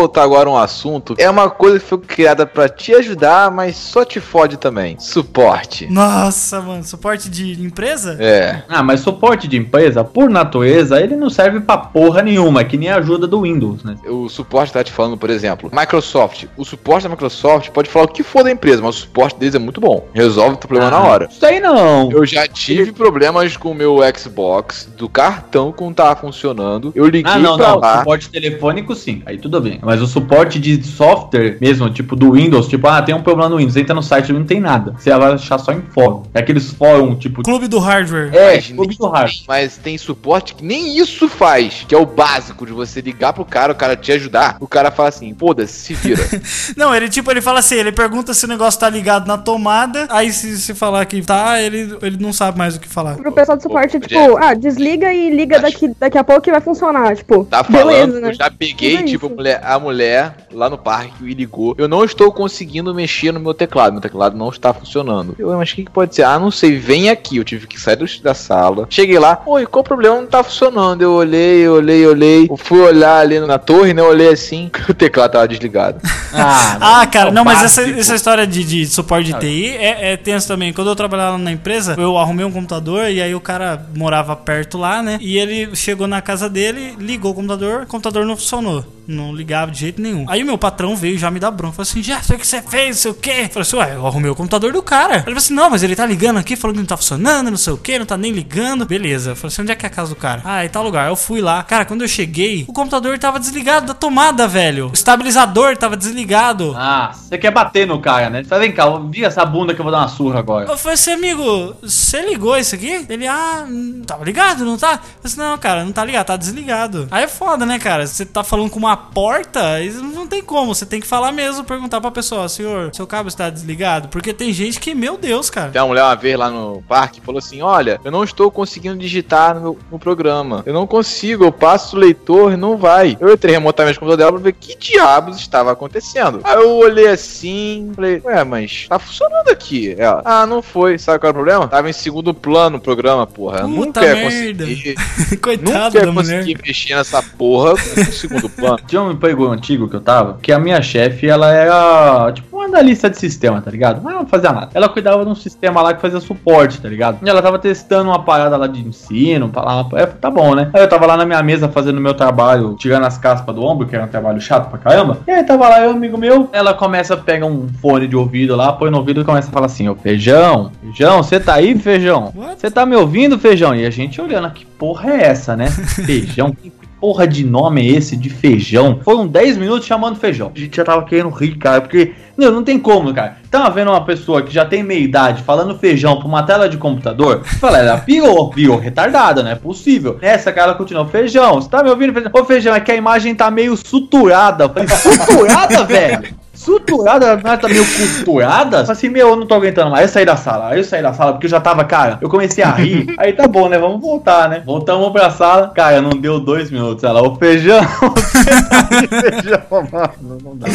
Voltar 0.00 0.22
agora 0.22 0.48
a 0.48 0.52
um 0.52 0.56
assunto. 0.56 1.14
É 1.18 1.28
uma 1.28 1.48
coisa 1.50 1.78
que 1.78 1.84
foi 1.86 1.98
criada 1.98 2.46
pra 2.46 2.68
te 2.68 2.94
ajudar, 2.94 3.50
mas 3.50 3.76
só 3.76 4.04
te 4.04 4.20
fode 4.20 4.56
também. 4.56 4.96
Suporte. 4.98 5.86
Nossa, 5.90 6.60
mano. 6.60 6.82
Suporte 6.84 7.28
de 7.28 7.52
empresa? 7.62 8.16
É. 8.18 8.62
Ah, 8.68 8.82
mas 8.82 9.00
suporte 9.00 9.46
de 9.46 9.56
empresa, 9.56 10.02
por 10.02 10.30
natureza, 10.30 11.00
ele 11.00 11.16
não 11.16 11.28
serve 11.30 11.60
pra 11.60 11.76
porra 11.78 12.22
nenhuma, 12.22 12.60
é 12.60 12.64
que 12.64 12.76
nem 12.76 12.88
a 12.88 12.96
ajuda 12.96 13.26
do 13.26 13.42
Windows, 13.42 13.84
né? 13.84 13.96
O 14.06 14.28
suporte 14.28 14.72
tá 14.72 14.82
te 14.82 14.92
falando, 14.92 15.16
por 15.16 15.30
exemplo, 15.30 15.70
Microsoft. 15.72 16.44
O 16.56 16.64
suporte 16.64 17.04
da 17.04 17.08
Microsoft 17.10 17.70
pode 17.70 17.88
falar 17.90 18.06
o 18.06 18.08
que 18.08 18.22
for 18.22 18.42
da 18.42 18.50
empresa, 18.50 18.82
mas 18.82 18.96
o 18.96 18.98
suporte 19.00 19.38
deles 19.38 19.54
é 19.54 19.58
muito 19.58 19.80
bom. 19.80 20.06
Resolve 20.14 20.54
o 20.54 20.56
teu 20.56 20.68
problema 20.68 20.90
na 20.90 21.00
hora. 21.00 21.28
Isso 21.30 21.44
aí 21.44 21.60
não. 21.60 22.10
Eu 22.10 22.24
já 22.24 22.46
tive 22.46 22.92
problemas 22.92 23.56
com 23.56 23.70
o 23.70 23.74
meu 23.74 23.98
Xbox, 24.16 24.88
do 24.96 25.08
cartão 25.08 25.72
que 25.72 25.82
não 25.82 25.92
tava 25.92 26.16
funcionando. 26.20 26.92
Eu 26.94 27.06
liguei 27.06 27.30
Ah, 27.32 27.38
não, 27.38 27.56
pra 27.56 27.68
não. 27.68 27.78
lá. 27.80 27.98
Suporte 27.98 28.28
telefônico, 28.30 28.94
sim. 28.94 29.22
Aí 29.26 29.38
tudo 29.38 29.60
bem. 29.60 29.78
Mas 29.90 30.00
o 30.00 30.06
suporte 30.06 30.60
de 30.60 30.80
software 30.84 31.56
mesmo, 31.60 31.90
tipo 31.90 32.14
do 32.14 32.30
Windows, 32.30 32.68
tipo, 32.68 32.86
ah, 32.86 33.02
tem 33.02 33.12
um 33.12 33.22
problema 33.24 33.48
no 33.48 33.56
Windows, 33.56 33.76
entra 33.76 33.92
no 33.92 34.04
site 34.04 34.32
não 34.32 34.44
tem 34.44 34.60
nada. 34.60 34.94
Você 34.96 35.10
vai 35.12 35.32
achar 35.32 35.58
só 35.58 35.72
em 35.72 35.80
fórum. 35.92 36.22
É 36.32 36.38
aqueles 36.38 36.70
fórum, 36.70 37.16
tipo. 37.16 37.42
Clube 37.42 37.66
do 37.66 37.80
hardware. 37.80 38.30
É, 38.32 38.54
Mas 38.54 38.66
clube 38.68 38.88
nem- 38.90 38.98
do 38.98 39.08
hard. 39.08 39.32
Mas 39.48 39.76
tem 39.76 39.98
suporte 39.98 40.54
que 40.54 40.64
nem 40.64 40.96
isso 40.96 41.28
faz, 41.28 41.84
que 41.88 41.92
é 41.92 41.98
o 41.98 42.06
básico 42.06 42.64
de 42.64 42.72
você 42.72 43.00
ligar 43.00 43.32
pro 43.32 43.44
cara, 43.44 43.72
o 43.72 43.74
cara 43.74 43.96
te 43.96 44.12
ajudar. 44.12 44.58
O 44.60 44.68
cara 44.68 44.92
fala 44.92 45.08
assim, 45.08 45.34
foda-se, 45.36 45.72
se 45.72 45.94
vira. 45.94 46.22
Não, 46.76 46.94
ele 46.94 47.08
tipo, 47.08 47.28
ele 47.32 47.40
fala 47.40 47.58
assim, 47.58 47.74
ele 47.74 47.90
pergunta 47.90 48.32
se 48.32 48.44
o 48.44 48.48
negócio 48.48 48.78
tá 48.78 48.88
ligado 48.88 49.26
na 49.26 49.36
tomada, 49.38 50.06
aí 50.08 50.32
se, 50.32 50.56
se 50.58 50.72
falar 50.72 51.04
que 51.06 51.20
tá, 51.22 51.60
ele, 51.60 51.96
ele 52.00 52.16
não 52.20 52.32
sabe 52.32 52.56
mais 52.56 52.76
o 52.76 52.80
que 52.80 52.88
falar. 52.88 53.16
Pro 53.16 53.32
pessoal 53.32 53.56
de 53.56 53.64
suporte, 53.64 53.98
tipo, 53.98 54.08
Jeff. 54.08 54.36
ah, 54.40 54.54
desliga 54.54 55.12
e 55.12 55.30
liga 55.34 55.58
daqui, 55.58 55.90
daqui 55.98 56.16
a 56.16 56.22
pouco 56.22 56.42
que 56.42 56.50
vai 56.52 56.60
funcionar. 56.60 57.16
Tipo, 57.16 57.44
Tá 57.46 57.64
falando, 57.64 57.86
beleza, 57.88 58.20
né? 58.20 58.28
eu 58.28 58.34
já 58.34 58.50
peguei, 58.50 59.02
tipo, 59.02 59.26
a 59.26 59.28
isso. 59.28 59.36
mulher, 59.36 59.60
a 59.64 59.79
mulher 59.80 60.36
lá 60.52 60.70
no 60.70 60.78
parque 60.78 61.22
me 61.22 61.34
ligou. 61.34 61.74
Eu 61.78 61.88
não 61.88 62.04
estou 62.04 62.30
conseguindo 62.32 62.94
mexer 62.94 63.32
no 63.32 63.40
meu 63.40 63.54
teclado. 63.54 63.92
Meu 63.92 64.00
teclado 64.00 64.36
não 64.36 64.48
está 64.50 64.72
funcionando. 64.72 65.34
Eu, 65.38 65.48
mas 65.56 65.70
o 65.72 65.74
que, 65.74 65.84
que 65.84 65.90
pode 65.90 66.14
ser? 66.14 66.22
Ah, 66.24 66.38
não 66.38 66.50
sei. 66.50 66.76
Vem 66.78 67.10
aqui. 67.10 67.38
Eu 67.38 67.44
tive 67.44 67.66
que 67.66 67.80
sair 67.80 67.96
do- 67.96 68.06
da 68.22 68.34
sala. 68.34 68.86
Cheguei 68.90 69.18
lá. 69.18 69.42
Oi, 69.46 69.66
qual 69.66 69.80
o 69.80 69.84
problema? 69.84 70.16
Não 70.20 70.26
tá 70.26 70.42
funcionando. 70.44 71.02
Eu 71.02 71.12
olhei, 71.14 71.66
olhei, 71.68 72.06
olhei. 72.06 72.46
Eu 72.50 72.56
fui 72.56 72.80
olhar 72.80 73.18
ali 73.18 73.40
na 73.40 73.58
torre, 73.58 73.92
né? 73.94 74.02
Eu 74.02 74.06
olhei 74.08 74.28
assim. 74.28 74.70
O 74.88 74.94
teclado 74.94 75.32
tava 75.32 75.48
desligado. 75.48 75.98
Ah, 76.32 77.06
cara, 77.10 77.30
não, 77.32 77.44
mas 77.44 77.62
essa, 77.62 77.82
essa 77.90 78.14
história 78.14 78.46
de, 78.46 78.62
de 78.64 78.86
suporte 78.86 79.32
de 79.32 79.38
TI 79.40 79.68
é, 79.76 80.12
é 80.12 80.16
tenso 80.16 80.46
também. 80.46 80.72
Quando 80.72 80.88
eu 80.88 80.96
trabalhava 80.96 81.36
na 81.38 81.50
empresa, 81.50 81.96
eu 81.98 82.16
arrumei 82.16 82.44
um 82.44 82.52
computador 82.52 83.08
e 83.10 83.20
aí 83.20 83.34
o 83.34 83.40
cara 83.40 83.84
morava 83.96 84.34
perto 84.36 84.78
lá, 84.78 85.02
né? 85.02 85.18
E 85.20 85.38
ele 85.38 85.74
chegou 85.74 86.06
na 86.06 86.20
casa 86.22 86.48
dele, 86.48 86.94
ligou 86.98 87.32
o 87.32 87.34
computador, 87.34 87.82
o 87.82 87.86
computador 87.86 88.24
não 88.24 88.36
funcionou. 88.36 88.84
Não 89.10 89.34
ligava 89.34 89.72
de 89.72 89.80
jeito 89.80 90.00
nenhum. 90.00 90.24
Aí 90.28 90.42
o 90.42 90.46
meu 90.46 90.56
patrão 90.56 90.94
veio 90.94 91.18
já 91.18 91.30
me 91.30 91.40
dar 91.40 91.50
bronca. 91.50 91.74
Falou 91.74 91.82
assim: 91.88 92.02
já 92.02 92.22
sei 92.22 92.36
o 92.36 92.38
que 92.38 92.46
você 92.46 92.62
fez, 92.62 92.88
não 92.88 93.02
sei 93.02 93.10
o 93.10 93.14
quê. 93.14 93.30
Eu 93.42 93.48
falei 93.48 93.62
assim: 93.62 93.76
ué, 93.76 93.94
eu 93.96 94.06
arrumei 94.06 94.30
o 94.30 94.34
computador 94.36 94.72
do 94.72 94.82
cara. 94.82 95.14
Ele 95.16 95.22
falou 95.24 95.38
assim: 95.38 95.54
não, 95.54 95.68
mas 95.68 95.82
ele 95.82 95.96
tá 95.96 96.06
ligando 96.06 96.38
aqui, 96.38 96.54
falando 96.54 96.76
que 96.76 96.82
não 96.82 96.86
tá 96.86 96.96
funcionando, 96.96 97.50
não 97.50 97.56
sei 97.56 97.72
o 97.72 97.76
quê, 97.76 97.98
não 97.98 98.06
tá 98.06 98.16
nem 98.16 98.30
ligando. 98.32 98.86
Beleza. 98.86 99.32
Eu 99.32 99.36
falei 99.36 99.48
assim: 99.52 99.62
onde 99.62 99.72
é 99.72 99.74
que 99.74 99.84
é 99.84 99.88
a 99.88 99.90
casa 99.90 100.10
do 100.10 100.16
cara? 100.16 100.42
Ah, 100.44 100.64
em 100.64 100.68
tal 100.68 100.84
lugar. 100.84 101.08
Eu 101.08 101.16
fui 101.16 101.40
lá. 101.40 101.62
Cara, 101.64 101.84
quando 101.84 102.02
eu 102.02 102.08
cheguei, 102.08 102.64
o 102.68 102.72
computador 102.72 103.18
tava 103.18 103.40
desligado 103.40 103.86
da 103.86 103.94
tomada, 103.94 104.46
velho. 104.46 104.90
O 104.90 104.92
estabilizador 104.92 105.76
tava 105.76 105.96
desligado. 105.96 106.74
Ah, 106.76 107.12
você 107.12 107.36
quer 107.36 107.50
bater 107.50 107.86
no 107.86 108.00
cara, 108.00 108.30
né? 108.30 108.44
Fala, 108.44 108.60
vem 108.60 108.72
cá, 108.72 108.84
vi 109.10 109.24
essa 109.24 109.44
bunda 109.44 109.74
que 109.74 109.80
eu 109.80 109.84
vou 109.84 109.92
dar 109.92 109.98
uma 109.98 110.08
surra 110.08 110.38
agora. 110.38 110.68
Eu 110.68 110.78
falei 110.78 110.94
assim, 110.94 111.12
amigo, 111.12 111.74
você 111.82 112.22
ligou 112.22 112.56
isso 112.56 112.74
aqui? 112.74 113.06
Ele, 113.08 113.26
ah, 113.26 113.66
tava 114.06 114.24
ligado, 114.24 114.64
não 114.64 114.78
tá? 114.78 114.92
Eu 114.92 114.98
falei 114.98 115.08
assim, 115.24 115.38
não, 115.38 115.58
cara, 115.58 115.84
não 115.84 115.92
tá 115.92 116.04
ligado, 116.04 116.26
tá 116.26 116.36
desligado. 116.36 117.08
Aí 117.10 117.24
é 117.24 117.28
foda, 117.28 117.66
né, 117.66 117.78
cara? 117.78 118.06
Você 118.06 118.24
tá 118.24 118.44
falando 118.44 118.70
com 118.70 118.78
uma 118.78 118.99
porta, 119.00 119.80
não 120.14 120.26
tem 120.26 120.42
como. 120.42 120.74
Você 120.74 120.84
tem 120.84 121.00
que 121.00 121.06
falar 121.06 121.32
mesmo, 121.32 121.64
perguntar 121.64 122.00
pra 122.00 122.10
pessoa, 122.10 122.48
senhor, 122.48 122.94
seu 122.94 123.06
cabo 123.06 123.28
está 123.28 123.50
desligado? 123.50 124.08
Porque 124.08 124.32
tem 124.32 124.52
gente 124.52 124.78
que, 124.78 124.94
meu 124.94 125.16
Deus, 125.16 125.50
cara. 125.50 125.70
Tem 125.70 125.80
uma 125.80 125.88
mulher 125.88 126.02
uma 126.02 126.14
vez 126.14 126.38
lá 126.38 126.50
no 126.50 126.82
parque 126.82 127.20
falou 127.20 127.38
assim: 127.38 127.62
Olha, 127.62 128.00
eu 128.04 128.10
não 128.10 128.24
estou 128.24 128.50
conseguindo 128.50 128.98
digitar 128.98 129.58
no, 129.58 129.78
no 129.90 129.98
programa. 129.98 130.62
Eu 130.66 130.74
não 130.74 130.86
consigo, 130.86 131.44
eu 131.44 131.52
passo 131.52 131.96
o 131.96 131.98
leitor 131.98 132.52
e 132.52 132.56
não 132.56 132.76
vai. 132.76 133.16
Eu 133.20 133.32
entrei 133.32 133.54
remotamente 133.54 133.96
no 133.96 134.00
computador 134.00 134.18
dela 134.18 134.32
pra 134.32 134.42
ver 134.42 134.52
que 134.52 134.76
diabos 134.76 135.38
estava 135.38 135.72
acontecendo. 135.72 136.40
Aí 136.44 136.56
eu 136.56 136.76
olhei 136.76 137.08
assim, 137.08 137.92
falei, 137.94 138.20
ué, 138.24 138.44
mas 138.44 138.86
tá 138.88 138.98
funcionando 138.98 139.48
aqui. 139.48 139.94
Ela, 139.96 140.22
ah, 140.24 140.46
não 140.46 140.62
foi. 140.62 140.98
Sabe 140.98 141.18
qual 141.18 141.28
era 141.28 141.38
o 141.38 141.42
problema? 141.42 141.68
Tava 141.68 141.88
em 141.88 141.92
segundo 141.92 142.34
plano 142.34 142.78
o 142.78 142.80
programa, 142.80 143.26
porra. 143.26 143.60
Puta 143.60 143.68
nunca 143.68 144.04
ia 144.04 144.14
merda. 144.14 144.64
conseguir. 144.64 144.94
Coitado 145.40 145.70
nunca 145.70 145.98
ia 145.98 146.12
mulher. 146.12 146.38
conseguir 146.40 146.62
mexer 146.66 146.94
nessa 146.94 147.22
porra 147.22 147.72
no 147.72 148.12
segundo 148.12 148.48
plano. 148.48 148.79
Tinha 148.86 149.02
um 149.02 149.10
emprego 149.10 149.46
antigo 149.46 149.88
que 149.88 149.96
eu 149.96 150.00
tava, 150.00 150.38
que 150.42 150.52
a 150.52 150.58
minha 150.58 150.80
chefe, 150.82 151.28
ela 151.28 151.52
era 151.52 152.32
tipo 152.32 152.56
uma 152.56 152.66
analista 152.66 153.08
de 153.08 153.16
sistema, 153.16 153.60
tá 153.60 153.70
ligado? 153.70 154.00
Mas 154.02 154.14
não 154.14 154.26
fazia 154.26 154.52
nada. 154.52 154.70
Ela 154.74 154.88
cuidava 154.88 155.24
de 155.24 155.30
um 155.30 155.34
sistema 155.34 155.82
lá 155.82 155.94
que 155.94 156.00
fazia 156.00 156.20
suporte, 156.20 156.80
tá 156.80 156.88
ligado? 156.88 157.18
E 157.24 157.28
ela 157.28 157.42
tava 157.42 157.58
testando 157.58 158.10
uma 158.10 158.22
parada 158.22 158.56
lá 158.56 158.66
de 158.66 158.80
ensino, 158.80 159.50
lá, 159.54 159.86
é, 159.94 160.06
tá 160.06 160.30
bom, 160.30 160.54
né? 160.54 160.70
Aí 160.72 160.82
eu 160.82 160.88
tava 160.88 161.06
lá 161.06 161.16
na 161.16 161.24
minha 161.24 161.42
mesa 161.42 161.68
fazendo 161.68 162.00
meu 162.00 162.14
trabalho, 162.14 162.76
tirando 162.78 163.06
as 163.06 163.18
caspas 163.18 163.54
do 163.54 163.62
ombro, 163.62 163.86
que 163.86 163.94
era 163.94 164.04
um 164.04 164.08
trabalho 164.08 164.40
chato 164.40 164.68
pra 164.68 164.78
caramba. 164.78 165.18
E 165.26 165.30
aí 165.30 165.44
tava 165.44 165.68
lá 165.68 165.80
eu, 165.80 165.90
amigo 165.90 166.18
meu, 166.18 166.48
ela 166.52 166.74
começa 166.74 167.14
a 167.14 167.16
pegar 167.16 167.46
um 167.46 167.68
fone 167.80 168.06
de 168.06 168.16
ouvido 168.16 168.54
lá, 168.56 168.72
põe 168.72 168.90
no 168.90 168.98
ouvido 168.98 169.20
e 169.20 169.24
começa 169.24 169.48
a 169.48 169.52
falar 169.52 169.66
assim, 169.66 169.88
ô 169.88 169.94
feijão, 169.94 170.70
feijão, 170.82 171.22
você 171.22 171.40
tá 171.40 171.54
aí, 171.54 171.78
feijão? 171.78 172.32
Você 172.56 172.70
tá 172.70 172.84
me 172.84 172.96
ouvindo, 172.96 173.38
feijão? 173.38 173.74
E 173.74 173.86
a 173.86 173.90
gente 173.90 174.20
olhando, 174.20 174.50
que 174.50 174.64
porra 174.64 175.10
é 175.10 175.24
essa, 175.24 175.56
né? 175.56 175.66
Feijão, 176.06 176.52
que 176.52 176.70
porra 177.00 177.26
de 177.26 177.44
nome 177.44 177.80
é 177.80 177.96
esse 177.96 178.16
de 178.16 178.28
feijão? 178.28 179.00
Foram 179.02 179.26
10 179.26 179.56
minutos 179.56 179.86
chamando 179.86 180.16
feijão. 180.16 180.52
A 180.54 180.58
gente 180.58 180.76
já 180.76 180.84
tava 180.84 181.04
querendo 181.04 181.30
rir, 181.30 181.56
cara, 181.56 181.80
porque 181.80 182.12
não, 182.36 182.50
não 182.50 182.62
tem 182.62 182.78
como, 182.78 183.12
cara. 183.14 183.36
Tava 183.50 183.70
vendo 183.70 183.90
uma 183.90 184.04
pessoa 184.04 184.42
que 184.42 184.52
já 184.52 184.64
tem 184.64 184.82
meia 184.82 185.00
idade 185.00 185.42
falando 185.42 185.78
feijão 185.78 186.18
pra 186.18 186.28
uma 186.28 186.42
tela 186.42 186.68
de 186.68 186.76
computador? 186.76 187.42
Fala, 187.44 187.78
ela 187.78 187.98
pirou, 187.98 188.50
pirou, 188.50 188.78
retardada, 188.78 189.42
não 189.42 189.50
é 189.50 189.54
possível. 189.54 190.18
Essa 190.20 190.52
cara 190.52 190.74
continuou, 190.74 191.06
feijão, 191.06 191.54
você 191.54 191.68
tá 191.68 191.82
me 191.82 191.90
ouvindo, 191.90 192.12
feijão? 192.12 192.30
Ô, 192.34 192.44
feijão, 192.44 192.74
é 192.74 192.80
que 192.80 192.92
a 192.92 192.96
imagem 192.96 193.34
tá 193.34 193.50
meio 193.50 193.76
suturada. 193.76 194.64
Eu 194.64 194.68
falei, 194.68 194.88
suturada, 194.88 195.84
velho? 195.88 196.39
Suturada, 196.60 197.36
não 197.36 197.56
tá 197.56 197.68
meio 197.68 197.86
costurada? 197.86 198.80
Assim, 198.82 199.08
meu, 199.08 199.30
eu 199.30 199.36
não 199.36 199.46
tô 199.46 199.54
aguentando 199.54 199.90
mais. 199.90 200.00
Aí 200.00 200.04
eu 200.04 200.12
saí 200.12 200.26
da 200.26 200.36
sala, 200.36 200.68
aí 200.68 200.78
eu 200.78 200.84
saí 200.84 201.02
da 201.02 201.14
sala, 201.14 201.32
porque 201.32 201.46
eu 201.46 201.50
já 201.50 201.58
tava, 201.58 201.84
cara, 201.84 202.18
eu 202.20 202.28
comecei 202.28 202.62
a 202.62 202.70
rir. 202.70 203.06
Aí 203.16 203.32
tá 203.32 203.48
bom, 203.48 203.66
né? 203.66 203.78
Vamos 203.78 203.98
voltar, 203.98 204.46
né? 204.46 204.62
Voltamos 204.64 205.10
pra 205.10 205.30
sala. 205.30 205.68
Cara, 205.68 206.02
não 206.02 206.10
deu 206.10 206.38
dois 206.38 206.70
minutos. 206.70 207.02
Ela, 207.02 207.22
ô 207.22 207.34
feijão, 207.36 207.80
de 207.80 209.08
feijão, 209.08 209.62
mano. 209.90 210.38
Não 210.44 210.56
dá. 210.56 210.66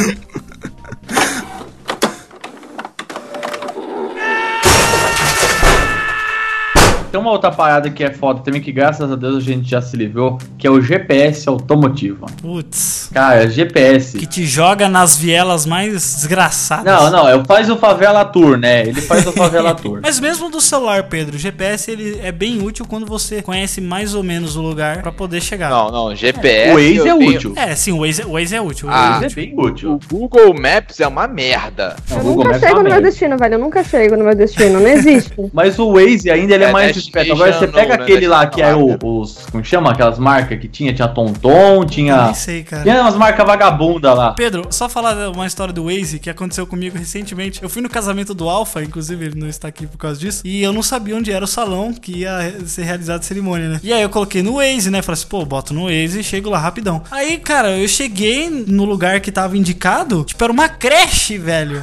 Tem 7.15 7.21
uma 7.21 7.31
outra 7.31 7.49
parada 7.49 7.89
que 7.89 8.03
é 8.03 8.11
foda 8.11 8.41
também, 8.41 8.59
que 8.59 8.73
graças 8.73 9.09
a 9.09 9.15
Deus 9.15 9.37
a 9.37 9.39
gente 9.39 9.69
já 9.69 9.81
se 9.81 9.95
livrou, 9.95 10.37
que 10.57 10.67
é 10.67 10.69
o 10.69 10.81
GPS 10.81 11.47
automotivo. 11.47 12.25
Putz. 12.41 13.09
Cara, 13.13 13.47
GPS. 13.49 14.17
Que 14.17 14.25
te 14.25 14.43
joga 14.45 14.89
nas 14.89 15.15
vielas 15.15 15.65
mais 15.65 15.93
desgraçadas. 15.93 16.83
Não, 16.85 17.09
não, 17.09 17.29
é, 17.29 17.41
faz 17.45 17.69
o 17.69 17.77
Favela 17.77 18.25
Tour, 18.25 18.57
né? 18.57 18.81
Ele 18.81 18.99
faz 18.99 19.25
o 19.25 19.31
Favela 19.31 19.73
Tour. 19.79 19.99
Mas 20.03 20.19
mesmo 20.19 20.49
do 20.49 20.59
celular, 20.59 21.03
Pedro, 21.03 21.37
o 21.37 21.39
GPS 21.39 21.89
ele 21.89 22.19
é 22.21 22.33
bem 22.33 22.61
útil 22.61 22.85
quando 22.85 23.05
você 23.05 23.41
conhece 23.41 23.79
mais 23.79 24.13
ou 24.13 24.21
menos 24.21 24.57
o 24.57 24.61
lugar 24.61 25.01
pra 25.01 25.11
poder 25.11 25.39
chegar. 25.41 25.69
Não, 25.69 25.89
não, 25.89 26.13
GPS. 26.15 26.71
O 26.71 26.73
Waze 26.75 26.95
eu 26.97 27.05
é 27.15 27.17
tenho- 27.17 27.35
útil. 27.37 27.53
É, 27.55 27.75
sim, 27.75 27.93
o 27.93 27.99
Waze, 28.05 28.23
o 28.23 28.33
Waze 28.33 28.55
é 28.57 28.61
útil. 28.61 28.89
o 28.89 28.91
Ah, 28.91 29.19
Waze 29.21 29.25
é 29.25 29.29
bem 29.29 29.53
útil. 29.57 29.93
O 29.93 29.99
Google 30.17 30.53
Maps 30.53 30.99
é 30.99 31.07
uma 31.07 31.27
merda. 31.29 31.95
Não, 32.09 32.17
Eu 32.17 32.23
nunca 32.25 32.43
Maps 32.49 32.57
é 32.57 32.59
chego 32.59 32.73
uma 32.73 32.77
no 32.79 32.83
meu 32.83 32.91
merda. 32.93 33.07
destino, 33.09 33.37
velho. 33.37 33.53
Eu 33.53 33.59
nunca 33.59 33.83
chego 33.85 34.17
no 34.17 34.25
meu 34.25 34.35
destino. 34.35 34.79
Não 34.81 34.87
existe. 34.89 35.31
Mas 35.53 35.79
o 35.79 35.93
Waze 35.93 36.29
ainda 36.29 36.55
ele 36.55 36.65
é, 36.65 36.69
É 36.69 36.71
mais 36.73 37.04
Agora 37.31 37.53
você 37.53 37.67
pega 37.67 37.97
né? 37.97 38.03
aquele 38.03 38.27
lá 38.27 38.47
que 38.47 38.61
é 38.61 38.73
o, 38.75 38.87
Destination. 38.87 39.21
os. 39.21 39.45
Como 39.51 39.63
chama? 39.63 39.91
Aquelas 39.91 40.19
marcas 40.19 40.59
que 40.59 40.67
tinha? 40.67 40.93
Tinha 40.93 41.07
Tonton, 41.07 41.85
tinha. 41.85 42.25
Nem 42.25 42.33
sei, 42.33 42.63
cara. 42.63 42.83
Tinha 42.83 43.01
umas 43.01 43.15
marcas 43.15 43.45
vagabunda 43.45 44.13
lá. 44.13 44.33
Pedro, 44.33 44.67
só 44.69 44.89
falar 44.89 45.29
uma 45.29 45.45
história 45.45 45.73
do 45.73 45.85
Waze 45.85 46.19
que 46.19 46.29
aconteceu 46.29 46.65
comigo 46.65 46.97
recentemente. 46.97 47.61
Eu 47.61 47.69
fui 47.69 47.81
no 47.81 47.89
casamento 47.89 48.33
do 48.33 48.49
Alpha, 48.49 48.83
inclusive 48.83 49.25
ele 49.25 49.39
não 49.39 49.47
está 49.47 49.67
aqui 49.67 49.87
por 49.87 49.97
causa 49.97 50.19
disso, 50.19 50.41
e 50.45 50.61
eu 50.63 50.73
não 50.73 50.83
sabia 50.83 51.15
onde 51.15 51.31
era 51.31 51.43
o 51.43 51.47
salão 51.47 51.93
que 51.93 52.19
ia 52.19 52.55
ser 52.65 52.83
realizada 52.83 53.19
a 53.19 53.23
cerimônia, 53.23 53.69
né? 53.69 53.79
E 53.83 53.93
aí 53.93 54.01
eu 54.01 54.09
coloquei 54.09 54.41
no 54.41 54.55
Waze, 54.55 54.89
né? 54.89 55.01
Falei 55.01 55.19
assim, 55.19 55.27
pô, 55.27 55.45
boto 55.45 55.73
no 55.73 55.83
Waze 55.83 56.19
e 56.19 56.23
chego 56.23 56.49
lá 56.49 56.59
rapidão. 56.59 57.01
Aí, 57.11 57.37
cara, 57.37 57.77
eu 57.77 57.87
cheguei 57.87 58.49
no 58.49 58.85
lugar 58.85 59.19
que 59.19 59.31
tava 59.31 59.57
indicado, 59.57 60.23
tipo, 60.23 60.43
era 60.43 60.51
uma 60.51 60.67
creche, 60.67 61.37
velho. 61.37 61.81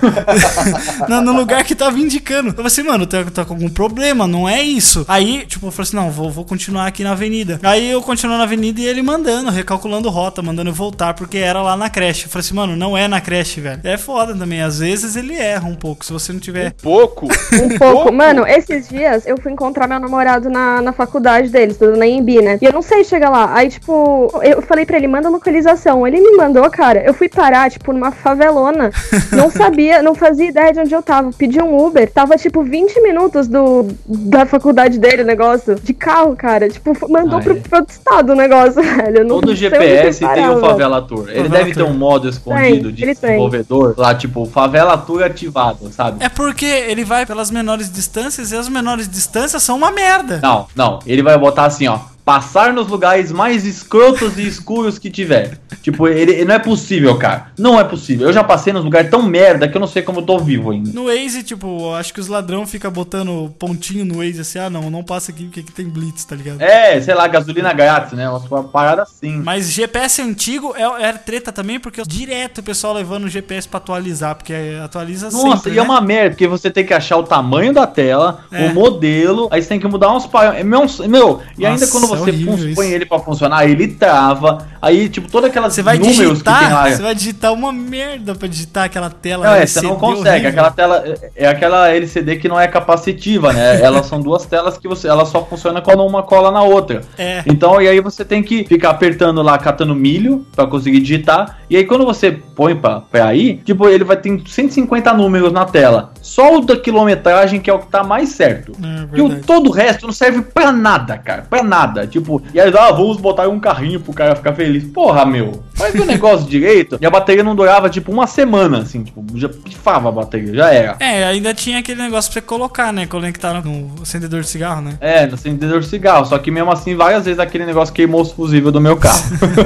no, 1.08 1.20
no 1.20 1.32
lugar 1.32 1.64
que 1.64 1.74
tava 1.74 1.98
indicando. 1.98 2.48
Eu 2.50 2.54
falei 2.54 2.66
assim, 2.66 2.82
mano, 2.82 3.06
tá, 3.06 3.24
tá 3.24 3.44
com 3.44 3.54
algum 3.54 3.68
problema, 3.68 4.26
não 4.26 4.48
é 4.48 4.62
isso. 4.62 5.04
Aí, 5.12 5.44
tipo, 5.44 5.66
eu 5.66 5.70
falei 5.70 5.82
assim, 5.82 5.96
não, 5.96 6.10
vou, 6.10 6.30
vou 6.30 6.42
continuar 6.42 6.86
aqui 6.86 7.04
na 7.04 7.12
avenida. 7.12 7.60
Aí 7.62 7.90
eu 7.90 8.00
continuo 8.00 8.38
na 8.38 8.44
avenida 8.44 8.80
e 8.80 8.86
ele 8.86 9.02
mandando, 9.02 9.50
recalculando 9.50 10.08
rota, 10.08 10.40
mandando 10.40 10.70
eu 10.70 10.74
voltar, 10.74 11.12
porque 11.12 11.36
era 11.36 11.60
lá 11.60 11.76
na 11.76 11.90
creche. 11.90 12.24
Eu 12.24 12.30
falei 12.30 12.46
assim, 12.46 12.54
mano, 12.54 12.74
não 12.74 12.96
é 12.96 13.06
na 13.06 13.20
creche, 13.20 13.60
velho. 13.60 13.78
É 13.84 13.98
foda 13.98 14.34
também, 14.34 14.62
às 14.62 14.78
vezes 14.78 15.14
ele 15.14 15.34
erra 15.34 15.68
um 15.68 15.74
pouco, 15.74 16.02
se 16.02 16.14
você 16.14 16.32
não 16.32 16.40
tiver... 16.40 16.72
Pouco. 16.82 17.28
Um 17.52 17.78
pouco. 17.78 18.10
Mano, 18.10 18.46
esses 18.46 18.88
dias 18.88 19.26
eu 19.26 19.36
fui 19.36 19.52
encontrar 19.52 19.86
meu 19.86 20.00
namorado 20.00 20.48
na, 20.48 20.80
na 20.80 20.94
faculdade 20.94 21.50
dele, 21.50 21.72
estudando 21.72 21.98
na 21.98 22.06
Embi, 22.06 22.40
né? 22.40 22.58
E 22.62 22.64
eu 22.64 22.72
não 22.72 22.80
sei 22.80 23.04
chegar 23.04 23.28
lá. 23.28 23.54
Aí, 23.54 23.68
tipo, 23.68 24.32
eu 24.42 24.62
falei 24.62 24.86
pra 24.86 24.96
ele, 24.96 25.08
manda 25.08 25.28
localização. 25.28 26.06
Ele 26.06 26.22
me 26.22 26.36
mandou, 26.38 26.68
cara. 26.70 27.04
Eu 27.04 27.12
fui 27.12 27.28
parar, 27.28 27.70
tipo, 27.70 27.92
numa 27.92 28.12
favelona. 28.12 28.90
Não 29.32 29.50
sabia, 29.50 30.02
não 30.02 30.14
fazia 30.14 30.48
ideia 30.48 30.72
de 30.72 30.80
onde 30.80 30.94
eu 30.94 31.02
tava. 31.02 31.30
Pedi 31.32 31.60
um 31.60 31.76
Uber. 31.76 32.10
Tava, 32.10 32.36
tipo, 32.36 32.62
20 32.62 33.00
minutos 33.00 33.48
do, 33.48 33.88
da 34.06 34.46
faculdade 34.46 34.98
dele 35.02 35.22
o 35.22 35.26
negócio. 35.26 35.74
De 35.74 35.92
carro, 35.92 36.34
cara. 36.36 36.68
Tipo, 36.68 36.96
mandou 37.10 37.38
Ah, 37.38 37.42
pro, 37.42 37.52
é. 37.52 37.60
pro 37.60 37.78
outro 37.80 37.92
estado 37.94 38.32
o 38.32 38.34
negócio, 38.34 38.80
velho. 38.82 39.18
Eu 39.18 39.24
não 39.24 39.40
Todo 39.40 39.54
GPS 39.54 40.18
tem 40.20 40.28
parar, 40.28 40.50
o 40.52 40.54
velho. 40.54 40.60
Favela 40.60 41.02
Tour. 41.02 41.28
Ele 41.28 41.42
Favela 41.42 41.58
deve 41.64 41.74
ter 41.74 41.82
um 41.82 41.92
modo 41.94 42.28
escondido 42.28 42.84
Tem, 42.84 42.92
de 42.94 43.02
ele 43.04 43.14
tem. 43.14 43.30
desenvolvedor. 43.30 43.94
Lá, 43.98 44.14
tipo, 44.14 44.46
Favela 44.46 44.96
Tour 44.96 45.22
ativado, 45.22 45.90
sabe? 45.92 46.24
É 46.24 46.28
porque 46.28 46.64
ele 46.64 47.04
vai 47.04 47.26
pelas 47.26 47.50
menores 47.50 47.90
distâncias 47.92 48.52
e 48.52 48.56
as 48.56 48.68
menores 48.68 49.08
distâncias 49.08 49.62
são 49.62 49.76
uma 49.76 49.90
merda. 49.90 50.40
Não, 50.42 50.66
não. 50.74 50.98
Ele 51.06 51.22
vai 51.22 51.36
botar 51.36 51.64
assim, 51.66 51.88
ó. 51.88 51.98
Passar 52.24 52.72
nos 52.72 52.86
lugares 52.86 53.32
mais 53.32 53.66
escrotos 53.66 54.38
e 54.38 54.46
escuros 54.46 54.96
que 54.96 55.10
tiver. 55.10 55.58
Tipo, 55.82 56.06
ele, 56.06 56.32
ele- 56.32 56.44
não 56.44 56.54
é 56.54 56.58
possível, 56.60 57.16
cara. 57.18 57.48
Não 57.58 57.80
é 57.80 57.82
possível. 57.82 58.28
Eu 58.28 58.32
já 58.32 58.44
passei 58.44 58.72
nos 58.72 58.84
lugares 58.84 59.10
tão 59.10 59.22
merda 59.22 59.68
que 59.68 59.76
eu 59.76 59.80
não 59.80 59.88
sei 59.88 60.02
como 60.02 60.20
eu 60.20 60.24
tô 60.24 60.38
vivo 60.38 60.70
ainda. 60.70 60.90
No 60.92 61.06
Waze, 61.06 61.42
tipo, 61.42 61.66
eu 61.66 61.94
acho 61.96 62.14
que 62.14 62.20
os 62.20 62.28
ladrão 62.28 62.64
ficam 62.64 62.92
botando 62.92 63.52
pontinho 63.58 64.04
no 64.04 64.18
Waze 64.18 64.40
assim, 64.40 64.58
ah 64.60 64.70
não, 64.70 64.88
não 64.88 65.02
passa 65.02 65.32
aqui 65.32 65.44
porque 65.46 65.60
aqui 65.60 65.72
tem 65.72 65.88
blitz, 65.88 66.24
tá 66.24 66.36
ligado? 66.36 66.60
É, 66.60 67.00
sei 67.00 67.12
lá, 67.14 67.26
gasolina 67.26 67.72
grátis, 67.72 68.12
né? 68.12 68.28
Uma 68.28 68.62
parada 68.64 69.02
assim. 69.02 69.38
Mas 69.44 69.70
GPS 69.72 70.22
antigo 70.22 70.74
é, 70.76 71.08
é 71.08 71.12
treta 71.14 71.50
também, 71.50 71.80
porque 71.80 72.00
direto 72.06 72.58
o 72.58 72.62
pessoal 72.62 72.94
levando 72.94 73.24
o 73.24 73.28
GPS 73.28 73.66
pra 73.66 73.78
atualizar, 73.78 74.36
porque 74.36 74.54
atualiza 74.84 75.28
Nossa, 75.30 75.56
sempre, 75.56 75.70
e 75.72 75.78
é 75.78 75.82
né? 75.82 75.82
uma 75.82 76.00
merda, 76.00 76.30
porque 76.30 76.46
você 76.46 76.70
tem 76.70 76.86
que 76.86 76.94
achar 76.94 77.16
o 77.16 77.24
tamanho 77.24 77.72
da 77.72 77.86
tela, 77.86 78.44
É. 78.52 78.66
o 78.66 78.74
modelo, 78.74 79.48
aí 79.50 79.60
você 79.60 79.68
tem 79.70 79.80
que 79.80 79.88
mudar 79.88 80.14
uns 80.14 80.24
parâmetros. 80.26 81.00
Meu, 81.00 81.08
meu, 81.08 81.40
e 81.58 81.66
ainda 81.66 81.86
quando 81.88 82.11
É 82.14 82.18
você 82.18 82.30
horrível 82.30 82.74
põe 82.74 82.86
isso. 82.86 82.94
ele 82.94 83.06
pra 83.06 83.18
funcionar, 83.18 83.68
ele 83.68 83.88
trava. 83.88 84.66
Aí, 84.80 85.08
tipo, 85.08 85.30
todas 85.30 85.50
aquelas 85.50 85.72
Você 85.72 85.82
vai 85.82 85.96
números 85.98 86.16
que 86.16 86.24
tem 86.24 86.32
digitar, 86.32 86.72
lá. 86.72 86.90
você 86.90 87.02
vai 87.02 87.14
digitar 87.14 87.52
uma 87.52 87.72
merda 87.72 88.34
pra 88.34 88.48
digitar 88.48 88.84
aquela 88.84 89.10
tela. 89.10 89.44
Não, 89.46 89.54
é, 89.54 89.66
você 89.66 89.80
não 89.80 89.96
consegue. 89.96 90.28
horrível. 90.28 90.50
Aquela 90.50 90.70
tela 90.70 91.04
é 91.36 91.46
aquela 91.46 91.88
LCD 91.90 92.36
que 92.36 92.48
não 92.48 92.58
é 92.60 92.66
capacitiva, 92.68 93.52
né? 93.52 93.80
Elas 93.82 94.06
são 94.06 94.20
duas 94.20 94.44
telas 94.46 94.76
que 94.78 94.88
você, 94.88 95.08
ela 95.08 95.24
só 95.24 95.44
funciona 95.44 95.80
quando 95.80 96.04
uma 96.04 96.22
cola 96.22 96.50
na 96.50 96.62
outra. 96.62 97.02
É. 97.16 97.42
Então, 97.46 97.80
e 97.80 97.88
aí 97.88 98.00
você 98.00 98.24
tem 98.24 98.42
que 98.42 98.64
ficar 98.64 98.90
apertando 98.90 99.40
lá, 99.42 99.58
catando 99.58 99.94
milho 99.94 100.46
pra 100.54 100.66
conseguir 100.66 101.00
digitar. 101.00 101.58
E 101.70 101.76
aí 101.76 101.84
quando 101.84 102.04
você 102.04 102.32
põe 102.32 102.74
pra, 102.74 103.00
pra 103.00 103.34
ir, 103.34 103.62
tipo, 103.64 103.88
ele 103.88 104.04
vai 104.04 104.16
ter 104.16 104.40
150 104.46 105.12
números 105.14 105.52
na 105.52 105.64
tela. 105.64 106.12
Só 106.20 106.56
o 106.56 106.60
da 106.60 106.76
quilometragem 106.76 107.60
que 107.60 107.70
é 107.70 107.72
o 107.74 107.78
que 107.78 107.86
tá 107.88 108.02
mais 108.02 108.30
certo. 108.30 108.72
É, 108.82 109.18
e 109.18 109.22
o, 109.22 109.40
todo 109.42 109.68
o 109.68 109.72
resto 109.72 110.06
não 110.06 110.12
serve 110.12 110.42
pra 110.42 110.72
nada, 110.72 111.16
cara. 111.18 111.46
Pra 111.48 111.62
nada. 111.62 112.01
Tipo, 112.06 112.42
e 112.52 112.60
aí, 112.60 112.72
ah, 112.76 112.92
vamos 112.92 113.16
botar 113.18 113.48
um 113.48 113.60
carrinho 113.60 114.00
pro 114.00 114.12
cara 114.12 114.34
ficar 114.36 114.54
feliz. 114.54 114.84
Porra, 114.84 115.24
meu. 115.24 115.62
Faz 115.74 115.94
o 115.94 116.04
negócio 116.06 116.46
direito. 116.48 116.98
E 117.00 117.06
a 117.06 117.10
bateria 117.10 117.42
não 117.42 117.54
durava, 117.54 117.88
tipo, 117.88 118.12
uma 118.12 118.26
semana, 118.26 118.78
assim. 118.78 119.04
Tipo, 119.04 119.24
já 119.34 119.48
pifava 119.48 120.08
a 120.08 120.12
bateria, 120.12 120.54
já 120.54 120.70
era. 120.70 120.96
É, 121.00 121.24
ainda 121.24 121.54
tinha 121.54 121.78
aquele 121.78 122.00
negócio 122.02 122.30
pra 122.30 122.40
você 122.40 122.46
colocar, 122.46 122.92
né? 122.92 123.06
Conectar 123.06 123.62
no 123.62 123.92
acendedor 124.02 124.40
de 124.40 124.48
cigarro, 124.48 124.80
né? 124.80 124.96
É, 125.00 125.26
no 125.26 125.34
acendedor 125.34 125.80
de 125.80 125.86
cigarro. 125.86 126.26
Só 126.26 126.38
que 126.38 126.50
mesmo 126.50 126.70
assim, 126.70 126.94
várias 126.94 127.24
vezes 127.24 127.38
aquele 127.40 127.66
negócio 127.66 127.94
queimou 127.94 128.22
os 128.22 128.32
fusíveis 128.32 128.72
do 128.72 128.80
meu 128.80 128.96
carro. 128.96 129.22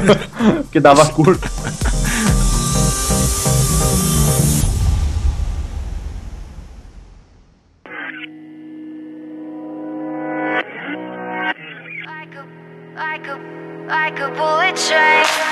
Porque 0.64 0.80
dava 0.80 1.06
curto. 1.06 1.48
Like 13.88 14.18
a, 14.20 14.28
bullet 14.30 14.76
train. 14.76 15.45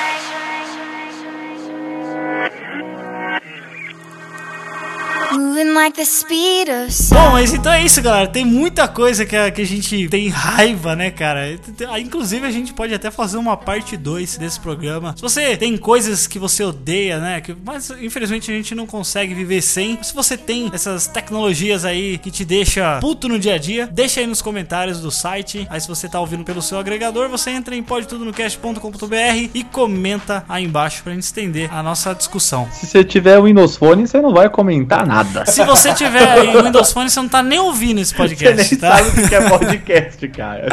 Like 5.75 5.97
the 5.97 6.05
speed 6.05 6.69
of 6.69 6.93
sound. 6.93 7.25
Bom, 7.25 7.33
mas 7.33 7.53
então 7.53 7.73
é 7.73 7.83
isso, 7.85 8.01
galera. 8.01 8.29
Tem 8.29 8.45
muita 8.45 8.87
coisa 8.87 9.27
que 9.27 9.37
a, 9.37 9.51
que 9.51 9.63
a 9.63 9.67
gente 9.67 10.09
tem 10.09 10.29
raiva, 10.29 10.95
né, 10.95 11.11
cara? 11.11 11.59
Ah, 11.89 12.01
Inclusive, 12.01 12.47
a 12.47 12.51
gente 12.51 12.73
pode 12.73 12.95
até 12.95 13.11
fazer 13.11 13.37
uma 13.39 13.57
parte 13.57 13.97
2 13.97 14.39
desse 14.39 14.61
programa. 14.61 15.15
Se 15.17 15.23
você 15.23 15.57
tem 15.57 15.77
coisas 15.77 16.27
que 16.27 16.39
você 16.39 16.63
odeia, 16.63 17.19
né? 17.19 17.41
Que, 17.41 17.57
mas 17.65 17.91
infelizmente 18.01 18.51
a 18.51 18.55
gente 18.55 18.75
não 18.75 18.87
consegue 18.87 19.35
viver 19.35 19.61
sem. 19.63 19.99
Se 20.03 20.15
você 20.15 20.37
tem 20.37 20.71
essas 20.73 21.07
tecnologias 21.07 21.85
aí 21.85 22.19
que 22.19 22.31
te 22.31 22.45
deixa 22.45 22.99
puto 23.01 23.29
no 23.29 23.39
dia 23.39 23.55
a 23.55 23.59
dia, 23.59 23.89
deixa 23.91 24.21
aí 24.21 24.27
nos 24.27 24.41
comentários 24.41 25.01
do 25.01 25.11
site. 25.11 25.67
Aí 25.69 25.81
se 25.81 25.89
você 25.89 26.09
tá 26.09 26.21
ouvindo 26.21 26.45
pelo 26.45 26.63
seu 26.63 26.79
agregador, 26.79 27.29
você 27.29 27.51
entra 27.51 27.75
em 27.75 27.83
podtudonocast.com.br 27.83 29.51
e 29.53 29.65
comenta 29.65 30.45
aí 30.49 30.65
embaixo 30.65 31.03
pra 31.03 31.13
gente 31.13 31.25
estender 31.25 31.73
a 31.73 31.83
nossa 31.83 32.15
discussão. 32.15 32.69
Se 32.71 32.87
você 32.87 33.03
tiver 33.03 33.39
o 33.39 33.45
Windows 33.45 33.77
Phone, 33.77 34.07
você 34.07 34.21
não 34.21 34.33
vai 34.33 34.49
comentar 34.49 35.05
nada. 35.07 35.45
Se 35.47 35.64
você 35.65 35.95
tiver 35.95 36.29
aí 36.29 36.57
o 36.57 36.63
Windows 36.63 36.93
Phone, 36.93 37.11
você 37.11 37.21
não 37.21 37.29
tá 37.29 37.43
nem 37.43 37.59
ouvindo 37.59 38.01
esse 38.01 38.13
Você 38.13 38.17
podcast, 38.17 38.73
nem 38.73 38.81
tá? 38.81 38.97
sabe 38.97 39.21
o 39.21 39.29
que 39.29 39.35
é 39.35 39.49
podcast, 39.49 40.29
cara. 40.29 40.69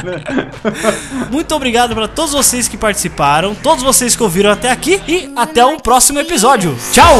Muito 1.31 1.55
obrigado 1.55 1.95
para 1.95 2.07
todos 2.07 2.33
vocês 2.33 2.67
que 2.67 2.77
participaram, 2.77 3.55
todos 3.55 3.83
vocês 3.83 4.15
que 4.15 4.23
ouviram 4.23 4.51
até 4.51 4.71
aqui 4.71 5.01
e 5.07 5.31
até 5.35 5.65
o 5.65 5.77
próximo 5.77 6.19
episódio. 6.19 6.77
Tchau! 6.91 7.17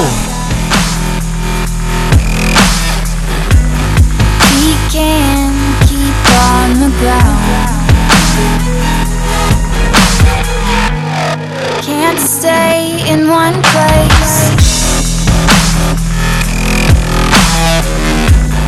Can't 11.82 12.20
stay 12.20 13.12
in 13.12 13.28
one 13.28 13.62
place. 13.64 14.61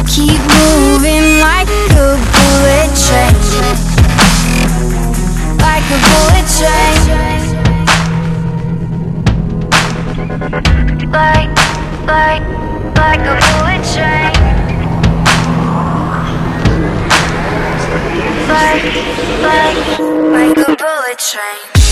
Keep 0.08 0.42
moving 0.54 1.40
like 1.40 1.70
a 1.70 2.18
bullet 2.34 2.92
train. 3.04 3.36
Like 5.58 5.88
a 5.90 6.00
bullet 6.08 6.48
train. 6.58 6.98
Like, 11.12 11.52
like, 12.08 12.44
like 12.98 13.24
a 13.26 13.36
bullet 13.42 13.84
train. 13.94 14.34
like, 18.48 18.84
like, 19.42 20.00
like 20.32 20.58
a 20.58 20.76
bullet 20.76 21.20
train. 21.20 21.83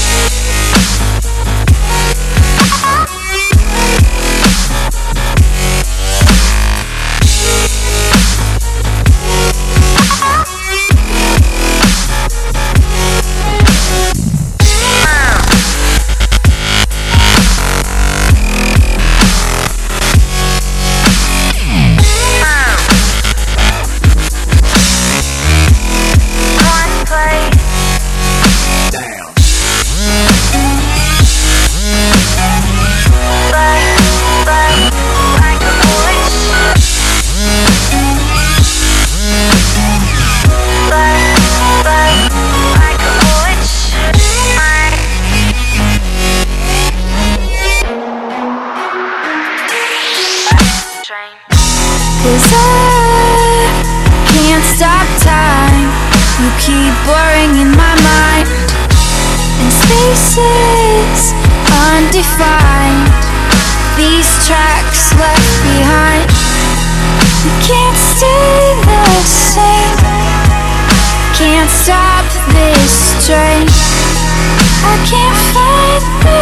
I 74.84 74.95
can't 75.05 75.41
find 75.53 76.03
the 76.25 76.41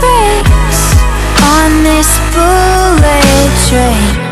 brakes 0.00 0.82
on 1.42 1.82
this 1.82 2.10
bullet 2.34 3.50
train. 3.68 4.29